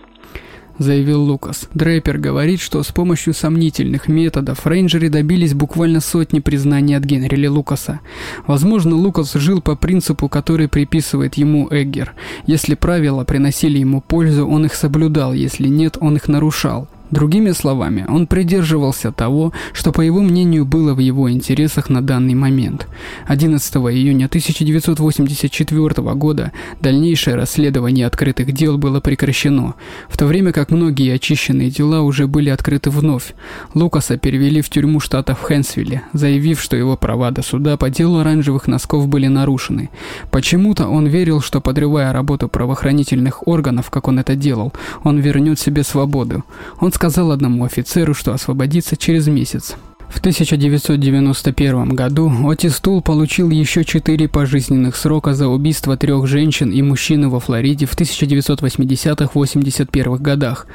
заявил 0.77 1.23
Лукас. 1.23 1.69
Дрейпер 1.73 2.19
говорит, 2.19 2.61
что 2.61 2.83
с 2.83 2.91
помощью 2.91 3.33
сомнительных 3.33 4.09
методов 4.09 4.67
рейнджеры 4.67 5.09
добились 5.09 5.55
буквально 5.55 6.01
сотни 6.01 6.41
признаний 6.41 6.97
от 6.97 7.05
Генри 7.05 7.37
Ли 7.37 7.49
Лукаса. 7.49 8.01
Возможно, 8.49 8.97
Лукас 8.97 9.35
жил 9.35 9.63
по 9.63 9.77
принципу, 9.77 10.29
который 10.29 10.69
приписывает 10.69 11.35
ему 11.35 11.69
Эггер. 11.71 12.15
Если 12.47 12.75
правила 12.75 13.25
приносили 13.25 13.79
ему 13.79 14.01
пользу, 14.01 14.49
он 14.49 14.65
их 14.65 14.75
соблюдал, 14.75 15.33
если 15.33 15.69
нет, 15.69 15.97
он 16.01 16.17
их 16.17 16.27
нарушал. 16.27 16.89
Другими 17.11 17.53
словами, 17.53 18.07
он 18.09 18.27
придерживался 18.27 19.13
того, 19.13 19.53
что 19.73 19.93
по 19.93 20.01
его 20.01 20.21
мнению 20.21 20.65
было 20.65 20.95
в 20.95 21.01
его 21.01 21.31
интересах 21.31 21.89
на 21.89 22.01
данный 22.01 22.35
момент. 22.35 22.89
11 23.27 23.77
июня 23.77 24.27
1984 24.27 26.15
года 26.15 26.53
дальнейшее 26.81 27.37
расследование 27.37 28.07
открытых 28.07 28.53
дел 28.53 28.79
было 28.79 29.01
прекращено, 29.01 29.75
в 30.09 30.17
то 30.19 30.27
время 30.27 30.53
как 30.53 30.71
многие 30.71 31.15
очищенные 31.15 31.71
дела 31.71 32.01
уже 32.01 32.27
были 32.27 32.51
открыты 32.51 32.91
вновь. 32.91 33.35
Лукаса 33.75 34.17
перевели 34.17 34.61
в 34.61 34.69
тюрьму 34.69 34.99
штата 34.99 35.35
в 35.35 35.43
Хэнсвилле, 35.43 36.03
заявив, 36.15 36.61
что 36.61 36.77
его 36.77 36.97
права 36.97 37.31
до 37.31 37.43
суда 37.43 37.77
по 37.77 37.91
делу 37.91 38.19
оранжевых 38.19 38.67
носков 38.67 39.07
были 39.07 39.29
нарушены. 39.29 39.91
Почему-то 40.33 40.89
он 40.89 41.07
верил, 41.07 41.41
что 41.41 41.61
подрывая 41.61 42.13
работу 42.13 42.49
правоохранительных 42.49 43.47
органов, 43.47 43.91
как 43.91 44.09
он 44.09 44.19
это 44.19 44.35
делал, 44.35 44.73
он 45.05 45.19
вернет 45.21 45.61
себе 45.61 45.85
свободу. 45.85 46.45
Он 46.81 46.93
сказал 46.93 47.04
одному 47.31 47.65
офицеру, 47.65 48.15
что 48.15 48.33
освободится 48.33 48.97
через 48.97 49.27
месяц. 49.27 49.75
В 50.09 50.19
1991 50.25 51.91
году 51.91 52.33
Отис 52.49 52.81
Тул 52.81 53.03
получил 53.03 53.51
еще 53.51 53.85
четыре 53.85 54.27
пожизненных 54.29 54.97
срока 54.97 55.35
за 55.35 55.49
убийство 55.49 55.97
трех 55.97 56.27
женщин 56.27 56.71
и 56.71 56.83
мужчины 56.83 57.29
во 57.29 57.41
Флориде 57.41 57.87
в 57.87 57.97
1980-81 57.97 60.19
годах. 60.19 60.67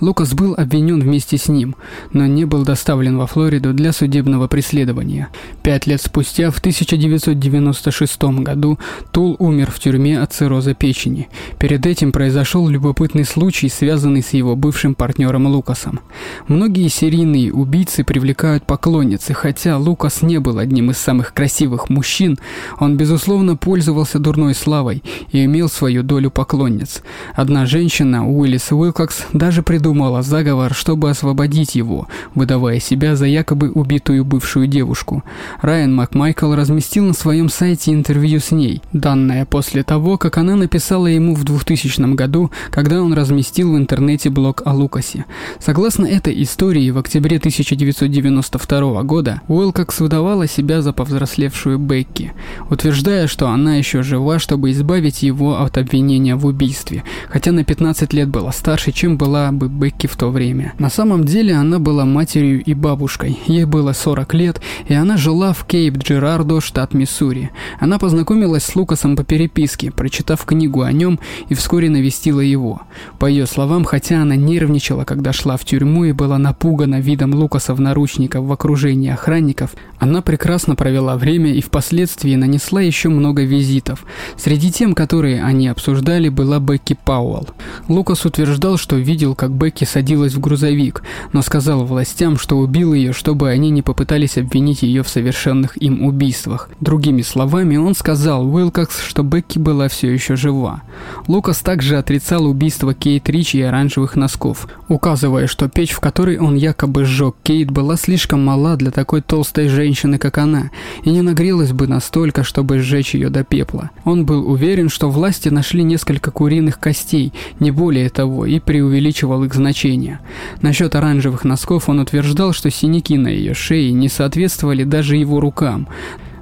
Лукас 0.00 0.34
был 0.34 0.54
обвинен 0.56 1.00
вместе 1.00 1.38
с 1.38 1.48
ним, 1.48 1.76
но 2.12 2.26
не 2.26 2.44
был 2.44 2.64
доставлен 2.64 3.16
во 3.16 3.26
Флориду 3.26 3.72
для 3.72 3.92
судебного 3.92 4.48
преследования. 4.48 5.28
Пять 5.62 5.86
лет 5.86 6.02
спустя, 6.02 6.50
в 6.50 6.58
1996 6.58 8.22
году, 8.40 8.78
Тул 9.12 9.36
умер 9.38 9.70
в 9.70 9.78
тюрьме 9.78 10.20
от 10.20 10.32
цирроза 10.32 10.74
печени. 10.74 11.28
Перед 11.58 11.86
этим 11.86 12.12
произошел 12.12 12.68
любопытный 12.68 13.24
случай, 13.24 13.68
связанный 13.68 14.22
с 14.22 14.32
его 14.32 14.56
бывшим 14.56 14.94
партнером 14.94 15.46
Лукасом. 15.46 16.00
Многие 16.48 16.88
серийные 16.88 17.52
убийцы 17.52 18.04
привлекают 18.04 18.64
по 18.70 18.76
поклонницы, 18.80 19.34
хотя 19.34 19.78
Лукас 19.78 20.22
не 20.22 20.38
был 20.38 20.58
одним 20.58 20.92
из 20.92 20.96
самых 20.96 21.34
красивых 21.34 21.90
мужчин, 21.90 22.38
он, 22.78 22.96
безусловно, 22.96 23.56
пользовался 23.56 24.18
дурной 24.20 24.54
славой 24.54 25.02
и 25.32 25.44
имел 25.44 25.68
свою 25.68 26.02
долю 26.02 26.30
поклонниц. 26.30 27.02
Одна 27.34 27.66
женщина, 27.66 28.26
Уиллис 28.26 28.70
Уилкокс, 28.70 29.26
даже 29.32 29.62
придумала 29.62 30.22
заговор, 30.22 30.72
чтобы 30.72 31.10
освободить 31.10 31.74
его, 31.74 32.06
выдавая 32.36 32.78
себя 32.78 33.16
за 33.16 33.26
якобы 33.26 33.72
убитую 33.72 34.24
бывшую 34.24 34.68
девушку. 34.68 35.24
Райан 35.60 35.92
Макмайкл 35.92 36.54
разместил 36.54 37.04
на 37.04 37.12
своем 37.12 37.48
сайте 37.48 37.92
интервью 37.92 38.38
с 38.38 38.52
ней, 38.52 38.82
данное 38.92 39.46
после 39.46 39.82
того, 39.82 40.16
как 40.16 40.38
она 40.38 40.54
написала 40.54 41.08
ему 41.08 41.34
в 41.34 41.42
2000 41.42 42.14
году, 42.14 42.50
когда 42.70 43.02
он 43.02 43.14
разместил 43.14 43.72
в 43.72 43.76
интернете 43.76 44.30
блог 44.30 44.62
о 44.64 44.72
Лукасе. 44.72 45.26
Согласно 45.58 46.06
этой 46.06 46.42
истории, 46.42 46.90
в 46.90 46.98
октябре 46.98 47.36
1992 47.38 48.59
1992 48.64 49.02
года 49.04 49.42
Уилкокс 49.48 50.00
выдавала 50.00 50.46
себя 50.46 50.82
за 50.82 50.92
повзрослевшую 50.92 51.78
Бекки, 51.78 52.32
утверждая, 52.68 53.26
что 53.26 53.48
она 53.48 53.76
еще 53.76 54.02
жива, 54.02 54.38
чтобы 54.38 54.70
избавить 54.70 55.22
его 55.22 55.60
от 55.60 55.78
обвинения 55.78 56.36
в 56.36 56.46
убийстве, 56.46 57.04
хотя 57.28 57.52
на 57.52 57.64
15 57.64 58.12
лет 58.12 58.28
была 58.28 58.52
старше, 58.52 58.92
чем 58.92 59.16
была 59.16 59.50
бы 59.52 59.68
Бекки 59.68 60.06
в 60.06 60.16
то 60.16 60.30
время. 60.30 60.74
На 60.78 60.90
самом 60.90 61.24
деле 61.24 61.54
она 61.54 61.78
была 61.78 62.04
матерью 62.04 62.62
и 62.62 62.74
бабушкой, 62.74 63.38
ей 63.46 63.64
было 63.64 63.92
40 63.92 64.34
лет, 64.34 64.60
и 64.88 64.94
она 64.94 65.16
жила 65.16 65.52
в 65.52 65.66
Кейп-Джерардо, 65.66 66.60
штат 66.60 66.94
Миссури. 66.94 67.50
Она 67.78 67.98
познакомилась 67.98 68.64
с 68.64 68.76
Лукасом 68.76 69.16
по 69.16 69.24
переписке, 69.24 69.90
прочитав 69.90 70.44
книгу 70.44 70.82
о 70.82 70.92
нем 70.92 71.18
и 71.48 71.54
вскоре 71.54 71.88
навестила 71.88 72.40
его. 72.40 72.82
По 73.18 73.26
ее 73.26 73.46
словам, 73.46 73.84
хотя 73.84 74.22
она 74.22 74.36
нервничала, 74.36 75.04
когда 75.04 75.32
шла 75.32 75.56
в 75.56 75.64
тюрьму 75.64 76.04
и 76.04 76.12
была 76.12 76.38
напугана 76.38 77.00
видом 77.00 77.34
Лукаса 77.34 77.74
в 77.74 77.80
наручниках 77.80 78.42
в 78.50 78.52
окружении 78.52 79.10
охранников, 79.10 79.70
она 80.00 80.22
прекрасно 80.22 80.74
провела 80.74 81.16
время 81.16 81.52
и 81.54 81.60
впоследствии 81.60 82.34
нанесла 82.34 82.80
еще 82.80 83.08
много 83.08 83.44
визитов. 83.44 84.04
Среди 84.36 84.72
тем, 84.72 84.94
которые 84.94 85.44
они 85.44 85.68
обсуждали, 85.68 86.28
была 86.28 86.58
Бекки 86.58 86.96
Пауэлл. 87.04 87.46
Лукас 87.86 88.24
утверждал, 88.24 88.76
что 88.76 88.96
видел, 88.96 89.36
как 89.36 89.52
Бекки 89.52 89.84
садилась 89.84 90.34
в 90.34 90.40
грузовик, 90.40 91.04
но 91.32 91.42
сказал 91.42 91.84
властям, 91.84 92.38
что 92.38 92.56
убил 92.56 92.92
ее, 92.92 93.12
чтобы 93.12 93.50
они 93.50 93.70
не 93.70 93.82
попытались 93.82 94.36
обвинить 94.36 94.82
ее 94.82 95.04
в 95.04 95.08
совершенных 95.08 95.80
им 95.80 96.02
убийствах. 96.02 96.70
Другими 96.80 97.22
словами, 97.22 97.76
он 97.76 97.94
сказал 97.94 98.52
Уилкокс, 98.52 99.04
что 99.04 99.22
Бекки 99.22 99.60
была 99.60 99.86
все 99.86 100.12
еще 100.12 100.34
жива. 100.34 100.82
Лукас 101.28 101.58
также 101.58 101.98
отрицал 101.98 102.46
убийство 102.46 102.94
Кейт 102.94 103.28
Ричи 103.28 103.58
и 103.58 103.62
оранжевых 103.62 104.16
носков, 104.16 104.66
указывая, 104.88 105.46
что 105.46 105.68
печь, 105.68 105.92
в 105.92 106.00
которой 106.00 106.38
он 106.38 106.56
якобы 106.56 107.04
сжег 107.04 107.36
Кейт, 107.44 107.70
была 107.70 107.96
слишком 107.96 108.39
слишком 108.40 108.44
мала 108.44 108.76
для 108.76 108.90
такой 108.90 109.20
толстой 109.20 109.68
женщины, 109.68 110.18
как 110.18 110.38
она, 110.38 110.70
и 111.04 111.10
не 111.10 111.22
нагрелась 111.22 111.72
бы 111.72 111.86
настолько, 111.86 112.42
чтобы 112.42 112.78
сжечь 112.78 113.14
ее 113.14 113.28
до 113.30 113.44
пепла. 113.44 113.90
Он 114.04 114.24
был 114.24 114.50
уверен, 114.50 114.88
что 114.88 115.10
власти 115.10 115.50
нашли 115.50 115.84
несколько 115.84 116.30
куриных 116.30 116.78
костей, 116.78 117.32
не 117.60 117.70
более 117.70 118.08
того, 118.08 118.46
и 118.46 118.58
преувеличивал 118.60 119.44
их 119.44 119.54
значение. 119.54 120.18
Насчет 120.62 120.94
оранжевых 120.94 121.44
носков 121.44 121.88
он 121.88 122.00
утверждал, 122.00 122.52
что 122.52 122.70
синяки 122.70 123.18
на 123.18 123.28
ее 123.28 123.54
шее 123.54 123.92
не 123.92 124.08
соответствовали 124.08 124.84
даже 124.84 125.16
его 125.16 125.40
рукам, 125.40 125.86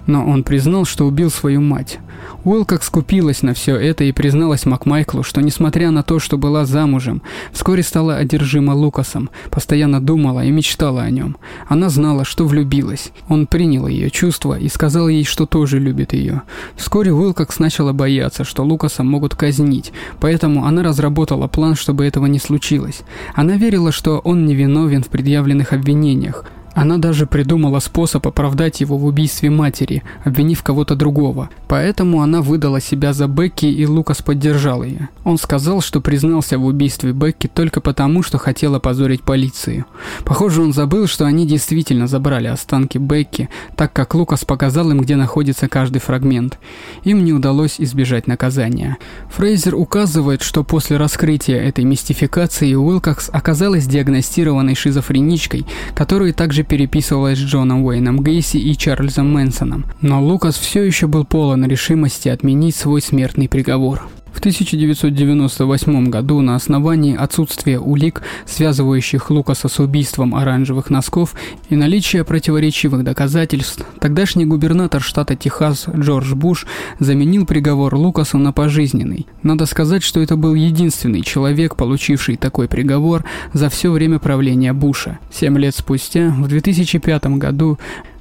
но 0.06 0.24
он 0.24 0.42
признал, 0.42 0.84
что 0.84 1.06
убил 1.06 1.30
свою 1.30 1.60
мать. 1.60 1.98
Уилкокс 2.44 2.86
скупилась 2.86 3.42
на 3.42 3.54
все 3.54 3.76
это 3.76 4.04
и 4.04 4.12
призналась 4.12 4.66
Макмайклу, 4.66 5.22
что 5.22 5.40
несмотря 5.40 5.90
на 5.90 6.02
то, 6.02 6.18
что 6.18 6.38
была 6.38 6.64
замужем, 6.64 7.22
вскоре 7.52 7.82
стала 7.82 8.16
одержима 8.16 8.72
Лукасом, 8.72 9.30
постоянно 9.50 10.00
думала 10.00 10.44
и 10.44 10.50
мечтала 10.50 11.02
о 11.02 11.10
нем. 11.10 11.36
Она 11.68 11.88
знала, 11.88 12.24
что 12.24 12.46
влюбилась. 12.46 13.12
Он 13.28 13.46
принял 13.46 13.86
ее 13.86 14.10
чувства 14.10 14.58
и 14.58 14.68
сказал 14.68 15.08
ей, 15.08 15.24
что 15.24 15.46
тоже 15.46 15.78
любит 15.78 16.12
ее. 16.12 16.42
Вскоре 16.76 17.12
Уилкокс 17.12 17.58
начала 17.58 17.92
бояться, 17.92 18.44
что 18.44 18.64
Лукаса 18.64 19.02
могут 19.02 19.34
казнить, 19.34 19.92
поэтому 20.20 20.64
она 20.66 20.82
разработала 20.82 21.48
план, 21.48 21.74
чтобы 21.74 22.06
этого 22.06 22.26
не 22.26 22.38
случилось. 22.38 23.02
Она 23.34 23.56
верила, 23.56 23.92
что 23.92 24.18
он 24.18 24.46
невиновен 24.46 25.02
в 25.02 25.08
предъявленных 25.08 25.72
обвинениях, 25.72 26.44
она 26.78 26.98
даже 26.98 27.26
придумала 27.26 27.80
способ 27.80 28.24
оправдать 28.24 28.80
его 28.80 28.96
в 28.98 29.04
убийстве 29.04 29.50
матери, 29.50 30.04
обвинив 30.22 30.62
кого-то 30.62 30.94
другого. 30.94 31.50
Поэтому 31.66 32.22
она 32.22 32.40
выдала 32.40 32.80
себя 32.80 33.12
за 33.12 33.26
Бекки, 33.26 33.66
и 33.66 33.84
Лукас 33.84 34.22
поддержал 34.22 34.84
ее. 34.84 35.08
Он 35.24 35.38
сказал, 35.38 35.80
что 35.80 36.00
признался 36.00 36.56
в 36.56 36.64
убийстве 36.64 37.10
Бекки 37.10 37.48
только 37.48 37.80
потому, 37.80 38.22
что 38.22 38.38
хотел 38.38 38.76
опозорить 38.76 39.22
полицию. 39.22 39.86
Похоже, 40.24 40.62
он 40.62 40.72
забыл, 40.72 41.08
что 41.08 41.24
они 41.24 41.48
действительно 41.48 42.06
забрали 42.06 42.46
останки 42.46 42.96
Бекки, 42.96 43.48
так 43.74 43.92
как 43.92 44.14
Лукас 44.14 44.44
показал 44.44 44.92
им, 44.92 45.00
где 45.00 45.16
находится 45.16 45.66
каждый 45.66 45.98
фрагмент. 45.98 46.60
Им 47.02 47.24
не 47.24 47.32
удалось 47.32 47.80
избежать 47.80 48.28
наказания. 48.28 48.98
Фрейзер 49.30 49.74
указывает, 49.74 50.42
что 50.42 50.62
после 50.62 50.96
раскрытия 50.96 51.60
этой 51.60 51.82
мистификации 51.82 52.74
Уилкокс 52.74 53.30
оказалась 53.32 53.88
диагностированной 53.88 54.76
шизофреничкой, 54.76 55.66
которую 55.96 56.32
также 56.34 56.67
переписывалась 56.68 57.38
с 57.38 57.42
Джоном 57.42 57.84
Уэйном 57.84 58.22
Гейси 58.22 58.58
и 58.58 58.76
Чарльзом 58.76 59.32
Мэнсоном, 59.32 59.86
но 60.00 60.22
Лукас 60.22 60.56
все 60.56 60.82
еще 60.82 61.06
был 61.06 61.24
полон 61.24 61.66
решимости 61.66 62.28
отменить 62.28 62.76
свой 62.76 63.00
смертный 63.00 63.48
приговор. 63.48 64.02
В 64.38 64.40
1998 64.40 66.10
году 66.10 66.40
на 66.42 66.54
основании 66.54 67.16
отсутствия 67.16 67.80
улик, 67.80 68.22
связывающих 68.46 69.30
Лукаса 69.30 69.66
с 69.66 69.80
убийством 69.80 70.36
оранжевых 70.36 70.90
носков 70.90 71.34
и 71.70 71.74
наличия 71.74 72.22
противоречивых 72.22 73.02
доказательств, 73.02 73.84
тогдашний 73.98 74.46
губернатор 74.46 75.02
штата 75.02 75.34
Техас 75.34 75.88
Джордж 75.88 76.34
Буш 76.34 76.68
заменил 77.00 77.46
приговор 77.46 77.96
Лукасу 77.96 78.38
на 78.38 78.52
пожизненный. 78.52 79.26
Надо 79.42 79.66
сказать, 79.66 80.04
что 80.04 80.20
это 80.20 80.36
был 80.36 80.54
единственный 80.54 81.22
человек, 81.22 81.74
получивший 81.74 82.36
такой 82.36 82.68
приговор 82.68 83.24
за 83.54 83.68
все 83.68 83.90
время 83.90 84.20
правления 84.20 84.72
Буша. 84.72 85.18
Семь 85.32 85.58
лет 85.58 85.74
спустя, 85.74 86.28
в 86.28 86.46
2005 86.46 87.26
году, 87.38 87.76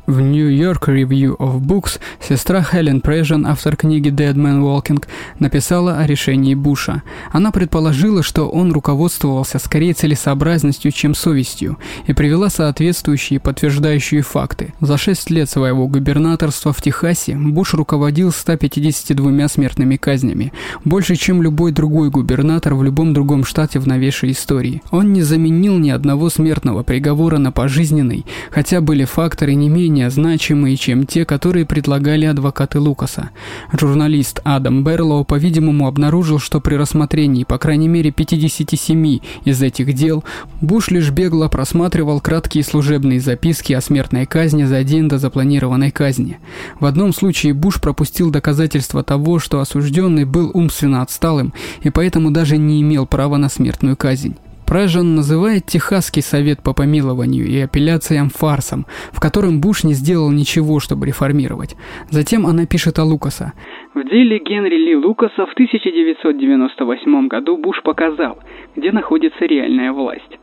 в 0.08 0.22
New 0.22 0.50
York 0.50 0.88
Review 0.88 1.36
of 1.38 1.60
Books 1.60 2.00
сестра 2.22 2.64
Хелен 2.64 3.02
Прежен, 3.02 3.46
автор 3.46 3.76
книги 3.76 4.10
Dead 4.10 4.34
Man 4.34 4.62
Walking, 4.62 5.04
написала 5.40 5.98
о 5.98 6.08
решении 6.08 6.56
Буша. 6.56 7.04
Она 7.32 7.52
предположила, 7.52 8.24
что 8.24 8.48
он 8.48 8.72
руководствовался 8.72 9.60
скорее 9.60 9.94
целесообразностью, 9.94 10.92
чем 10.92 11.14
совестью, 11.14 11.78
и 12.08 12.14
привела 12.14 12.50
соответствующие 12.50 13.42
подтверждающие 13.42 14.22
факты. 14.22 14.74
За 14.80 14.98
шесть 14.98 15.30
лет 15.30 15.50
своего 15.50 15.88
губернаторства 15.88 16.72
в 16.72 16.82
Техасе 16.82 17.36
Буш 17.36 17.74
руководил 17.74 18.32
152 18.32 19.48
смертными 19.50 19.98
казнями, 19.98 20.54
больше, 20.86 21.18
чем 21.18 21.42
любой 21.42 21.74
другой 21.74 22.10
губернатор 22.10 22.76
в 22.76 22.84
любом 22.84 23.14
другом 23.14 23.44
штате 23.44 23.80
в 23.80 23.88
новейшей 23.88 24.32
истории. 24.32 24.82
Он 24.90 25.12
не 25.12 25.22
заменил 25.22 25.78
ни 25.78 25.90
одного 25.90 26.30
смертного 26.30 26.84
приговора 26.84 27.40
на 27.40 27.52
пожизненный, 27.52 28.26
хотя 28.52 28.80
были 28.80 29.04
факторы 29.04 29.54
не 29.56 29.68
менее 29.68 29.97
менее 29.98 30.12
значимые, 30.12 30.78
чем 30.78 31.08
те, 31.08 31.26
которые 31.26 31.66
предлагали 31.66 32.26
адвокаты 32.26 32.80
Лукаса. 32.80 33.32
Журналист 33.72 34.42
Адам 34.44 34.84
Берлоу, 34.84 35.26
по-видимому, 35.26 35.88
обнаружил, 35.88 36.38
что 36.38 36.62
при 36.62 36.76
рассмотрении, 36.76 37.44
по 37.44 37.58
крайней 37.58 37.88
мере, 37.88 38.12
57 38.12 39.20
из 39.46 39.62
этих 39.64 39.94
дел, 39.94 40.24
Буш 40.62 40.90
лишь 40.90 41.10
бегло 41.10 41.48
просматривал 41.48 42.22
краткие 42.22 42.64
служебные 42.64 43.20
записки 43.20 43.74
о 43.74 43.82
смертной 43.82 44.28
казни 44.28 44.66
за 44.66 44.84
день 44.84 45.10
до 45.10 45.18
запланированной 45.18 45.90
казни. 45.90 46.38
В 46.80 46.86
одном 46.86 47.12
случае 47.12 47.56
Буш 47.56 47.82
пропустил 47.82 48.30
доказательства 48.30 49.02
того, 49.02 49.40
что 49.40 49.62
осужденный 49.62 50.26
был 50.26 50.52
умственно 50.54 51.02
отсталым 51.02 51.54
и 51.82 51.90
поэтому 51.90 52.30
даже 52.30 52.58
не 52.58 52.82
имел 52.84 53.08
права 53.08 53.38
на 53.38 53.50
смертную 53.50 53.98
казнь. 53.98 54.36
Прэжен 54.68 55.16
называет 55.16 55.66
Техасский 55.66 56.22
совет 56.22 56.62
по 56.62 56.74
помилованию 56.74 57.46
и 57.48 57.58
апелляциям 57.62 58.30
фарсом, 58.30 58.86
в 59.14 59.22
котором 59.22 59.62
Буш 59.62 59.86
не 59.86 59.94
сделал 59.94 60.30
ничего, 60.30 60.82
чтобы 60.82 61.08
реформировать. 61.08 61.78
Затем 62.10 62.46
она 62.46 62.66
пишет 62.66 63.00
о 63.00 63.06
Лукаса. 63.06 63.54
В 63.94 64.04
деле 64.04 64.40
Генри 64.40 64.76
Ли 64.76 64.96
Лукаса 64.98 65.46
в 65.46 65.54
1998 65.54 67.28
году 67.30 67.56
Буш 67.58 67.82
показал, 67.82 68.40
где 68.76 68.92
находится 68.92 69.46
реальная 69.46 69.94
власть. 69.94 70.38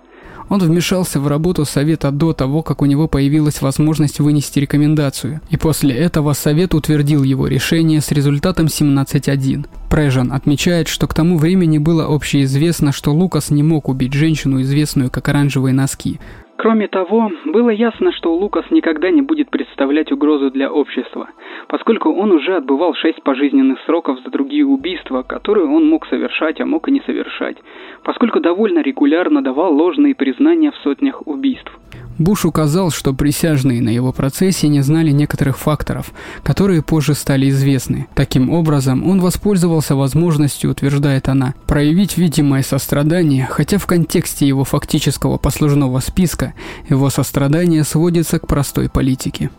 Он 0.49 0.61
вмешался 0.61 1.20
в 1.20 1.26
работу 1.26 1.64
Совета 1.64 2.11
до 2.11 2.32
того, 2.32 2.62
как 2.62 2.82
у 2.82 2.86
него 2.86 3.09
появилась 3.09 3.62
возможность 3.62 4.20
вынести 4.20 4.59
рекомендацию, 4.59 5.40
и 5.51 5.57
после 5.57 5.95
этого 5.95 6.32
Совет 6.32 6.74
утвердил 6.74 7.22
его 7.22 7.47
решение 7.47 8.01
с 8.01 8.11
результатом 8.11 8.66
17-1. 8.66 9.66
Прэжан 9.88 10.32
отмечает, 10.32 10.88
что 10.88 11.07
к 11.07 11.14
тому 11.14 11.38
времени 11.38 11.78
было 11.78 12.14
общеизвестно, 12.14 12.92
что 12.92 13.12
Лукас 13.12 13.51
не 13.51 13.62
мог 13.62 13.88
убить 13.88 14.12
женщину, 14.12 14.61
известную 14.62 15.11
как 15.11 15.28
оранжевые 15.28 15.72
носки. 15.72 16.18
Кроме 16.57 16.86
того, 16.86 17.32
было 17.46 17.70
ясно, 17.70 18.12
что 18.12 18.34
Лукас 18.34 18.64
никогда 18.70 19.11
не 19.11 19.22
будет 19.22 19.50
представлять 19.50 20.12
угрозу 20.12 20.50
для 20.50 20.70
общества, 20.70 21.28
поскольку 21.68 22.12
он 22.12 22.30
уже 22.32 22.57
отбывал 22.57 22.94
шесть 22.94 23.22
пожизненных 23.22 23.80
сроков 23.86 24.20
за 24.24 24.30
другие 24.30 24.64
убийства, 24.64 25.22
которые 25.22 25.66
он 25.66 25.86
мог 25.86 26.07
совершать, 26.07 26.61
а 26.61 26.66
мог 26.66 26.88
и 26.88 26.92
не 26.92 27.00
совершать, 27.00 27.57
поскольку 28.05 28.40
довольно 28.40 28.80
регулярно 28.80 29.42
давал 29.42 29.74
ложные 29.74 30.14
признания 30.14 30.70
в 30.70 30.76
сотнях 30.76 31.26
убийств. 31.26 31.72
Буш 32.18 32.44
указал, 32.44 32.90
что 32.90 33.12
присяжные 33.12 33.82
на 33.82 33.88
его 33.88 34.12
процессе 34.12 34.68
не 34.68 34.82
знали 34.82 35.10
некоторых 35.10 35.58
факторов, 35.58 36.12
которые 36.42 36.82
позже 36.82 37.14
стали 37.14 37.48
известны. 37.50 38.06
Таким 38.14 38.50
образом, 38.50 39.08
он 39.08 39.20
воспользовался 39.20 39.96
возможностью, 39.96 40.70
утверждает 40.70 41.28
она, 41.28 41.54
проявить 41.66 42.16
видимое 42.16 42.62
сострадание, 42.62 43.48
хотя 43.50 43.78
в 43.78 43.86
контексте 43.86 44.46
его 44.46 44.64
фактического 44.64 45.38
послужного 45.38 46.00
списка 46.00 46.54
его 46.88 47.10
сострадание 47.10 47.82
сводится 47.84 48.38
к 48.38 48.46
простой 48.46 48.88
политике. 48.88 49.50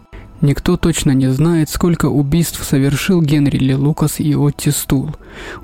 Никто 0.45 0.77
точно 0.77 1.09
не 1.09 1.31
знает, 1.31 1.71
сколько 1.71 2.05
убийств 2.05 2.63
совершил 2.63 3.19
Генри 3.19 3.57
Ли 3.57 3.73
Лукас 3.73 4.19
и 4.19 4.35
Отти 4.35 4.69
Стул. 4.69 5.09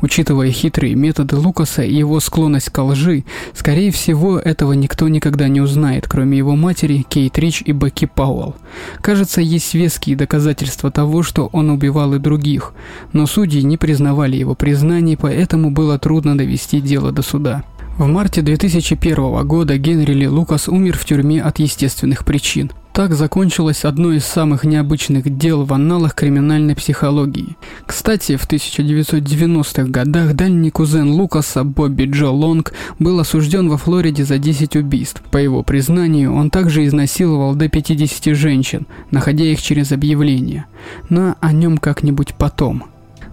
Учитывая 0.01 0.49
хитрые 0.49 0.95
методы 0.95 1.35
Лукаса 1.35 1.83
и 1.83 1.93
его 1.93 2.19
склонность 2.19 2.71
к 2.71 2.83
лжи, 2.83 3.23
скорее 3.53 3.91
всего, 3.91 4.39
этого 4.39 4.73
никто 4.73 5.07
никогда 5.07 5.49
не 5.49 5.61
узнает, 5.61 6.07
кроме 6.07 6.39
его 6.39 6.55
матери, 6.55 7.05
Кейт 7.07 7.37
Рич 7.37 7.61
и 7.63 7.73
Бекки 7.73 8.05
Пауэлл. 8.05 8.55
Кажется, 9.01 9.39
есть 9.39 9.75
веские 9.75 10.15
доказательства 10.15 10.89
того, 10.89 11.21
что 11.21 11.45
он 11.53 11.69
убивал 11.69 12.15
и 12.15 12.17
других, 12.17 12.73
но 13.13 13.27
судьи 13.27 13.61
не 13.61 13.77
признавали 13.77 14.35
его 14.35 14.55
признаний, 14.55 15.15
поэтому 15.15 15.69
было 15.69 15.99
трудно 15.99 16.35
довести 16.35 16.81
дело 16.81 17.11
до 17.11 17.21
суда. 17.21 17.63
В 17.99 18.07
марте 18.07 18.41
2001 18.41 19.45
года 19.45 19.77
Генри 19.77 20.13
Ли 20.13 20.27
Лукас 20.27 20.67
умер 20.67 20.97
в 20.97 21.05
тюрьме 21.05 21.39
от 21.39 21.59
естественных 21.59 22.25
причин. 22.25 22.71
Так 22.93 23.13
закончилось 23.13 23.85
одно 23.85 24.11
из 24.11 24.25
самых 24.25 24.65
необычных 24.65 25.37
дел 25.37 25.63
в 25.63 25.71
анналах 25.71 26.13
криминальной 26.13 26.75
психологии. 26.75 27.55
Кстати, 27.85 28.35
в 28.35 28.45
1990-х 28.45 29.83
годах 29.83 30.33
дальний 30.33 30.71
кузен 30.71 31.09
Лукаса 31.09 31.63
Бобби 31.63 32.03
Джо 32.03 32.31
Лонг 32.31 32.73
был 32.99 33.21
осужден 33.21 33.69
во 33.69 33.77
Флориде 33.77 34.25
за 34.25 34.39
10 34.39 34.75
убийств. 34.75 35.23
По 35.31 35.37
его 35.37 35.63
признанию, 35.63 36.33
он 36.33 36.49
также 36.49 36.85
изнасиловал 36.85 37.55
до 37.55 37.69
50 37.69 38.35
женщин, 38.35 38.85
находя 39.09 39.45
их 39.45 39.61
через 39.61 39.93
объявление. 39.93 40.65
Но 41.07 41.37
о 41.39 41.53
нем 41.53 41.77
как-нибудь 41.77 42.35
потом. 42.35 42.90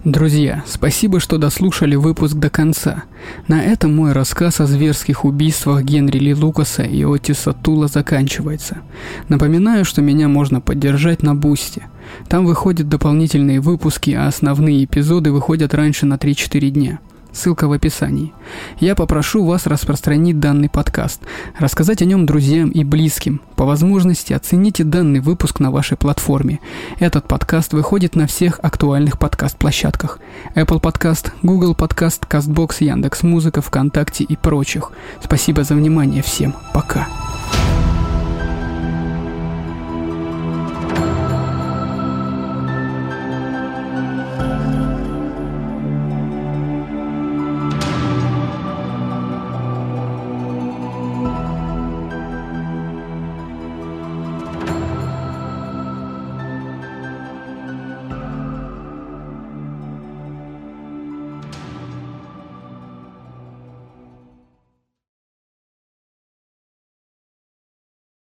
Друзья, 0.09 0.65
спасибо, 0.67 1.21
что 1.21 1.37
дослушали 1.37 1.95
выпуск 1.95 2.35
до 2.35 2.49
конца. 2.49 3.05
На 3.47 3.63
этом 3.63 3.95
мой 3.95 4.13
рассказ 4.13 4.59
о 4.59 4.65
зверских 4.65 5.27
убийствах 5.27 5.83
Генри 5.83 6.19
Ли 6.19 6.35
Лукаса 6.35 6.83
и 6.83 7.05
Отиса 7.05 7.53
Тула 7.53 7.89
заканчивается. 7.89 8.79
Напоминаю, 9.29 9.85
что 9.85 10.01
меня 10.01 10.27
можно 10.29 10.63
поддержать 10.63 11.23
на 11.23 11.35
Бусте. 11.35 11.89
Там 12.27 12.47
выходят 12.47 12.89
дополнительные 12.89 13.61
выпуски, 13.61 14.13
а 14.13 14.29
основные 14.29 14.83
эпизоды 14.83 15.31
выходят 15.31 15.75
раньше 15.75 16.07
на 16.07 16.15
3-4 16.15 16.71
дня. 16.71 17.01
Ссылка 17.33 17.69
в 17.69 17.73
описании. 17.73 18.33
Я 18.81 18.95
попрошу 18.95 19.45
вас 19.45 19.67
распространить 19.67 20.41
данный 20.41 20.69
подкаст, 20.69 21.21
рассказать 21.59 22.03
о 22.03 22.05
нем 22.05 22.27
друзьям 22.27 22.71
и 22.71 22.85
близким. 22.85 23.41
По 23.57 23.65
возможности 23.65 24.33
оцените 24.33 24.85
данный 24.85 25.21
выпуск 25.21 25.61
на 25.61 25.71
вашей 25.71 25.97
платформе. 25.97 26.61
Этот 26.99 27.29
подкаст 27.29 27.73
выходит 27.73 28.17
на 28.17 28.27
всех 28.27 28.61
актуальных 28.63 29.19
подкаст-площадках. 29.19 30.19
Apple 30.55 30.81
Podcast, 30.81 31.33
Google 31.43 31.75
Podcast, 31.75 32.27
CastBox, 32.29 32.77
Яндекс.Музыка, 32.81 33.61
ВКонтакте 33.61 34.25
и 34.25 34.37
прочих. 34.37 34.93
Спасибо 35.23 35.65
за 35.65 35.75
внимание 35.75 36.23
всем. 36.23 36.55
Пока. 36.73 37.09